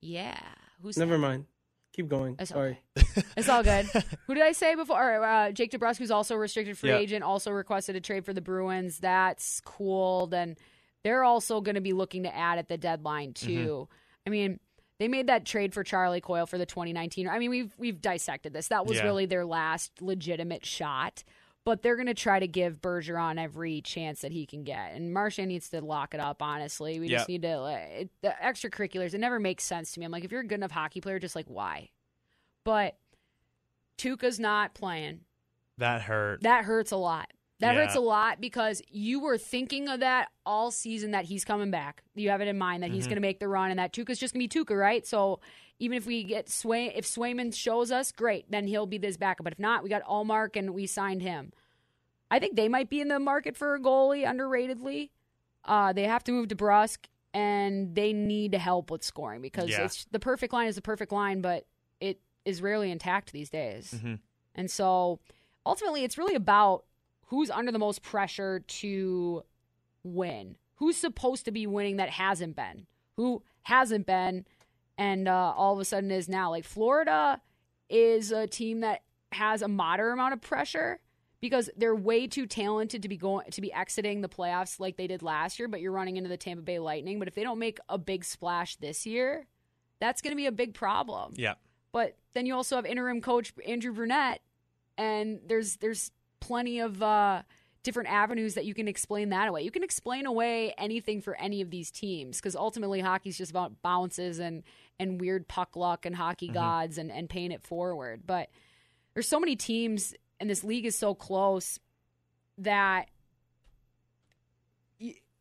Yeah. 0.00 0.38
Who's 0.82 0.96
Never 0.96 1.12
that? 1.12 1.18
mind. 1.18 1.46
Keep 1.94 2.08
going. 2.08 2.36
That's 2.36 2.50
Sorry. 2.50 2.78
It's 3.36 3.48
all 3.48 3.62
good. 3.64 3.86
Who 4.26 4.34
did 4.34 4.42
I 4.44 4.52
say 4.52 4.74
before? 4.76 5.24
Uh, 5.24 5.50
Jake 5.50 5.72
DeBrusk, 5.72 5.98
who's 5.98 6.10
also 6.12 6.36
a 6.36 6.38
restricted 6.38 6.78
free 6.78 6.90
Yeah. 6.90 6.98
agent, 6.98 7.24
also 7.24 7.50
requested 7.50 7.96
a 7.96 8.00
trade 8.00 8.24
for 8.24 8.32
the 8.32 8.40
Bruins. 8.40 8.98
That's 9.00 9.60
cool. 9.64 10.28
Then 10.28 10.56
they're 11.04 11.24
also 11.24 11.60
going 11.60 11.74
to 11.74 11.80
be 11.80 11.92
looking 11.92 12.24
to 12.24 12.34
add 12.34 12.58
at 12.58 12.68
the 12.68 12.78
deadline 12.78 13.32
mm-hmm. 13.32 13.46
too. 13.46 13.88
I 14.26 14.30
mean, 14.30 14.60
they 14.98 15.08
made 15.08 15.28
that 15.28 15.46
trade 15.46 15.72
for 15.72 15.82
Charlie 15.82 16.20
Coyle 16.20 16.46
for 16.46 16.58
the 16.58 16.66
2019. 16.66 17.28
I 17.28 17.38
mean, 17.38 17.50
we've 17.50 17.74
we've 17.78 18.00
dissected 18.00 18.52
this. 18.52 18.68
That 18.68 18.86
was 18.86 18.98
Yeah. 18.98 19.04
really 19.04 19.26
their 19.26 19.44
last 19.44 20.02
legitimate 20.02 20.64
shot. 20.64 21.24
But 21.66 21.82
they're 21.82 21.96
going 21.96 22.06
to 22.06 22.14
try 22.14 22.38
to 22.38 22.48
give 22.48 22.80
Bergeron 22.80 23.38
every 23.38 23.82
chance 23.82 24.22
that 24.22 24.32
he 24.32 24.46
can 24.46 24.64
get, 24.64 24.94
and 24.94 25.12
Marchand 25.12 25.48
needs 25.48 25.68
to 25.70 25.82
lock 25.82 26.14
it 26.14 26.20
up. 26.20 26.42
Honestly, 26.42 26.98
we 26.98 27.08
just 27.08 27.28
need 27.28 27.42
to 27.42 27.60
like, 27.60 27.82
it, 27.82 28.10
the 28.22 28.34
extracurriculars. 28.42 29.12
It 29.12 29.18
never 29.18 29.38
makes 29.38 29.64
sense 29.64 29.92
to 29.92 30.00
me. 30.00 30.06
I'm 30.06 30.10
like, 30.10 30.24
if 30.24 30.32
you're 30.32 30.40
a 30.40 30.46
good 30.46 30.54
enough 30.54 30.70
hockey 30.70 31.02
player, 31.02 31.18
just 31.18 31.36
like 31.36 31.46
why? 31.48 31.90
But 32.64 32.96
Tuukka's 33.98 34.40
not 34.40 34.72
playing. 34.72 35.20
That 35.76 36.00
hurt. 36.02 36.42
That 36.42 36.64
hurts 36.64 36.92
a 36.92 36.96
lot. 36.96 37.30
That 37.60 37.74
Yeah. 37.74 37.82
hurts 37.82 37.94
a 37.94 38.00
lot 38.00 38.40
because 38.40 38.82
you 38.90 39.20
were 39.20 39.38
thinking 39.38 39.88
of 39.88 40.00
that 40.00 40.30
all 40.44 40.70
season 40.70 41.10
that 41.12 41.26
he's 41.26 41.44
coming 41.44 41.70
back. 41.70 42.02
You 42.14 42.30
have 42.30 42.40
it 42.40 42.48
in 42.48 42.58
mind 42.58 42.82
that 42.82 42.90
he's 42.90 43.04
Mhm. 43.04 43.10
going 43.10 43.16
to 43.16 43.20
make 43.20 43.38
the 43.38 43.48
run 43.48 43.70
and 43.70 43.78
that 43.78 43.92
Tuukka's 43.92 44.18
just 44.18 44.34
going 44.34 44.48
to 44.48 44.58
be 44.58 44.64
Tuca, 44.64 44.78
right? 44.78 45.06
So 45.06 45.40
even 45.78 45.96
if 45.96 46.06
we 46.06 46.24
get 46.24 46.48
Sway, 46.48 46.86
if 46.94 47.04
Swayman 47.06 47.54
shows 47.54 47.92
us, 47.92 48.12
great, 48.12 48.50
then 48.50 48.66
he'll 48.66 48.86
be 48.86 48.98
this 48.98 49.16
backup. 49.16 49.44
But 49.44 49.52
if 49.52 49.58
not, 49.58 49.82
we 49.82 49.88
got 49.90 50.02
Ullmark 50.04 50.56
and 50.56 50.74
we 50.74 50.86
signed 50.86 51.22
him. 51.22 51.52
I 52.30 52.38
think 52.38 52.56
they 52.56 52.68
might 52.68 52.88
be 52.88 53.00
in 53.00 53.08
the 53.08 53.18
market 53.18 53.56
for 53.56 53.74
a 53.74 53.80
goalie 53.80 54.24
underratedly. 54.26 55.10
Uh, 55.64 55.92
they 55.92 56.04
have 56.04 56.24
to 56.24 56.32
move 56.32 56.48
DeBrusk 56.48 57.06
and 57.34 57.94
they 57.94 58.12
need 58.14 58.54
help 58.54 58.90
with 58.90 59.02
scoring 59.04 59.42
because 59.42 59.68
Yeah. 59.70 59.84
it's 59.84 60.06
the 60.06 60.18
perfect 60.18 60.52
line 60.52 60.68
is 60.68 60.76
the 60.76 60.82
perfect 60.82 61.12
line, 61.12 61.40
but 61.42 61.66
it 62.00 62.20
is 62.46 62.62
rarely 62.62 62.90
intact 62.90 63.32
these 63.32 63.50
days. 63.50 63.92
Mm-hmm. 63.94 64.14
And 64.54 64.70
so 64.70 65.20
ultimately, 65.66 66.04
it's 66.04 66.16
really 66.16 66.34
about 66.34 66.84
who's 67.30 67.48
under 67.48 67.70
the 67.70 67.78
most 67.78 68.02
pressure 68.02 68.60
to 68.66 69.44
win. 70.02 70.56
Who's 70.76 70.96
supposed 70.96 71.44
to 71.44 71.52
be 71.52 71.66
winning 71.66 71.96
that 71.96 72.10
hasn't 72.10 72.56
been? 72.56 72.86
Who 73.16 73.42
hasn't 73.62 74.06
been 74.06 74.46
and 74.98 75.28
uh, 75.28 75.54
all 75.56 75.72
of 75.72 75.78
a 75.78 75.84
sudden 75.84 76.10
is 76.10 76.28
now? 76.28 76.50
Like 76.50 76.64
Florida 76.64 77.40
is 77.88 78.32
a 78.32 78.48
team 78.48 78.80
that 78.80 79.02
has 79.30 79.62
a 79.62 79.68
moderate 79.68 80.14
amount 80.14 80.34
of 80.34 80.40
pressure 80.40 80.98
because 81.40 81.70
they're 81.76 81.94
way 81.94 82.26
too 82.26 82.46
talented 82.46 83.02
to 83.02 83.08
be 83.08 83.16
going 83.16 83.48
to 83.52 83.60
be 83.60 83.72
exiting 83.72 84.22
the 84.22 84.28
playoffs 84.28 84.80
like 84.80 84.96
they 84.96 85.06
did 85.06 85.22
last 85.22 85.58
year, 85.58 85.68
but 85.68 85.80
you're 85.80 85.92
running 85.92 86.16
into 86.16 86.28
the 86.28 86.36
Tampa 86.36 86.62
Bay 86.62 86.80
Lightning. 86.80 87.20
But 87.20 87.28
if 87.28 87.34
they 87.36 87.44
don't 87.44 87.60
make 87.60 87.78
a 87.88 87.96
big 87.96 88.24
splash 88.24 88.74
this 88.76 89.06
year, 89.06 89.46
that's 90.00 90.20
going 90.20 90.32
to 90.32 90.36
be 90.36 90.46
a 90.46 90.52
big 90.52 90.74
problem. 90.74 91.34
Yeah. 91.36 91.54
But 91.92 92.16
then 92.34 92.44
you 92.44 92.54
also 92.54 92.74
have 92.74 92.86
interim 92.86 93.20
coach 93.20 93.52
Andrew 93.66 93.92
Brunette, 93.92 94.40
and 94.98 95.40
there's 95.46 95.76
there's 95.76 96.10
plenty 96.40 96.80
of 96.80 97.02
uh, 97.02 97.42
different 97.82 98.08
avenues 98.10 98.54
that 98.54 98.64
you 98.64 98.74
can 98.74 98.88
explain 98.88 99.30
that 99.30 99.48
away. 99.48 99.62
You 99.62 99.70
can 99.70 99.82
explain 99.82 100.26
away 100.26 100.74
anything 100.76 101.20
for 101.20 101.34
any 101.36 101.60
of 101.60 101.70
these 101.70 101.90
teams 101.90 102.36
because 102.38 102.54
ultimately 102.56 103.00
hockey's 103.00 103.38
just 103.38 103.50
about 103.50 103.80
bounces 103.82 104.38
and 104.38 104.62
and 104.98 105.20
weird 105.20 105.48
puck 105.48 105.76
luck 105.76 106.04
and 106.04 106.16
hockey 106.16 106.48
Mhm. 106.48 106.54
gods 106.54 106.98
and 106.98 107.10
and 107.10 107.28
paying 107.30 107.52
it 107.52 107.62
forward. 107.62 108.22
But 108.26 108.50
there's 109.14 109.28
so 109.28 109.40
many 109.40 109.56
teams, 109.56 110.14
and 110.38 110.48
this 110.50 110.62
league 110.64 110.86
is 110.86 110.96
so 110.96 111.14
close 111.14 111.78
that 112.58 113.08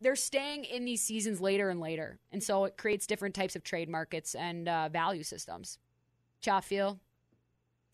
they're 0.02 0.16
staying 0.16 0.64
in 0.64 0.86
these 0.86 1.02
seasons 1.02 1.42
later 1.42 1.70
and 1.70 1.82
later, 1.82 2.20
and 2.32 2.42
so 2.42 2.64
it 2.64 2.78
creates 2.78 3.06
different 3.06 3.36
types 3.36 3.56
of 3.58 3.64
trade 3.64 3.90
markets 3.90 4.34
and 4.34 4.70
uh, 4.70 4.88
value 4.88 5.24
systems. 5.24 5.78
Cha 6.40 6.62
feel 6.62 7.02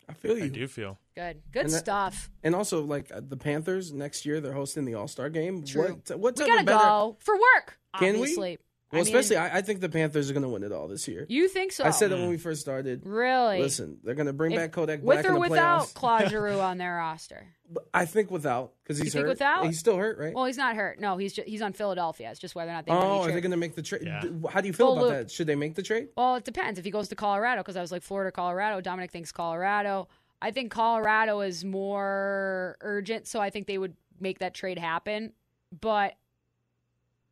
I 0.09 0.13
feel 0.13 0.37
you. 0.37 0.45
I 0.45 0.47
do 0.49 0.67
feel. 0.67 0.99
good, 1.15 1.41
good 1.51 1.65
And 1.65 1.73
that- 1.73 1.79
stuff. 1.79 2.29
And 2.43 2.53
also, 2.55 2.81
like 2.83 3.11
uh, 3.13 3.21
the 3.27 3.37
Panthers 3.37 3.91
next 3.93 4.25
year, 4.25 4.39
they're 4.41 4.53
hosting 4.53 4.85
the 4.85 4.93
All 4.95 5.07
Star 5.07 5.29
game. 5.29 5.63
True. 5.65 6.01
What? 6.07 6.19
What? 6.19 6.35
we 6.37 6.45
type 6.45 6.47
gotta 6.47 6.59
of 6.61 6.65
better- 6.65 6.79
go 6.79 7.17
for 7.19 7.33
work. 7.35 7.77
Can 7.97 8.15
obviously. 8.15 8.59
We? 8.95 8.99
Well, 9.01 9.07
I 9.07 9.11
mean, 9.11 9.15
especially, 9.19 9.37
I, 9.37 9.57
I 9.57 9.61
think 9.61 9.81
the 9.81 9.89
Panthers 9.89 10.29
are 10.29 10.33
going 10.33 10.43
to 10.43 10.49
win 10.49 10.63
it 10.63 10.71
all 10.71 10.87
this 10.87 11.07
year. 11.07 11.25
You 11.29 11.47
think 11.47 11.71
so? 11.71 11.83
I 11.83 11.91
said 11.91 12.11
it 12.11 12.15
when 12.15 12.29
we 12.29 12.37
first 12.37 12.61
started. 12.61 13.01
Really? 13.05 13.59
Listen, 13.59 13.99
they're 14.03 14.15
going 14.15 14.27
to 14.27 14.33
bring 14.33 14.51
If- 14.53 14.57
back 14.59 14.71
Kodak 14.71 14.99
with 15.01 15.05
Black 15.21 15.25
or 15.25 15.29
in 15.29 15.33
the 15.35 15.39
without 15.41 15.81
playoffs. 15.81 15.93
Claude 15.95 16.29
Giroux 16.29 16.59
on 16.59 16.77
their 16.77 16.95
roster. 16.97 17.47
I 17.93 18.05
think 18.05 18.29
without 18.29 18.73
because 18.83 18.99
You 18.99 19.05
he's 19.05 19.13
think 19.13 19.23
hurt. 19.23 19.29
without? 19.29 19.65
He's 19.65 19.79
still 19.79 19.97
hurt, 19.97 20.19
right? 20.19 20.33
Well, 20.35 20.45
he's 20.45 20.57
not 20.57 20.75
hurt. 20.75 20.99
No, 20.99 21.17
he's 21.17 21.33
just, 21.33 21.47
he's 21.47 21.63
on 21.63 21.73
Philadelphia. 21.73 22.29
It's 22.29 22.39
just 22.39 22.53
whether 22.53 22.69
or 22.69 22.73
not 22.75 22.85
they. 22.85 22.91
Oh, 22.91 23.21
are 23.23 23.31
they 23.31 23.41
going 23.41 23.49
to 23.51 23.57
make 23.57 23.73
the 23.75 23.81
trade? 23.81 24.03
Yeah. 24.05 24.21
How 24.51 24.61
do 24.61 24.67
you 24.67 24.73
feel 24.73 24.87
Full 24.87 24.97
about 24.97 25.03
loop. 25.05 25.13
that? 25.13 25.31
Should 25.31 25.47
they 25.47 25.55
make 25.55 25.73
the 25.73 25.81
trade? 25.81 26.09
Well, 26.15 26.35
it 26.35 26.43
depends. 26.45 26.77
If 26.77 26.85
he 26.85 26.91
goes 26.91 27.07
to 27.09 27.15
Colorado, 27.15 27.61
because 27.61 27.75
I 27.75 27.81
was 27.81 27.91
like 27.91 28.03
Florida, 28.03 28.31
Colorado. 28.31 28.81
Dominic 28.81 29.09
thinks 29.11 29.31
Colorado. 29.31 30.07
I 30.41 30.51
think 30.51 30.71
Colorado 30.71 31.39
is 31.41 31.65
more 31.65 32.77
urgent, 32.81 33.25
so 33.27 33.39
I 33.41 33.49
think 33.49 33.65
they 33.67 33.77
would 33.77 33.95
make 34.19 34.39
that 34.39 34.53
trade 34.53 34.77
happen. 34.77 35.33
But 35.81 36.13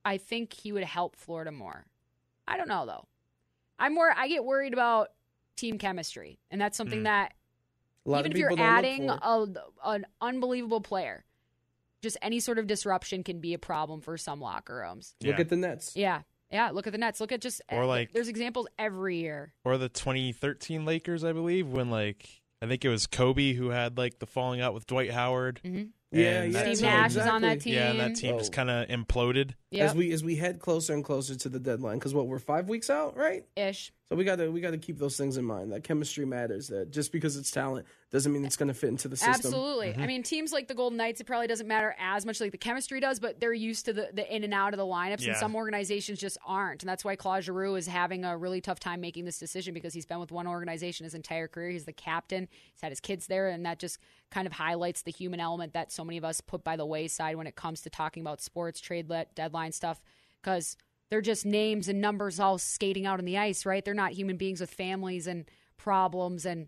I 0.06 0.18
think 0.18 0.54
he 0.54 0.72
would 0.72 0.84
help 0.84 1.16
Florida 1.16 1.52
more. 1.52 1.86
I 2.48 2.58
don't 2.58 2.68
know 2.68 2.86
though. 2.86 3.06
I'm 3.80 3.94
more. 3.96 4.12
I 4.16 4.28
get 4.28 4.44
worried 4.46 4.74
about 4.74 5.10
team 5.56 5.78
chemistry, 5.78 6.40
and 6.52 6.60
that's 6.60 6.78
something 6.78 7.02
Mm. 7.02 7.04
that 7.06 7.34
A 8.06 8.10
lot 8.10 8.20
even 8.20 8.32
of 8.32 8.36
if 8.36 8.40
you're 8.40 8.50
people 8.50 8.66
don't 8.66 8.76
look 8.76 8.86
adding 8.86 9.10
a, 9.10 9.90
an 9.90 10.06
unbelievable 10.22 10.82
player, 10.82 11.26
just 12.02 12.18
any 12.22 12.40
sort 12.40 12.60
of 12.60 12.68
disruption 12.68 13.24
can 13.24 13.40
be 13.40 13.54
a 13.54 13.60
problem 13.60 14.02
for 14.02 14.18
some 14.18 14.42
locker 14.42 14.76
rooms. 14.76 15.16
Look 15.22 15.40
at 15.40 15.50
the 15.50 15.56
Nets. 15.56 15.96
Yeah, 15.96 16.22
yeah. 16.52 16.72
Look 16.72 16.86
at 16.86 16.92
the 16.92 17.00
Nets. 17.00 17.22
Look 17.22 17.32
at 17.32 17.40
just 17.42 17.62
Or, 17.72 17.86
like- 17.86 18.12
there's 18.12 18.28
examples 18.28 18.68
every 18.78 19.18
year. 19.18 19.54
Or 19.64 19.78
the 19.78 19.90
2013 19.90 20.84
Lakers, 20.86 21.24
I 21.24 21.32
believe, 21.32 21.68
when 21.70 21.90
like 21.90 22.42
I 22.62 22.68
think 22.68 22.84
it 22.86 22.90
was 22.90 23.08
Kobe 23.08 23.54
who 23.54 23.70
had 23.70 23.98
like 23.98 24.20
the 24.20 24.28
falling 24.28 24.60
out 24.62 24.74
with 24.74 24.86
Dwight 24.86 25.12
Howard. 25.12 25.62
Mhm. 25.64 25.90
Yeah, 26.14 26.44
yeah, 26.44 26.62
Steve 26.74 26.82
no, 26.82 26.88
Nash 26.90 27.12
is 27.12 27.18
on 27.18 27.42
that 27.42 27.62
team. 27.62 27.74
Yeah, 27.74 27.92
and 27.92 28.00
that 28.00 28.16
team 28.16 28.36
Oh. 28.36 28.38
just 28.38 28.52
kind 28.54 28.70
of 28.70 28.88
imploded. 28.88 29.52
Yep. 29.72 29.90
As 29.90 29.96
we 29.96 30.12
as 30.12 30.24
we 30.24 30.36
head 30.36 30.60
closer 30.60 30.94
and 30.94 31.04
closer 31.04 31.36
to 31.36 31.50
the 31.50 31.60
deadline, 31.60 31.98
because 31.98 32.14
what 32.14 32.28
we're 32.28 32.40
five 32.40 32.70
weeks 32.70 32.90
out, 32.90 33.18
right? 33.18 33.46
Ish. 33.56 33.92
So 34.10 34.16
we 34.16 34.24
got 34.24 34.36
to 34.38 34.50
we 34.52 34.62
got 34.62 34.72
to 34.72 34.78
keep 34.78 35.00
those 35.00 35.18
things 35.18 35.38
in 35.38 35.46
mind. 35.46 35.72
That 35.72 35.84
chemistry 35.84 36.26
matters. 36.26 36.68
That 36.68 36.92
just 36.92 37.12
because 37.12 37.36
it's 37.38 37.50
talent 37.52 37.88
doesn't 38.14 38.32
mean 38.32 38.46
it's 38.46 38.56
going 38.56 38.68
to 38.68 38.76
fit 38.76 38.90
into 38.90 39.08
the 39.08 39.18
system. 39.18 39.34
Absolutely. 39.34 39.88
Mm-hmm. 39.88 40.02
I 40.02 40.06
mean, 40.06 40.22
teams 40.22 40.54
like 40.54 40.68
the 40.68 40.76
Golden 40.76 40.98
Knights, 40.98 41.20
it 41.20 41.24
probably 41.24 41.48
doesn't 41.48 41.68
matter 41.68 41.96
as 42.00 42.28
much 42.28 42.40
like 42.40 42.52
the 42.52 42.60
chemistry 42.60 43.00
does, 43.00 43.20
but 43.20 43.40
they're 43.40 43.54
used 43.54 43.86
to 43.86 43.94
the, 43.94 44.12
the 44.14 44.34
in 44.34 44.44
and 44.44 44.54
out 44.54 44.72
of 44.72 44.78
the 44.78 44.86
lineups, 44.86 45.22
Yeah. 45.22 45.30
and 45.30 45.38
some 45.38 45.56
organizations 45.56 46.20
just 46.20 46.38
aren't. 46.46 46.84
And 46.84 46.90
that's 46.90 47.04
why 47.04 47.16
Claude 47.16 47.44
Giroux 47.44 47.74
is 47.76 47.88
having 47.88 48.24
a 48.24 48.38
really 48.38 48.62
tough 48.62 48.80
time 48.80 49.02
making 49.02 49.26
this 49.26 49.40
decision 49.40 49.74
because 49.74 49.96
he's 49.96 50.06
been 50.06 50.20
with 50.20 50.32
one 50.32 50.46
organization 50.46 51.06
his 51.06 51.16
entire 51.16 51.48
career. 51.48 51.72
He's 51.72 51.86
the 51.86 51.92
captain, 51.92 52.48
he's 52.72 52.82
had 52.82 52.92
his 52.92 53.00
kids 53.00 53.26
there, 53.26 53.50
and 53.50 53.66
that 53.66 53.80
just 53.80 53.98
kind 54.30 54.46
of 54.46 54.54
highlights 54.54 55.02
the 55.02 55.12
human 55.12 55.40
element 55.40 55.74
that 55.74 55.92
so 55.92 56.06
many 56.06 56.20
of 56.20 56.24
us 56.24 56.40
put 56.40 56.64
by 56.64 56.76
the 56.76 56.86
wayside 56.86 57.36
when 57.36 57.48
it 57.48 57.56
comes 57.56 57.82
to 57.82 57.90
talking 57.90 58.22
about 58.22 58.42
sports, 58.42 58.80
trade 58.80 59.10
let, 59.10 59.34
deadline 59.34 59.72
stuff, 59.72 60.04
because 60.40 60.78
they're 61.10 61.20
just 61.20 61.48
names 61.48 61.90
and 61.90 62.00
numbers 62.00 62.40
all 62.40 62.60
skating 62.60 63.08
out 63.08 63.18
on 63.18 63.26
the 63.26 63.40
ice, 63.40 63.66
right? 63.66 63.84
They're 63.84 63.96
not 63.96 64.12
human 64.12 64.38
beings 64.38 64.62
with 64.62 64.70
families 64.72 65.26
and 65.26 65.46
problems 65.78 66.46
and 66.46 66.68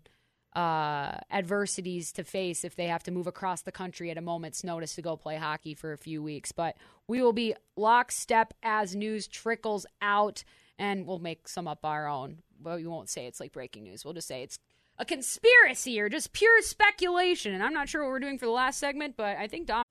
uh, 0.56 1.18
adversities 1.30 2.12
to 2.12 2.24
face 2.24 2.64
if 2.64 2.74
they 2.74 2.86
have 2.86 3.02
to 3.02 3.10
move 3.10 3.26
across 3.26 3.60
the 3.60 3.70
country 3.70 4.10
at 4.10 4.16
a 4.16 4.22
moment's 4.22 4.64
notice 4.64 4.94
to 4.94 5.02
go 5.02 5.14
play 5.14 5.36
hockey 5.36 5.74
for 5.74 5.92
a 5.92 5.98
few 5.98 6.22
weeks. 6.22 6.50
But 6.50 6.76
we 7.06 7.20
will 7.20 7.34
be 7.34 7.54
lockstep 7.76 8.54
as 8.62 8.96
news 8.96 9.28
trickles 9.28 9.84
out, 10.00 10.44
and 10.78 11.06
we'll 11.06 11.18
make 11.18 11.46
some 11.46 11.68
up 11.68 11.84
our 11.84 12.08
own. 12.08 12.38
Well, 12.62 12.76
we 12.76 12.86
won't 12.86 13.10
say 13.10 13.26
it's 13.26 13.38
like 13.38 13.52
breaking 13.52 13.84
news. 13.84 14.02
We'll 14.02 14.14
just 14.14 14.28
say 14.28 14.42
it's 14.42 14.58
a 14.98 15.04
conspiracy 15.04 16.00
or 16.00 16.08
just 16.08 16.32
pure 16.32 16.62
speculation. 16.62 17.52
And 17.52 17.62
I'm 17.62 17.74
not 17.74 17.90
sure 17.90 18.02
what 18.02 18.10
we're 18.10 18.18
doing 18.18 18.38
for 18.38 18.46
the 18.46 18.52
last 18.52 18.78
segment, 18.78 19.14
but 19.18 19.36
I 19.36 19.46
think 19.48 19.66
Dom. 19.66 19.82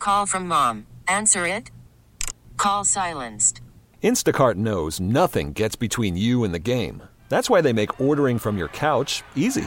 Call 0.00 0.26
from 0.26 0.48
mom. 0.48 0.88
Answer 1.06 1.46
it. 1.46 1.70
Call 2.56 2.84
silenced. 2.84 3.60
Instacart 4.02 4.56
knows 4.56 4.98
nothing 4.98 5.52
gets 5.52 5.76
between 5.76 6.16
you 6.16 6.42
and 6.42 6.52
the 6.52 6.58
game. 6.58 7.04
That's 7.28 7.48
why 7.48 7.60
they 7.60 7.72
make 7.72 8.00
ordering 8.00 8.38
from 8.38 8.58
your 8.58 8.68
couch 8.68 9.22
easy. 9.36 9.66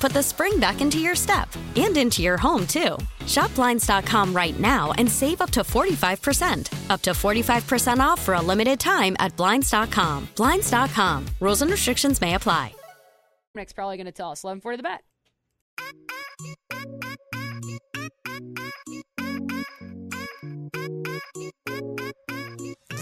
put 0.01 0.11
the 0.11 0.23
spring 0.23 0.59
back 0.59 0.81
into 0.81 0.99
your 0.99 1.15
step 1.15 1.47
and 1.75 1.95
into 1.95 2.21
your 2.21 2.37
home, 2.37 2.65
too. 2.67 2.97
Shop 3.27 3.53
Blinds.com 3.55 4.33
right 4.33 4.59
now 4.59 4.91
and 4.97 5.09
save 5.09 5.41
up 5.41 5.51
to 5.51 5.61
45%. 5.61 6.89
Up 6.89 7.01
to 7.03 7.11
45% 7.11 7.99
off 7.99 8.19
for 8.21 8.33
a 8.33 8.41
limited 8.41 8.79
time 8.79 9.15
at 9.19 9.35
Blinds.com. 9.37 10.27
Blinds.com. 10.35 11.25
Rules 11.39 11.61
and 11.61 11.71
restrictions 11.71 12.19
may 12.19 12.33
apply. 12.33 12.73
Nick's 13.53 13.73
probably 13.73 13.97
going 13.97 14.05
to 14.05 14.11
tell 14.13 14.31
us 14.31 14.43
11 14.43 14.61
for 14.61 14.77
the 14.77 14.83
bet. 14.83 15.01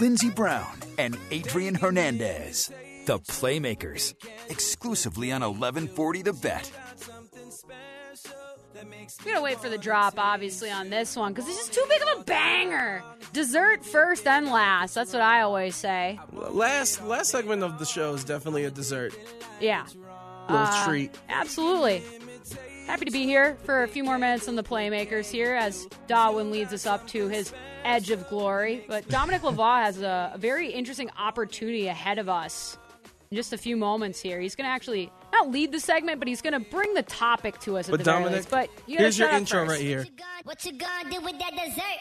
Lindsey 0.00 0.30
Brown 0.30 0.80
and 0.98 1.16
Adrian 1.30 1.74
Hernandez, 1.74 2.70
the 3.06 3.18
Playmakers, 3.18 4.14
exclusively 4.48 5.30
on 5.30 5.42
1140 5.42 6.22
The 6.22 6.32
Bet. 6.32 6.72
We 9.24 9.30
gotta 9.30 9.42
wait 9.42 9.58
for 9.60 9.68
the 9.68 9.78
drop, 9.78 10.14
obviously, 10.18 10.70
on 10.70 10.90
this 10.90 11.16
one 11.16 11.32
because 11.32 11.46
this 11.46 11.60
is 11.60 11.68
too 11.68 11.84
big 11.88 12.00
of 12.02 12.20
a 12.20 12.24
banger. 12.24 13.02
Dessert 13.32 13.84
first, 13.84 14.24
then 14.24 14.50
last. 14.50 14.94
That's 14.94 15.12
what 15.12 15.22
I 15.22 15.42
always 15.42 15.76
say. 15.76 16.18
Last 16.32 17.02
last 17.04 17.30
segment 17.30 17.62
of 17.62 17.78
the 17.78 17.86
show 17.86 18.14
is 18.14 18.24
definitely 18.24 18.64
a 18.64 18.70
dessert. 18.70 19.14
Yeah. 19.60 19.84
Little 20.48 20.66
Uh, 20.66 20.84
treat. 20.86 21.14
Absolutely. 21.28 22.02
Happy 22.86 23.04
to 23.04 23.10
be 23.12 23.24
here 23.24 23.56
for 23.64 23.82
a 23.84 23.88
few 23.88 24.02
more 24.02 24.18
minutes 24.18 24.48
on 24.48 24.56
the 24.56 24.64
Playmakers 24.64 25.30
here 25.30 25.54
as 25.54 25.86
Darwin 26.08 26.50
leads 26.50 26.72
us 26.72 26.86
up 26.86 27.06
to 27.08 27.28
his 27.28 27.52
edge 27.84 28.10
of 28.10 28.28
glory. 28.28 28.84
But 28.88 29.08
Dominic 29.08 29.42
Lavoie 29.42 29.84
has 29.84 30.00
a, 30.02 30.32
a 30.34 30.38
very 30.38 30.70
interesting 30.72 31.08
opportunity 31.16 31.86
ahead 31.86 32.18
of 32.18 32.28
us 32.28 32.78
just 33.32 33.52
a 33.52 33.58
few 33.58 33.76
moments 33.76 34.18
here. 34.20 34.40
He's 34.40 34.56
going 34.56 34.64
to 34.64 34.72
actually 34.72 35.08
not 35.32 35.50
lead 35.50 35.70
the 35.70 35.78
segment, 35.78 36.18
but 36.18 36.26
he's 36.26 36.42
going 36.42 36.52
to 36.52 36.68
bring 36.68 36.94
the 36.94 37.04
topic 37.04 37.60
to 37.60 37.76
us 37.76 37.86
at 37.88 37.92
But 37.92 37.98
the 37.98 38.04
very 38.04 38.24
Dominic, 38.24 38.38
least. 38.38 38.50
But 38.50 38.70
you 38.88 38.98
here's 38.98 39.16
your 39.16 39.28
intro 39.28 39.60
first. 39.60 39.70
right 39.70 39.80
here. 39.80 40.04
What 40.42 40.64
you 40.64 40.72
gonna 40.72 41.08
do 41.08 41.20
with 41.20 41.38
that 41.38 41.52
dessert? 41.54 42.00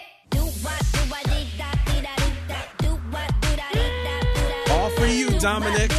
All 4.71 4.89
for 4.89 5.05
you, 5.05 5.30
Dominic. 5.39 5.91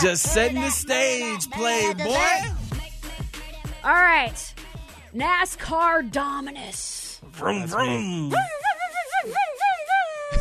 Just 0.00 0.24
setting 0.24 0.60
the 0.60 0.70
stage, 0.70 1.48
playboy. 1.50 2.48
All 3.84 3.92
right. 3.92 4.54
NASCAR 5.14 6.10
Dominus. 6.10 7.20
Vroom, 7.30 7.64
vroom. 7.68 8.34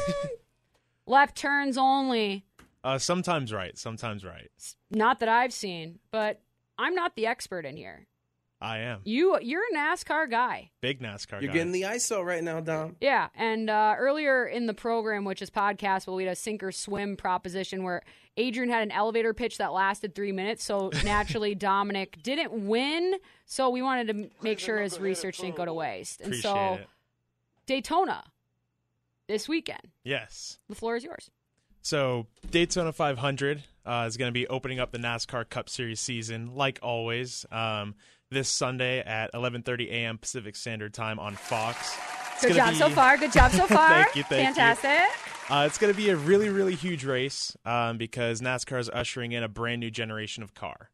Left 1.06 1.38
turns 1.38 1.78
only. 1.78 2.47
Uh, 2.88 2.98
sometimes 2.98 3.52
right, 3.52 3.78
sometimes 3.78 4.24
right. 4.24 4.50
Not 4.90 5.20
that 5.20 5.28
I've 5.28 5.52
seen, 5.52 6.00
but 6.10 6.40
I'm 6.78 6.96
not 6.96 7.18
the 7.18 7.26
expert 7.26 7.66
in 7.66 7.76
here. 7.76 8.08
I 8.62 8.78
am 8.80 9.02
You, 9.04 9.38
you're 9.42 9.62
a 9.74 9.76
NASCAR 9.78 10.32
guy. 10.32 10.72
big 10.80 11.02
NASCAR 11.02 11.42
You're 11.42 11.50
guy. 11.50 11.54
getting 11.54 11.74
the 11.74 11.82
ISO 11.82 12.24
right 12.26 12.42
now, 12.42 12.62
Dom. 12.62 12.96
Yeah, 13.02 13.28
and 13.36 13.70
uh, 13.70 13.96
earlier 13.98 14.46
in 14.46 14.68
the 14.68 14.74
program, 14.74 15.26
which 15.26 15.42
is 15.42 15.50
podcast, 15.50 16.08
well, 16.08 16.16
we 16.16 16.24
had 16.24 16.32
a 16.32 16.36
sink 16.36 16.64
or 16.64 16.72
swim 16.72 17.18
proposition 17.18 17.84
where 17.84 18.04
Adrian 18.38 18.70
had 18.70 18.84
an 18.84 18.92
elevator 18.92 19.34
pitch 19.34 19.58
that 19.58 19.74
lasted 19.74 20.16
three 20.16 20.32
minutes. 20.32 20.64
So 20.64 20.90
naturally, 21.04 21.56
Dominic 21.56 22.24
didn't 22.24 22.54
win. 22.68 23.16
So 23.46 23.70
we 23.70 23.82
wanted 23.82 24.08
to 24.08 24.30
make 24.42 24.60
sure 24.60 24.80
his 24.80 24.98
research 24.98 25.40
didn't 25.40 25.58
go 25.58 25.66
to 25.66 25.74
waste. 25.74 26.22
And 26.22 26.30
Appreciate 26.30 26.52
so 26.52 26.74
it. 26.76 26.88
Daytona 27.66 28.24
this 29.28 29.50
weekend. 29.50 29.90
Yes. 30.06 30.58
The 30.70 30.76
floor 30.76 30.96
is 30.96 31.04
yours. 31.04 31.30
So 31.88 32.28
Daytona 32.52 32.92
500 32.92 33.64
uh, 33.86 34.04
is 34.10 34.18
going 34.18 34.28
to 34.28 34.34
be 34.34 34.46
opening 34.46 34.78
up 34.78 34.92
the 34.92 34.98
NASCAR 34.98 35.50
Cup 35.50 35.70
Series 35.70 36.02
season, 36.02 36.54
like 36.54 36.80
always, 36.84 37.46
um, 37.50 37.96
this 38.30 38.50
Sunday 38.50 39.00
at 39.00 39.32
11:30 39.32 39.90
a.m. 39.90 40.18
Pacific 40.18 40.58
Standard 40.58 40.94
Time 40.94 41.18
on 41.18 41.38
Fox. 41.38 41.98
It's 42.34 42.46
Good 42.46 42.58
job 42.58 42.76
so 42.76 42.90
far. 42.90 43.16
Good 43.16 43.32
job 43.32 43.54
so 43.54 43.66
far. 43.68 44.04
thank 44.04 44.18
you. 44.18 44.24
Thank 44.24 44.50
you. 44.50 44.54
Fantastic. 44.56 45.00
Uh, 45.50 45.64
it's 45.66 45.78
going 45.78 45.94
to 45.94 45.96
be 45.96 46.10
a 46.10 46.18
really, 46.18 46.50
really 46.50 46.76
huge 46.76 47.06
race 47.06 47.56
um, 47.64 47.98
because 47.98 48.42
NASCAR 48.42 48.82
is 48.82 48.90
ushering 48.90 49.32
in 49.32 49.44
a 49.44 49.48
brand 49.48 49.80
new 49.80 49.90
generation 49.90 50.44
of 50.44 50.54
car. 50.54 50.90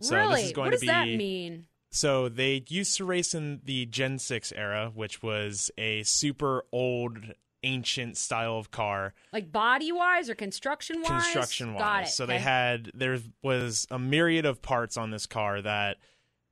So 0.00 0.14
really? 0.14 0.42
this 0.42 0.44
is 0.44 0.52
going 0.52 0.66
what 0.66 0.70
does 0.70 0.80
to 0.82 0.86
be 0.86 0.92
that 0.92 1.08
mean? 1.08 1.66
So 1.90 2.28
they 2.28 2.62
used 2.68 2.96
to 2.98 3.04
race 3.04 3.34
in 3.34 3.62
the 3.64 3.86
Gen 3.86 4.20
6 4.20 4.52
era, 4.52 4.92
which 4.94 5.24
was 5.24 5.72
a 5.76 6.04
super 6.04 6.64
old, 6.70 7.18
ancient 7.62 8.16
style 8.16 8.58
of 8.58 8.70
car, 8.70 9.14
Like 9.32 9.50
body 9.50 9.90
wise 9.92 10.28
or 10.30 10.34
construction 10.34 11.02
wise? 11.02 11.22
construction 11.24 11.74
wise. 11.74 11.80
Got 11.82 12.02
it. 12.04 12.08
So 12.08 12.26
they 12.26 12.38
had 12.38 12.90
there 12.94 13.18
was 13.42 13.86
a 13.90 13.98
myriad 13.98 14.44
of 14.46 14.62
parts 14.62 14.96
on 14.96 15.10
this 15.10 15.26
car 15.26 15.60
that 15.62 15.96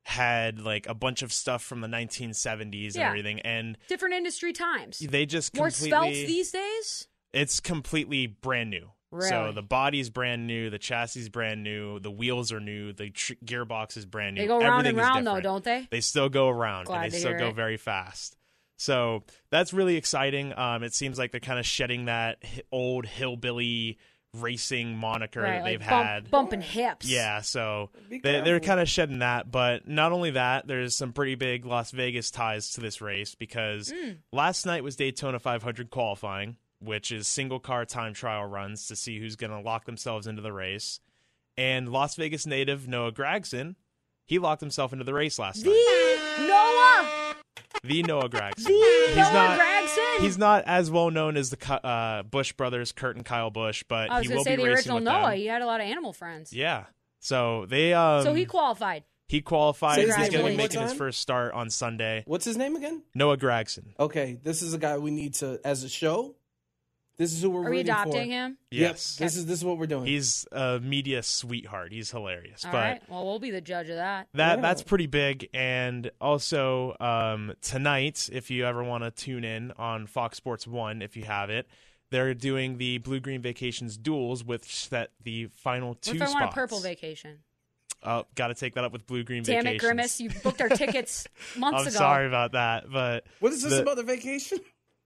had 0.02 0.60
like 0.60 0.86
a 0.88 0.94
bunch 0.94 1.22
of 1.22 1.32
stuff 1.32 1.62
from 1.62 1.80
the 1.80 1.88
1970s 1.88 2.94
and 2.94 2.96
Yeah. 2.96 3.08
everything, 3.08 3.40
and 3.40 3.78
different 3.88 4.14
industry 4.14 4.52
times. 4.52 4.98
they 4.98 5.24
just 5.26 5.54
More 5.56 5.70
spelt 5.70 6.12
these 6.12 6.50
days? 6.50 7.08
it's 7.32 7.60
completely 7.60 8.26
brand 8.26 8.70
new. 8.70 8.90
So 9.20 9.42
Really? 9.42 9.52
the 9.54 9.62
body's 9.62 10.10
brand 10.10 10.46
new, 10.48 10.70
the 10.70 10.78
chassis 10.78 11.20
is 11.20 11.28
brand 11.28 11.62
new, 11.62 12.00
the 12.00 12.10
wheels 12.10 12.50
are 12.52 12.58
new, 12.58 12.92
the 12.92 13.10
tr- 13.10 13.34
gearbox 13.44 13.96
is 13.96 14.04
brand 14.06 14.34
new. 14.34 14.40
They 14.42 14.48
go 14.48 14.58
round 14.58 14.86
Everything 14.86 14.98
and 14.98 15.08
round, 15.08 15.26
though, 15.28 15.40
don't 15.40 15.62
they? 15.62 15.86
They 15.88 16.00
still 16.00 16.28
go 16.28 16.48
around, 16.48 16.86
Glad 16.86 17.04
and 17.04 17.12
they 17.12 17.18
still 17.20 17.38
go 17.38 17.48
it. 17.48 17.54
very 17.54 17.76
fast. 17.76 18.36
So 18.76 19.22
that's 19.50 19.72
really 19.72 19.96
exciting. 19.96 20.56
Um, 20.58 20.82
it 20.82 20.94
seems 20.94 21.18
like 21.18 21.30
they're 21.30 21.40
kind 21.40 21.58
of 21.58 21.66
shedding 21.66 22.06
that 22.06 22.42
old 22.72 23.06
hillbilly 23.06 23.98
racing 24.34 24.96
moniker 24.96 25.42
right, 25.42 25.58
that 25.58 25.64
they've 25.64 25.78
bump- 25.78 25.90
had. 26.06 26.30
bumping 26.30 26.60
hips. 26.60 27.06
Yeah, 27.06 27.40
so 27.40 27.90
they, 28.10 28.18
they're 28.40 28.58
kind 28.58 28.80
of 28.80 28.88
shedding 28.88 29.20
that. 29.20 29.48
But 29.50 29.86
not 29.86 30.10
only 30.10 30.32
that, 30.32 30.66
there's 30.66 30.96
some 30.96 31.12
pretty 31.12 31.36
big 31.36 31.64
Las 31.64 31.92
Vegas 31.92 32.32
ties 32.32 32.70
to 32.72 32.80
this 32.80 33.00
race 33.00 33.36
because 33.36 33.92
Mm. 33.92 34.18
last 34.32 34.66
night 34.66 34.82
was 34.82 34.96
Daytona 34.96 35.38
500 35.38 35.88
qualifying, 35.90 36.56
which 36.80 37.12
is 37.12 37.28
single 37.28 37.60
car 37.60 37.84
time 37.84 38.12
trial 38.12 38.44
runs 38.44 38.88
to 38.88 38.96
see 38.96 39.20
who's 39.20 39.36
going 39.36 39.52
to 39.52 39.60
lock 39.60 39.84
themselves 39.84 40.26
into 40.26 40.42
the 40.42 40.52
race. 40.52 40.98
And 41.56 41.92
Las 41.92 42.16
Vegas 42.16 42.44
native 42.46 42.88
Noah 42.88 43.12
Gragson, 43.12 43.76
he 44.26 44.38
locked 44.38 44.60
himself 44.60 44.92
into 44.92 45.04
the 45.04 45.14
race 45.14 45.38
last 45.38 45.64
night. 45.64 45.72
The 45.72 46.46
Noah, 46.46 47.34
The 47.82 48.02
Noah 48.02 48.28
Gragson. 48.28 48.64
the 48.64 49.04
he's 49.08 49.16
Noah 49.16 49.32
not. 49.32 49.60
Gragson. 49.60 50.20
He's 50.20 50.38
not 50.38 50.64
as 50.66 50.90
well 50.90 51.10
known 51.10 51.36
as 51.36 51.50
the 51.50 51.86
uh, 51.86 52.22
Busch 52.22 52.52
brothers, 52.52 52.92
Kurt 52.92 53.16
and 53.16 53.24
Kyle 53.24 53.50
Busch, 53.50 53.84
but 53.88 54.10
I 54.10 54.18
was 54.18 54.22
he 54.22 54.28
going 54.28 54.36
will 54.38 54.44
to 54.44 54.50
say 54.50 54.56
be 54.56 54.62
the 54.62 54.68
racing 54.68 54.76
original 54.92 54.96
with 54.96 55.04
Noah. 55.04 55.30
them. 55.30 55.38
He 55.38 55.46
had 55.46 55.62
a 55.62 55.66
lot 55.66 55.80
of 55.80 55.86
animal 55.86 56.12
friends. 56.12 56.52
Yeah. 56.52 56.84
So 57.20 57.66
they 57.66 57.92
um 57.94 58.22
so 58.22 58.34
he 58.34 58.44
qualified. 58.44 59.04
he 59.28 59.40
qualified. 59.40 59.96
Say 59.96 60.06
He's 60.06 60.16
going 60.16 60.30
to 60.44 60.50
be 60.50 60.56
making 60.56 60.80
his 60.82 60.92
first 60.92 61.20
start 61.20 61.54
on 61.54 61.70
Sunday. 61.70 62.22
What's 62.26 62.44
his 62.44 62.56
name 62.56 62.76
again? 62.76 63.02
Noah 63.14 63.36
Gragson. 63.38 63.98
Okay, 63.98 64.38
this 64.42 64.60
is 64.62 64.74
a 64.74 64.78
guy 64.78 64.98
we 64.98 65.10
need 65.10 65.34
to 65.36 65.58
as 65.64 65.84
a 65.84 65.88
show. 65.88 66.34
This 67.16 67.32
is 67.32 67.42
who 67.42 67.50
we're 67.50 67.66
Are 67.66 67.70
we 67.70 67.78
adopting 67.80 68.12
for. 68.12 68.18
him? 68.34 68.58
Yes. 68.72 69.16
Yep, 69.20 69.26
this 69.26 69.36
is 69.36 69.46
this 69.46 69.58
is 69.60 69.64
what 69.64 69.78
we're 69.78 69.86
doing. 69.86 70.06
He's 70.06 70.46
a 70.50 70.80
media 70.82 71.22
sweetheart. 71.22 71.92
He's 71.92 72.10
hilarious. 72.10 72.64
All 72.64 72.72
but 72.72 72.78
right. 72.78 73.02
Well, 73.08 73.24
we'll 73.24 73.38
be 73.38 73.52
the 73.52 73.60
judge 73.60 73.88
of 73.88 73.96
that. 73.96 74.26
that 74.34 74.56
Yeah. 74.56 74.62
that's 74.62 74.82
pretty 74.82 75.06
big. 75.06 75.48
And 75.54 76.10
also 76.20 76.96
um, 76.98 77.52
tonight, 77.62 78.28
if 78.32 78.50
you 78.50 78.66
ever 78.66 78.82
want 78.82 79.04
to 79.04 79.10
tune 79.12 79.44
in 79.44 79.70
on 79.78 80.06
Fox 80.08 80.36
Sports 80.36 80.66
One, 80.66 81.02
if 81.02 81.16
you 81.16 81.22
have 81.24 81.50
it, 81.50 81.68
they're 82.10 82.34
doing 82.34 82.78
the 82.78 82.98
Blue 82.98 83.20
Green 83.20 83.42
Vacations 83.42 83.96
duels 83.96 84.42
with 84.44 84.64
set 84.64 85.10
the 85.22 85.46
final 85.54 85.90
What 85.90 86.02
two 86.02 86.16
if 86.16 86.22
I 86.22 86.24
spots. 86.26 86.34
want 86.40 86.50
a 86.50 86.54
purple 86.54 86.80
vacation? 86.80 87.38
Oh, 88.06 88.26
got 88.34 88.48
to 88.48 88.54
take 88.54 88.74
that 88.74 88.84
up 88.84 88.92
with 88.92 89.06
Blue 89.06 89.24
Green 89.24 89.42
Damn 89.42 89.62
Vacations. 89.64 89.82
it, 89.82 89.86
Grimace! 89.86 90.20
You 90.20 90.30
booked 90.42 90.60
our 90.60 90.68
tickets 90.68 91.26
months 91.56 91.80
I'm 91.82 91.86
ago. 91.86 91.96
sorry 91.96 92.26
about 92.26 92.52
that, 92.52 92.84
but 92.92 93.24
what 93.40 93.52
is 93.52 93.62
this 93.62 93.72
the- 93.72 93.82
about 93.82 93.96
the 93.96 94.02
vacation? 94.02 94.58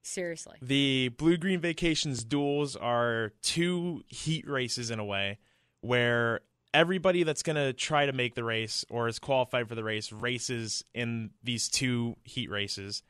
Seriously. 0.02 0.56
The 0.62 1.08
Blue 1.16 1.36
Green 1.36 1.60
Vacations 1.60 2.24
duels 2.24 2.76
are 2.76 3.32
two 3.42 4.02
heat 4.08 4.48
races 4.48 4.90
in 4.90 4.98
a 4.98 5.04
way 5.04 5.38
where 5.80 6.40
everybody 6.74 7.22
that's 7.22 7.42
going 7.42 7.56
to 7.56 7.72
try 7.72 8.06
to 8.06 8.12
make 8.12 8.34
the 8.34 8.44
race 8.44 8.84
or 8.90 9.08
is 9.08 9.18
qualified 9.18 9.68
for 9.68 9.74
the 9.74 9.84
race 9.84 10.12
races 10.12 10.84
in 10.94 11.30
these 11.42 11.68
two 11.68 12.16
heat 12.24 12.50
races. 12.50 13.02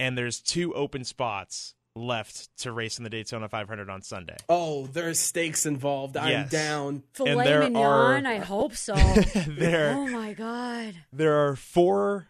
And 0.00 0.16
there's 0.16 0.40
two 0.40 0.74
open 0.74 1.04
spots 1.04 1.74
left 1.96 2.56
to 2.58 2.70
race 2.70 2.98
in 2.98 3.04
the 3.04 3.10
Daytona 3.10 3.48
500 3.48 3.90
on 3.90 4.02
Sunday. 4.02 4.36
Oh, 4.48 4.86
there's 4.86 5.18
stakes 5.18 5.66
involved. 5.66 6.16
I'm 6.16 6.30
Yes. 6.30 6.50
down. 6.50 7.02
Filet 7.12 7.44
there 7.44 7.60
mignon. 7.60 7.76
are- 7.76 8.16
I 8.26 8.38
hope 8.38 8.74
so. 8.76 8.94
There- 9.46 9.94
Oh 9.96 10.06
my 10.06 10.32
god. 10.34 10.94
There 11.12 11.46
are 11.48 11.56
four 11.56 12.28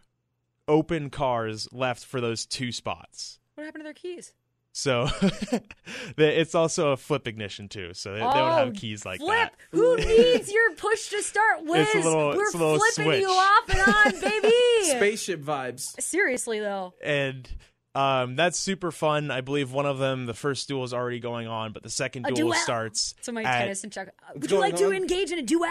open 0.67 1.11
cars 1.11 1.69
left 1.73 2.05
for 2.05 2.21
those 2.21 2.47
two 2.47 2.73
spots. 2.73 3.39
What 3.59 3.65
happened 3.65 3.81
to 3.81 3.87
their 3.87 3.93
keys? 3.93 4.33
So 4.71 5.09
it's 6.17 6.55
also 6.55 6.93
a 6.93 6.97
flip 6.97 7.27
ignition 7.27 7.69
too. 7.69 7.93
So 7.93 8.11
they, 8.13 8.19
they 8.19 8.25
don't 8.25 8.37
Oh, 8.37 8.53
have 8.67 8.75
keys 8.75 9.05
like 9.05 9.19
Flip. 9.19 9.31
that. 9.51 9.55
Who 9.73 9.97
needs 9.97 10.53
your 10.53 10.75
push 10.77 11.09
to 11.09 11.21
start, 11.25 11.59
Wiz? 11.65 11.93
Little- 11.93 12.29
We're 12.37 12.45
it's 12.45 12.55
a 12.55 12.59
little 12.59 12.79
flipping 12.79 13.21
you 13.23 13.29
off 13.29 13.69
and 13.69 13.81
on, 14.15 14.21
baby. 14.43 14.55
Spaceship 14.85 15.43
vibes. 15.43 16.01
Seriously 16.01 16.61
though. 16.61 16.95
and 17.03 17.49
um, 17.97 18.37
that's 18.37 18.57
super 18.61 18.93
fun. 18.93 19.33
I 19.33 19.41
believe 19.41 19.73
one 19.73 19.87
of 19.87 19.99
them, 19.99 20.27
the 20.27 20.35
first 20.35 20.69
duel 20.69 20.85
is 20.85 20.95
already 20.95 21.19
going 21.19 21.49
on, 21.49 21.73
but 21.73 21.83
the 21.83 21.91
second 21.91 22.23
duel 22.27 22.37
duel. 22.37 22.53
starts. 22.55 23.17
So 23.23 23.33
my 23.33 23.43
at- 23.43 23.59
tennis 23.63 23.83
and 23.83 23.93
Chuck. 23.93 24.11
uh, 24.23 24.35
Would 24.37 24.53
you 24.53 24.61
like 24.61 24.77
to 24.77 24.93
engage 24.93 25.33
in 25.33 25.41
a 25.41 25.43
duel 25.43 25.67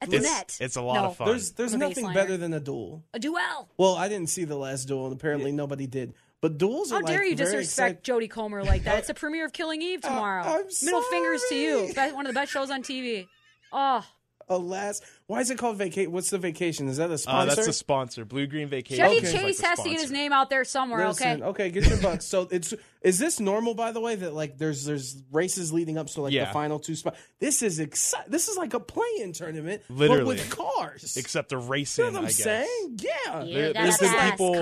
at 0.00 0.08
the 0.08 0.16
It's- 0.16 0.22
net? 0.32 0.56
it's 0.58 0.76
a 0.76 0.80
lot 0.82 0.94
No. 1.02 1.04
of 1.08 1.16
fun. 1.18 1.28
There's 1.28 1.50
there's 1.52 1.74
nothing 1.74 2.10
better 2.14 2.38
than 2.38 2.54
a 2.54 2.60
duel. 2.60 3.04
A 3.12 3.18
duel. 3.18 3.68
Well, 3.76 3.96
I 3.96 4.08
didn't 4.08 4.30
see 4.30 4.44
the 4.44 4.56
last 4.56 4.86
duel, 4.88 5.04
and 5.04 5.14
apparently 5.14 5.52
nobody 5.52 5.86
did. 5.86 6.14
But 6.42 6.58
duels 6.58 6.90
How 6.90 6.98
are 6.98 7.02
dare 7.02 7.20
like 7.20 7.30
you 7.30 7.34
disrespect 7.34 8.06
Jodie 8.06 8.30
Comer 8.30 8.62
like 8.62 8.84
that? 8.84 8.98
It's 8.98 9.08
a 9.08 9.14
premiere 9.22 9.46
of 9.46 9.52
Killing 9.52 9.82
Eve 9.82 10.02
tomorrow. 10.02 10.42
I'm 10.42 10.64
Middle 10.82 11.02
fingers 11.02 11.42
to 11.48 11.54
you. 11.54 11.92
sorry. 11.92 12.12
One 12.12 12.26
of 12.26 12.34
the 12.34 12.38
best 12.38 12.52
shows 12.52 12.70
on 12.70 12.82
TV. 12.82 13.26
Oh, 13.72 13.78
ah. 13.78 14.06
Alas, 14.48 15.00
why 15.26 15.40
is 15.40 15.50
it 15.50 15.58
called 15.58 15.76
vacation? 15.76 16.12
What's 16.12 16.30
the 16.30 16.38
vacation? 16.38 16.88
Is 16.88 16.98
that 16.98 17.10
a 17.10 17.18
sponsor? 17.18 17.50
Uh, 17.50 17.54
that's 17.54 17.66
the 17.66 17.72
sponsor, 17.72 18.24
Blue 18.24 18.46
Green 18.46 18.68
Vacation. 18.68 19.04
Chevy 19.04 19.16
is 19.16 19.32
like 19.32 19.42
Chase 19.42 19.60
the 19.60 19.66
has 19.66 19.78
to 19.82 19.88
get 19.90 20.00
his 20.00 20.10
name 20.12 20.32
out 20.32 20.50
there 20.50 20.64
somewhere. 20.64 21.06
Listen, 21.08 21.42
okay. 21.42 21.64
okay, 21.64 21.70
get 21.70 21.86
your 21.88 21.98
bucks. 22.00 22.26
So 22.26 22.46
it's 22.50 22.72
is 23.02 23.18
this 23.18 23.40
normal 23.40 23.74
by 23.74 23.92
the 23.92 24.00
way 24.00 24.14
that 24.14 24.34
like 24.34 24.58
there's 24.58 24.84
there's 24.84 25.22
races 25.32 25.72
leading 25.72 25.98
up 25.98 26.08
so 26.08 26.22
like 26.22 26.32
Yeah. 26.32 26.46
the 26.46 26.52
final 26.52 26.78
two 26.78 26.94
spots. 26.94 27.18
This 27.40 27.62
is 27.62 27.80
exci- 27.80 28.26
This 28.28 28.48
is 28.48 28.56
like 28.56 28.74
a 28.74 28.80
play-in 28.80 29.32
tournament, 29.32 29.82
but 29.88 29.96
Literally. 30.10 30.36
with 30.36 30.50
cars. 30.50 31.16
Except 31.16 31.48
the 31.48 31.58
racing, 31.58 32.04
you 32.04 32.10
know 32.12 32.20
what 32.20 32.20
I'm 32.20 32.24
I 32.26 32.28
guess. 32.28 32.36
saying? 32.42 32.98
Yeah. 33.00 33.44
There, 33.44 33.72
has 33.74 33.98
been 33.98 34.30
people. 34.30 34.52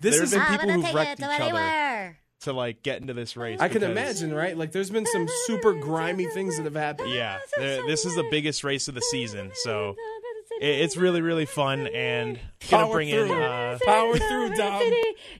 This 0.00 0.16
there's 0.16 0.32
is 0.32 0.34
been 0.34 0.46
people 0.46 0.70
who've 0.70 0.94
wrecked 0.94 1.20
each 1.20 1.26
other 1.26 2.18
to 2.40 2.52
like 2.52 2.82
get 2.82 3.00
into 3.00 3.12
this 3.14 3.36
race. 3.36 3.60
I 3.60 3.68
can 3.68 3.82
imagine, 3.82 4.32
right? 4.32 4.56
Like 4.56 4.72
there's 4.72 4.90
been 4.90 5.06
some 5.06 5.28
super 5.46 5.72
grimy 5.74 6.26
things 6.26 6.56
that 6.56 6.64
have 6.64 6.74
happened. 6.74 7.10
Yeah, 7.12 7.38
this 7.58 8.04
is 8.04 8.14
the 8.14 8.26
biggest 8.30 8.64
race 8.64 8.88
of 8.88 8.94
the 8.94 9.02
season, 9.02 9.50
so 9.54 9.94
it's 10.60 10.96
really 10.96 11.22
really 11.22 11.46
fun 11.46 11.86
and 11.88 12.38
gonna 12.68 12.84
Power 12.84 12.92
bring 12.92 13.08
in. 13.08 13.26
through. 13.28 13.42
Uh, 13.42 13.78
Power 13.84 14.18
through, 14.18 14.54
Dom. 14.54 14.82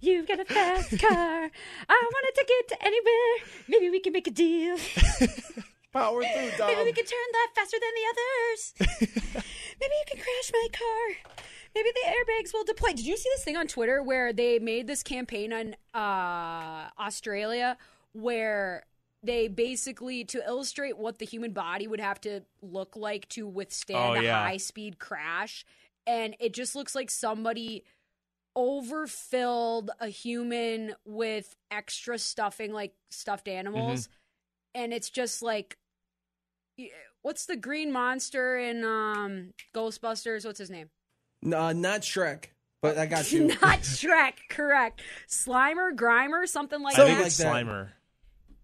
You've 0.00 0.26
got 0.28 0.40
a 0.40 0.44
fast 0.44 0.98
car. 0.98 1.50
I 1.88 2.10
wanted 2.12 2.34
to 2.36 2.44
get 2.48 2.68
to 2.68 2.84
anywhere. 2.86 3.48
Maybe 3.68 3.90
we 3.90 4.00
can 4.00 4.12
make 4.12 4.26
a 4.26 4.30
deal. 4.30 4.76
Power 5.92 6.22
through, 6.22 6.50
Dom. 6.56 6.68
Maybe 6.68 6.84
we 6.84 6.92
can 6.92 7.04
turn 7.04 7.28
that 7.32 7.48
faster 7.54 7.76
than 7.80 7.90
the 7.96 8.06
others. 8.12 8.74
Maybe 9.80 9.92
you 9.94 10.04
can 10.06 10.16
crash 10.18 10.52
my 10.52 10.68
car. 10.72 11.34
Maybe 11.74 11.88
the 11.94 12.10
airbags 12.10 12.52
will 12.52 12.64
deploy. 12.64 12.88
Did 12.90 13.06
you 13.06 13.16
see 13.16 13.28
this 13.34 13.44
thing 13.44 13.56
on 13.56 13.66
Twitter 13.68 14.02
where 14.02 14.32
they 14.32 14.58
made 14.58 14.86
this 14.86 15.02
campaign 15.02 15.52
on 15.52 15.74
uh, 15.94 16.88
Australia 16.98 17.76
where 18.12 18.84
they 19.22 19.48
basically 19.48 20.24
to 20.24 20.44
illustrate 20.46 20.96
what 20.98 21.18
the 21.18 21.26
human 21.26 21.52
body 21.52 21.86
would 21.86 22.00
have 22.00 22.20
to 22.22 22.40
look 22.62 22.96
like 22.96 23.28
to 23.28 23.46
withstand 23.46 24.16
Oh, 24.16 24.20
a 24.20 24.22
yeah. 24.22 24.42
high 24.42 24.56
speed 24.56 24.98
crash 24.98 25.64
and 26.06 26.34
it 26.40 26.54
just 26.54 26.74
looks 26.74 26.94
like 26.94 27.10
somebody 27.10 27.84
overfilled 28.56 29.90
a 30.00 30.08
human 30.08 30.94
with 31.04 31.54
extra 31.70 32.18
stuffing 32.18 32.72
like 32.72 32.94
stuffed 33.10 33.46
animals 33.46 34.08
and 34.74 34.92
it's 34.92 35.08
just 35.10 35.40
like 35.42 35.76
what's 37.22 37.46
the 37.46 37.56
green 37.56 37.92
monster 37.92 38.58
in 38.58 38.82
um 38.84 39.52
ghostbusters 39.74 40.44
what's 40.44 40.58
his 40.58 40.70
name 40.70 40.90
No, 41.42 41.72
not 41.72 42.02
Shrek, 42.02 42.46
but 42.82 42.98
I 42.98 43.06
got 43.06 43.30
you. 43.32 43.46
not 43.48 43.80
shrek 43.80 44.34
correct 44.48 45.02
slimer 45.28 45.94
grimer 45.94 46.46
something 46.46 46.80
like 46.82 46.98
I 46.98 47.04
that 47.04 47.06
think 47.08 47.18
like 47.22 47.32
that. 47.32 47.46
Slimer. 47.66 47.88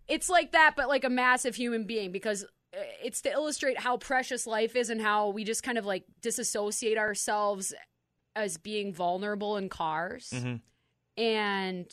it's 0.09 0.29
like 0.29 0.53
that 0.53 0.75
but 0.77 0.89
like 0.89 1.05
a 1.05 1.11
massive 1.11 1.55
human 1.55 1.85
being 1.85 2.13
because 2.13 2.45
uh, 2.45 2.81
it's 3.03 3.23
to 3.23 3.31
illustrate 3.31 3.79
how 3.79 3.97
precious 3.97 4.47
life 4.47 4.75
is 4.77 4.91
and 4.91 5.01
how 5.01 5.29
we 5.31 5.45
just 5.45 5.63
kind 5.63 5.79
of 5.79 5.85
like 5.87 6.05
disassociate 6.23 6.99
ourselves 6.99 7.73
as 8.35 8.57
being 8.59 8.93
vulnerable 8.93 9.57
in 9.57 9.69
cars 9.69 10.31
Mhm. 10.35 10.61
and 11.17 11.87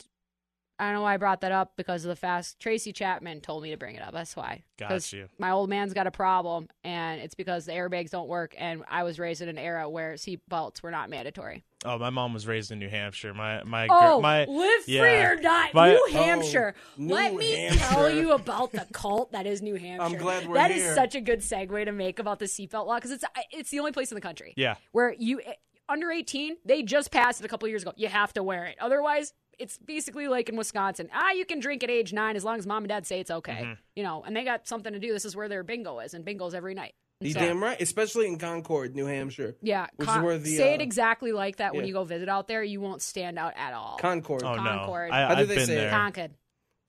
I 0.78 0.86
don't 0.86 0.94
know 0.94 1.02
why 1.02 1.14
I 1.14 1.16
brought 1.18 1.40
that 1.42 1.52
up 1.52 1.74
because 1.76 2.04
of 2.04 2.08
the 2.08 2.16
fast. 2.16 2.58
Tracy 2.58 2.92
Chapman 2.92 3.40
told 3.40 3.62
me 3.62 3.70
to 3.70 3.76
bring 3.76 3.94
it 3.94 4.02
up. 4.02 4.12
That's 4.12 4.34
why. 4.34 4.64
Got 4.76 4.88
'Cause 4.88 5.12
you. 5.12 5.28
My 5.38 5.50
old 5.52 5.70
man's 5.70 5.94
got 5.94 6.08
a 6.08 6.10
problem, 6.10 6.68
and 6.82 7.20
it's 7.20 7.36
because 7.36 7.64
the 7.66 7.72
airbags 7.72 8.10
don't 8.10 8.26
work. 8.28 8.54
And 8.58 8.82
I 8.88 9.04
was 9.04 9.20
raised 9.20 9.40
in 9.40 9.48
an 9.48 9.56
era 9.58 9.88
where 9.88 10.14
seatbelts 10.14 10.82
were 10.82 10.90
not 10.90 11.10
mandatory. 11.10 11.62
Oh, 11.84 11.96
my 11.98 12.10
mom 12.10 12.32
was 12.34 12.46
raised 12.48 12.72
in 12.72 12.80
New 12.80 12.88
Hampshire. 12.88 13.32
My 13.34 13.62
my 13.62 13.86
Oh, 13.88 14.16
gr- 14.16 14.22
my 14.22 14.44
live 14.46 14.84
free 14.84 14.94
yeah. 14.94 15.30
or 15.30 15.36
die, 15.36 15.70
My- 15.74 15.90
New 15.90 16.02
Oh, 16.08 16.12
Hampshire. 16.12 16.74
New 16.96 17.14
Let 17.14 17.34
me 17.34 17.52
Hampshire. 17.52 17.78
tell 17.86 18.10
you 18.10 18.32
about 18.32 18.72
the 18.72 18.86
cult 18.92 19.30
that 19.32 19.46
is 19.46 19.62
New 19.62 19.76
Hampshire. 19.76 20.02
I'm 20.02 20.16
glad 20.20 20.48
we're 20.48 20.54
That 20.54 20.70
is 20.72 20.82
here. 20.82 20.94
such 20.96 21.14
a 21.14 21.20
good 21.20 21.38
segue 21.40 21.84
to 21.84 21.92
make 21.92 22.18
about 22.18 22.40
the 22.40 22.46
seatbelt 22.46 22.86
law 22.86 22.96
because 22.96 23.12
it's 23.12 23.24
it's 23.52 23.70
the 23.70 23.78
only 23.78 23.92
place 23.92 24.10
in 24.10 24.16
the 24.16 24.20
country. 24.20 24.54
Yeah. 24.56 24.74
where 24.92 25.12
you 25.12 25.40
under 25.88 26.10
18 26.10 26.56
they 26.64 26.82
just 26.82 27.10
passed 27.12 27.40
it 27.42 27.44
a 27.44 27.48
couple 27.48 27.68
years 27.68 27.82
ago 27.82 27.92
you 27.96 28.08
have 28.08 28.32
to 28.32 28.42
wear 28.42 28.64
it 28.64 28.74
otherwise 28.80 29.34
it's 29.58 29.78
basically 29.78 30.28
like 30.28 30.48
in 30.48 30.56
wisconsin 30.56 31.08
ah 31.14 31.32
you 31.32 31.44
can 31.44 31.60
drink 31.60 31.82
at 31.82 31.90
age 31.90 32.12
nine 32.12 32.36
as 32.36 32.44
long 32.44 32.58
as 32.58 32.66
mom 32.66 32.82
and 32.84 32.88
dad 32.88 33.06
say 33.06 33.20
it's 33.20 33.30
okay 33.30 33.52
Mm-hmm. 33.62 33.72
you 33.96 34.02
know 34.02 34.22
and 34.26 34.36
they 34.36 34.44
got 34.44 34.66
something 34.66 34.92
to 34.92 34.98
do 34.98 35.12
this 35.12 35.24
is 35.24 35.34
where 35.36 35.48
their 35.48 35.62
bingo 35.62 35.98
is 36.00 36.14
and 36.14 36.24
bingo's 36.24 36.54
every 36.54 36.74
night 36.74 36.94
And 37.20 37.28
You 37.28 37.34
so- 37.34 37.40
damn 37.40 37.62
right, 37.62 37.80
especially 37.80 38.26
in 38.26 38.38
Concord, 38.38 38.94
New 38.94 39.06
Hampshire. 39.06 39.56
yeah 39.62 39.86
which 39.96 40.08
con- 40.08 40.18
is 40.20 40.24
where 40.24 40.38
the 40.38 40.56
say 40.56 40.72
uh, 40.72 40.74
it 40.74 40.80
exactly 40.80 41.32
like 41.32 41.56
that 41.56 41.74
when 41.74 41.86
you 41.86 41.92
go 41.92 42.04
visit 42.04 42.28
out 42.28 42.48
there 42.48 42.62
you 42.62 42.80
won't 42.80 43.02
stand 43.02 43.38
out 43.38 43.52
at 43.56 43.72
all 43.72 43.96
Concord. 44.00 44.42
Oh 44.44 44.54
no, 44.56 44.62
Concord. 44.62 45.10
I, 45.10 45.28
How 45.28 45.34
do 45.34 45.42
I've 45.42 45.48
they 45.48 45.54
been 45.56 45.66
say 45.66 45.72
it? 45.74 45.76
there. 45.76 45.90
concord 45.90 46.30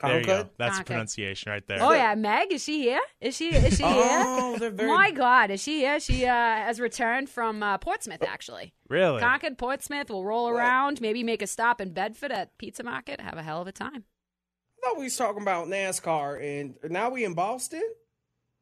There 0.01 0.19
you 0.19 0.25
go. 0.25 0.49
That's 0.57 0.77
the 0.77 0.83
Concord. 0.83 0.85
pronunciation 0.87 1.51
right 1.51 1.65
there. 1.67 1.77
Oh 1.81 1.93
yeah, 1.93 2.15
Meg, 2.15 2.51
is 2.51 2.63
she 2.63 2.81
here? 2.81 2.99
Is 3.21 3.35
she 3.37 3.49
is 3.49 3.77
she 3.77 3.83
Oh, 3.85 4.49
here? 4.51 4.59
they're 4.59 4.69
very- 4.71 4.89
My 4.91 5.11
God, 5.11 5.51
is 5.51 5.61
she 5.63 5.77
here? 5.79 5.99
She 5.99 6.25
uh, 6.25 6.33
has 6.33 6.79
returned 6.81 7.29
from 7.29 7.63
uh, 7.63 7.77
Portsmouth, 7.77 8.21
actually. 8.23 8.73
Really? 8.89 9.21
Concord, 9.21 9.57
Portsmouth. 9.57 10.09
We'll 10.09 10.25
roll 10.25 10.49
around, 10.49 10.99
maybe 11.01 11.23
make 11.23 11.41
a 11.41 11.47
stop 11.47 11.79
in 11.79 11.93
Bedford 11.93 12.31
at 12.31 12.57
Pizza 12.57 12.83
Market. 12.83 13.21
Have 13.21 13.37
a 13.37 13.43
hell 13.43 13.61
of 13.61 13.67
a 13.67 13.71
time. 13.71 14.03
I 14.83 14.89
thought 14.89 14.97
we 14.97 15.05
was 15.05 15.15
talking 15.17 15.41
about 15.41 15.67
NASCAR, 15.67 16.43
and 16.43 16.75
now 16.91 17.09
we 17.09 17.23
in 17.23 17.33
Boston. 17.33 17.81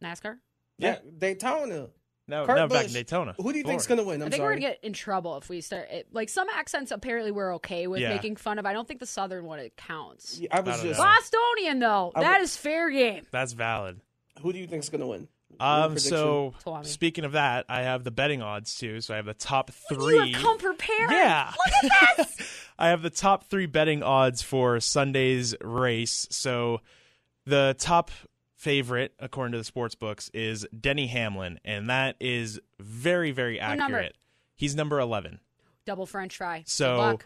NASCAR. 0.04 0.38
Yeah, 0.78 1.00
Daytona. 1.18 1.88
No, 2.28 2.46
Kurt 2.46 2.56
no, 2.56 2.68
back 2.68 2.86
in 2.88 2.94
Daytona. 2.94 3.34
Who 3.38 3.52
do 3.52 3.58
you 3.58 3.66
think's 3.66 3.86
Florida. 3.86 4.04
gonna 4.04 4.10
win? 4.14 4.22
I'm 4.22 4.28
I 4.28 4.30
think 4.30 4.40
sorry. 4.42 4.56
we're 4.56 4.62
gonna 4.62 4.74
get 4.74 4.84
in 4.84 4.94
trouble 4.94 5.36
if 5.38 5.50
we 5.50 5.60
start. 5.62 5.90
It, 5.92 6.08
like 6.14 6.30
some 6.30 6.48
accents, 6.50 6.92
apparently 6.92 7.32
we're 7.32 7.56
okay 7.56 7.88
with 7.88 8.00
Yeah. 8.00 8.10
making 8.10 8.38
fun 8.38 8.60
of. 8.60 8.66
I 8.66 8.72
don't 8.74 8.88
think 8.88 9.02
the 9.02 9.06
southern 9.06 9.44
one 9.46 9.60
it 9.60 9.76
counts. 9.76 10.40
I 10.52 10.62
was 10.62 10.80
I 10.80 10.84
just. 10.84 11.00
know. 11.00 11.06
Bostonian 11.06 11.80
though, 11.80 12.12
I 12.16 12.22
that 12.22 12.38
would- 12.40 12.44
is 12.46 12.56
fair 12.56 12.90
game. 12.92 13.26
That's 13.32 13.52
valid. 13.54 14.00
Who 14.42 14.54
do 14.54 14.60
you 14.60 14.68
think's 14.68 14.88
gonna 14.90 15.08
win? 15.08 15.28
Um, 15.60 16.00
so 16.00 16.54
Twami. 16.66 16.86
speaking 16.86 17.26
of 17.26 17.34
that, 17.34 17.66
I 17.70 17.82
have 17.84 18.04
the 18.04 18.10
betting 18.10 18.42
odds 18.42 18.76
too. 18.76 19.02
So 19.02 19.14
I 19.14 19.18
have 19.18 19.26
the 19.28 19.36
top 19.36 19.70
You 19.92 19.98
three. 19.98 20.32
have 20.32 20.42
come 20.42 20.58
prepared. 20.58 21.12
Yeah. 21.12 21.52
Look 21.84 21.92
at 22.02 22.18
this. 22.18 22.68
I 22.80 22.88
have 22.88 23.04
the 23.04 23.12
top 23.12 23.44
three 23.50 23.68
betting 23.68 24.02
odds 24.02 24.42
for 24.42 24.80
Sunday's 24.80 25.54
race. 25.62 26.26
So 26.32 26.82
the 27.46 27.76
top 27.78 28.10
favorite, 28.64 29.14
according 29.20 29.52
to 29.52 29.58
the 29.58 29.64
sports 29.64 29.94
books, 29.96 30.30
is 30.34 30.66
Denny 30.80 31.08
Hamlin, 31.08 31.60
and 31.66 31.90
that 31.90 32.16
is 32.20 32.60
very, 32.80 33.32
very 33.32 33.60
What 33.60 33.78
number? 33.78 33.98
accurate. 33.98 34.16
He's 34.56 34.76
number 34.76 35.00
eleven. 35.00 35.40
Double 35.86 36.06
French 36.06 36.38
fry. 36.38 36.64
So. 36.66 37.20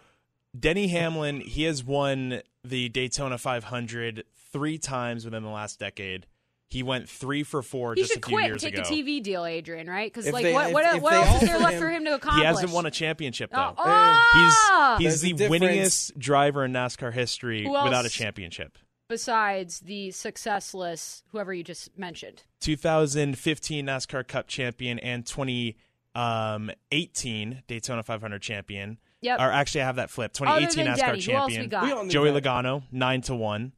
Denny 0.59 0.87
Hamlin, 0.87 1.39
he 1.41 1.63
has 1.63 1.83
won 1.83 2.41
the 2.63 2.89
Daytona 2.89 3.37
500 3.37 4.23
three 4.51 4.79
times 4.79 5.23
within 5.23 5.43
the 5.43 5.49
last 5.49 5.77
decade. 5.79 6.25
He 6.69 6.81
went 6.81 7.07
three 7.07 7.43
for 7.43 7.61
four 7.61 7.93
he 7.93 8.01
just 8.01 8.13
should 8.13 8.23
a 8.23 8.27
few 8.27 8.35
quit 8.37 8.45
and 8.45 8.51
years 8.53 8.61
take 8.63 8.73
ago. 8.73 8.81
a 8.81 8.91
TV 8.91 9.21
deal, 9.21 9.45
Adrian. 9.45 9.87
Right? 9.87 10.11
Because 10.11 10.25
If 10.25 10.33
like, 10.33 10.43
they- 10.43 10.53
what 10.53 10.67
if- 10.69 10.73
what, 10.73 10.95
if 10.95 11.01
what 11.03 11.11
they 11.11 11.17
else 11.17 11.41
is 11.43 11.47
there 11.47 11.55
offer 11.57 11.63
left 11.63 11.73
him- 11.75 11.79
for 11.81 11.89
him 11.91 12.05
to 12.05 12.15
accomplish? 12.15 12.39
He 12.41 12.45
hasn't 12.45 12.71
won 12.71 12.85
a 12.87 12.91
championship 12.91 13.51
though. 13.51 13.73
Oh, 13.77 13.83
ah! 13.85 14.97
He's 14.97 15.11
he's 15.13 15.21
There's 15.21 15.21
the 15.21 15.33
difference. 15.45 15.63
winningest 16.11 16.17
driver 16.17 16.65
in 16.65 16.73
NASCAR 16.73 17.13
history 17.13 17.63
Who 17.63 17.71
without 17.71 18.05
a 18.05 18.09
championship. 18.09 18.77
Besides 19.07 19.79
the 19.81 20.11
successless 20.11 21.23
whoever 21.31 21.53
you 21.53 21.63
just 21.63 21.95
mentioned. 21.97 22.43
2015 22.61 23.85
NASCAR 23.85 24.27
Cup 24.27 24.47
champion 24.47 24.97
and 24.99 25.25
2018 25.25 27.63
Daytona 27.67 28.03
500 28.03 28.41
champion. 28.41 28.97
Yep. 29.21 29.39
Or 29.39 29.51
actually, 29.51 29.81
I 29.81 29.85
have 29.85 29.95
that 29.95 30.11
flip. 30.11 30.31
Other 30.41 30.67
2018 30.67 30.85
than 30.85 30.93
NASCAR 30.93 30.97
Denny, 30.99 31.21
who 31.21 31.31
else 31.31 31.49
we 31.49 31.55
champion. 31.55 31.69
got? 31.69 32.03
We 32.03 32.09
Joey 32.09 32.31
that. 32.31 32.43
Logano, 32.43 32.83
nine 32.91 33.21
to 33.21 33.35
one. 33.35 33.71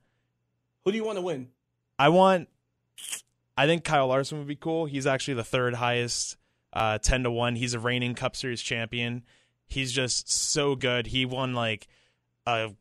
Who 0.85 0.91
do 0.91 0.97
you 0.97 1.03
want 1.03 1.17
to 1.17 1.21
win? 1.21 1.49
I 1.97 2.09
want. 2.09 2.49
I 3.57 3.67
think 3.67 3.83
Kyle 3.83 4.07
Larson 4.07 4.37
would 4.37 4.47
be 4.47 4.55
cool. 4.55 4.85
He's 4.85 5.05
actually 5.05 5.33
the 5.35 5.43
third 5.43 5.75
highest, 5.75 6.37
uh, 6.73 6.97
ten 6.97 7.23
to 7.23 7.31
one. 7.31 7.55
He's 7.55 7.73
a 7.73 7.79
reigning 7.79 8.15
Cup 8.15 8.35
Series 8.35 8.61
champion. 8.61 9.23
He's 9.67 9.91
just 9.91 10.31
so 10.31 10.75
good. 10.75 11.07
He 11.07 11.25
won 11.25 11.53
like 11.53 11.87
a 12.45 12.71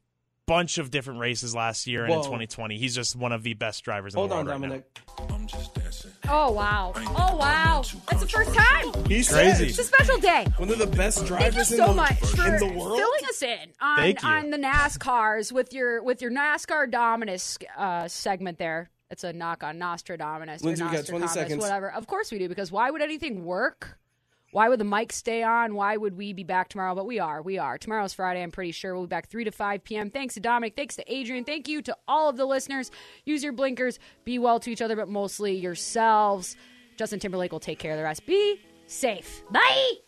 bunch 0.49 0.79
of 0.79 0.91
different 0.91 1.21
races 1.21 1.55
last 1.55 1.87
year 1.87 2.05
and 2.05 2.15
in 2.15 2.21
2020. 2.21 2.79
He's 2.79 2.95
just 2.95 3.15
one 3.15 3.33
of 3.33 3.43
the 3.43 3.55
best 3.55 3.85
drivers 3.85 4.15
in 4.15 4.17
the 4.17 4.27
world. 4.27 4.33
Hold 4.33 4.47
the 4.47 4.53
on, 4.53 4.61
world 4.61 4.73
right 4.73 5.29
Dominic. 5.29 6.19
Oh 6.29 6.53
wow! 6.53 6.93
Oh 6.97 7.37
wow! 7.37 7.83
That's 8.09 8.23
the 8.23 8.29
first 8.29 8.55
time. 8.55 9.05
He's 9.07 9.29
Crazy. 9.29 9.67
It's 9.67 9.79
a 9.79 9.85
special 9.85 10.19
day. 10.19 10.47
One 10.57 10.71
of 10.71 10.79
the 10.79 10.87
best 10.87 11.19
Thank 11.19 11.31
you 11.31 11.37
drivers 11.37 11.71
in, 11.73 11.79
so 11.79 11.87
the, 11.89 11.95
much 11.95 12.19
for 12.19 12.47
in 12.47 12.59
the 12.59 12.79
world. 12.79 12.99
filling 12.99 13.25
us 13.29 13.43
in 13.43 13.69
on 13.81 13.99
Thank 13.99 14.23
you. 14.23 14.29
on 14.29 14.51
the 14.51 14.59
NASCARs 14.59 15.53
with 15.53 15.73
your 15.73 16.03
with 16.03 16.23
your 16.23 16.31
NASCAR 16.31 16.91
Dominus 16.91 17.59
uh, 17.77 18.09
segment 18.09 18.59
there. 18.59 18.91
It's 19.11 19.25
a 19.25 19.33
knock 19.33 19.63
on 19.63 19.79
Nostradamus 19.79 20.63
or 20.63 20.67
Lindsay, 20.67 20.85
we 20.85 20.91
got 20.91 21.07
20 21.07 21.21
Nostradamus, 21.21 21.33
seconds. 21.33 21.63
whatever. 21.63 21.91
Of 21.91 22.07
course 22.07 22.31
we 22.31 22.39
do 22.39 22.49
because 22.49 22.71
why 22.71 22.91
would 22.91 23.01
anything 23.03 23.45
work? 23.45 23.99
Why 24.51 24.69
would 24.69 24.81
the 24.81 24.85
mic 24.85 25.13
stay 25.13 25.43
on? 25.43 25.75
Why 25.75 25.97
would 25.97 26.17
we 26.17 26.33
be 26.33 26.45
back 26.45 26.69
tomorrow? 26.69 26.95
But 26.95 27.07
we 27.07 27.19
are. 27.19 27.43
We 27.43 27.59
are. 27.59 27.77
Tomorrow's 27.77 28.15
Friday. 28.15 28.43
I'm 28.43 28.51
pretty 28.51 28.73
sure 28.73 28.95
we'll 28.95 29.05
be 29.05 29.09
back 29.09 29.29
3 29.29 29.45
to 29.45 29.51
5 29.51 29.85
p.m. 29.85 30.11
Thanks 30.11 30.35
to 30.35 30.41
Dominic. 30.41 30.75
Thanks 30.75 30.97
to 30.97 31.05
Adrian. 31.13 31.45
Thank 31.45 31.69
you 31.69 31.83
to 31.83 31.97
all 32.07 32.29
of 32.29 32.37
the 32.37 32.47
listeners. 32.47 32.91
Use 33.25 33.43
your 33.43 33.53
blinkers. 33.53 33.99
Be 34.25 34.39
well 34.39 34.59
to 34.61 34.71
each 34.71 34.81
other, 34.83 34.97
but 34.97 35.09
mostly 35.09 35.57
yourselves. 35.57 36.57
Justin 36.97 37.21
Timberlake 37.21 37.53
will 37.53 37.61
take 37.61 37.79
care 37.79 37.93
of 37.93 37.99
the 37.99 38.05
rest. 38.05 38.27
Be 38.27 38.61
safe. 38.87 39.43
Bye. 39.51 40.08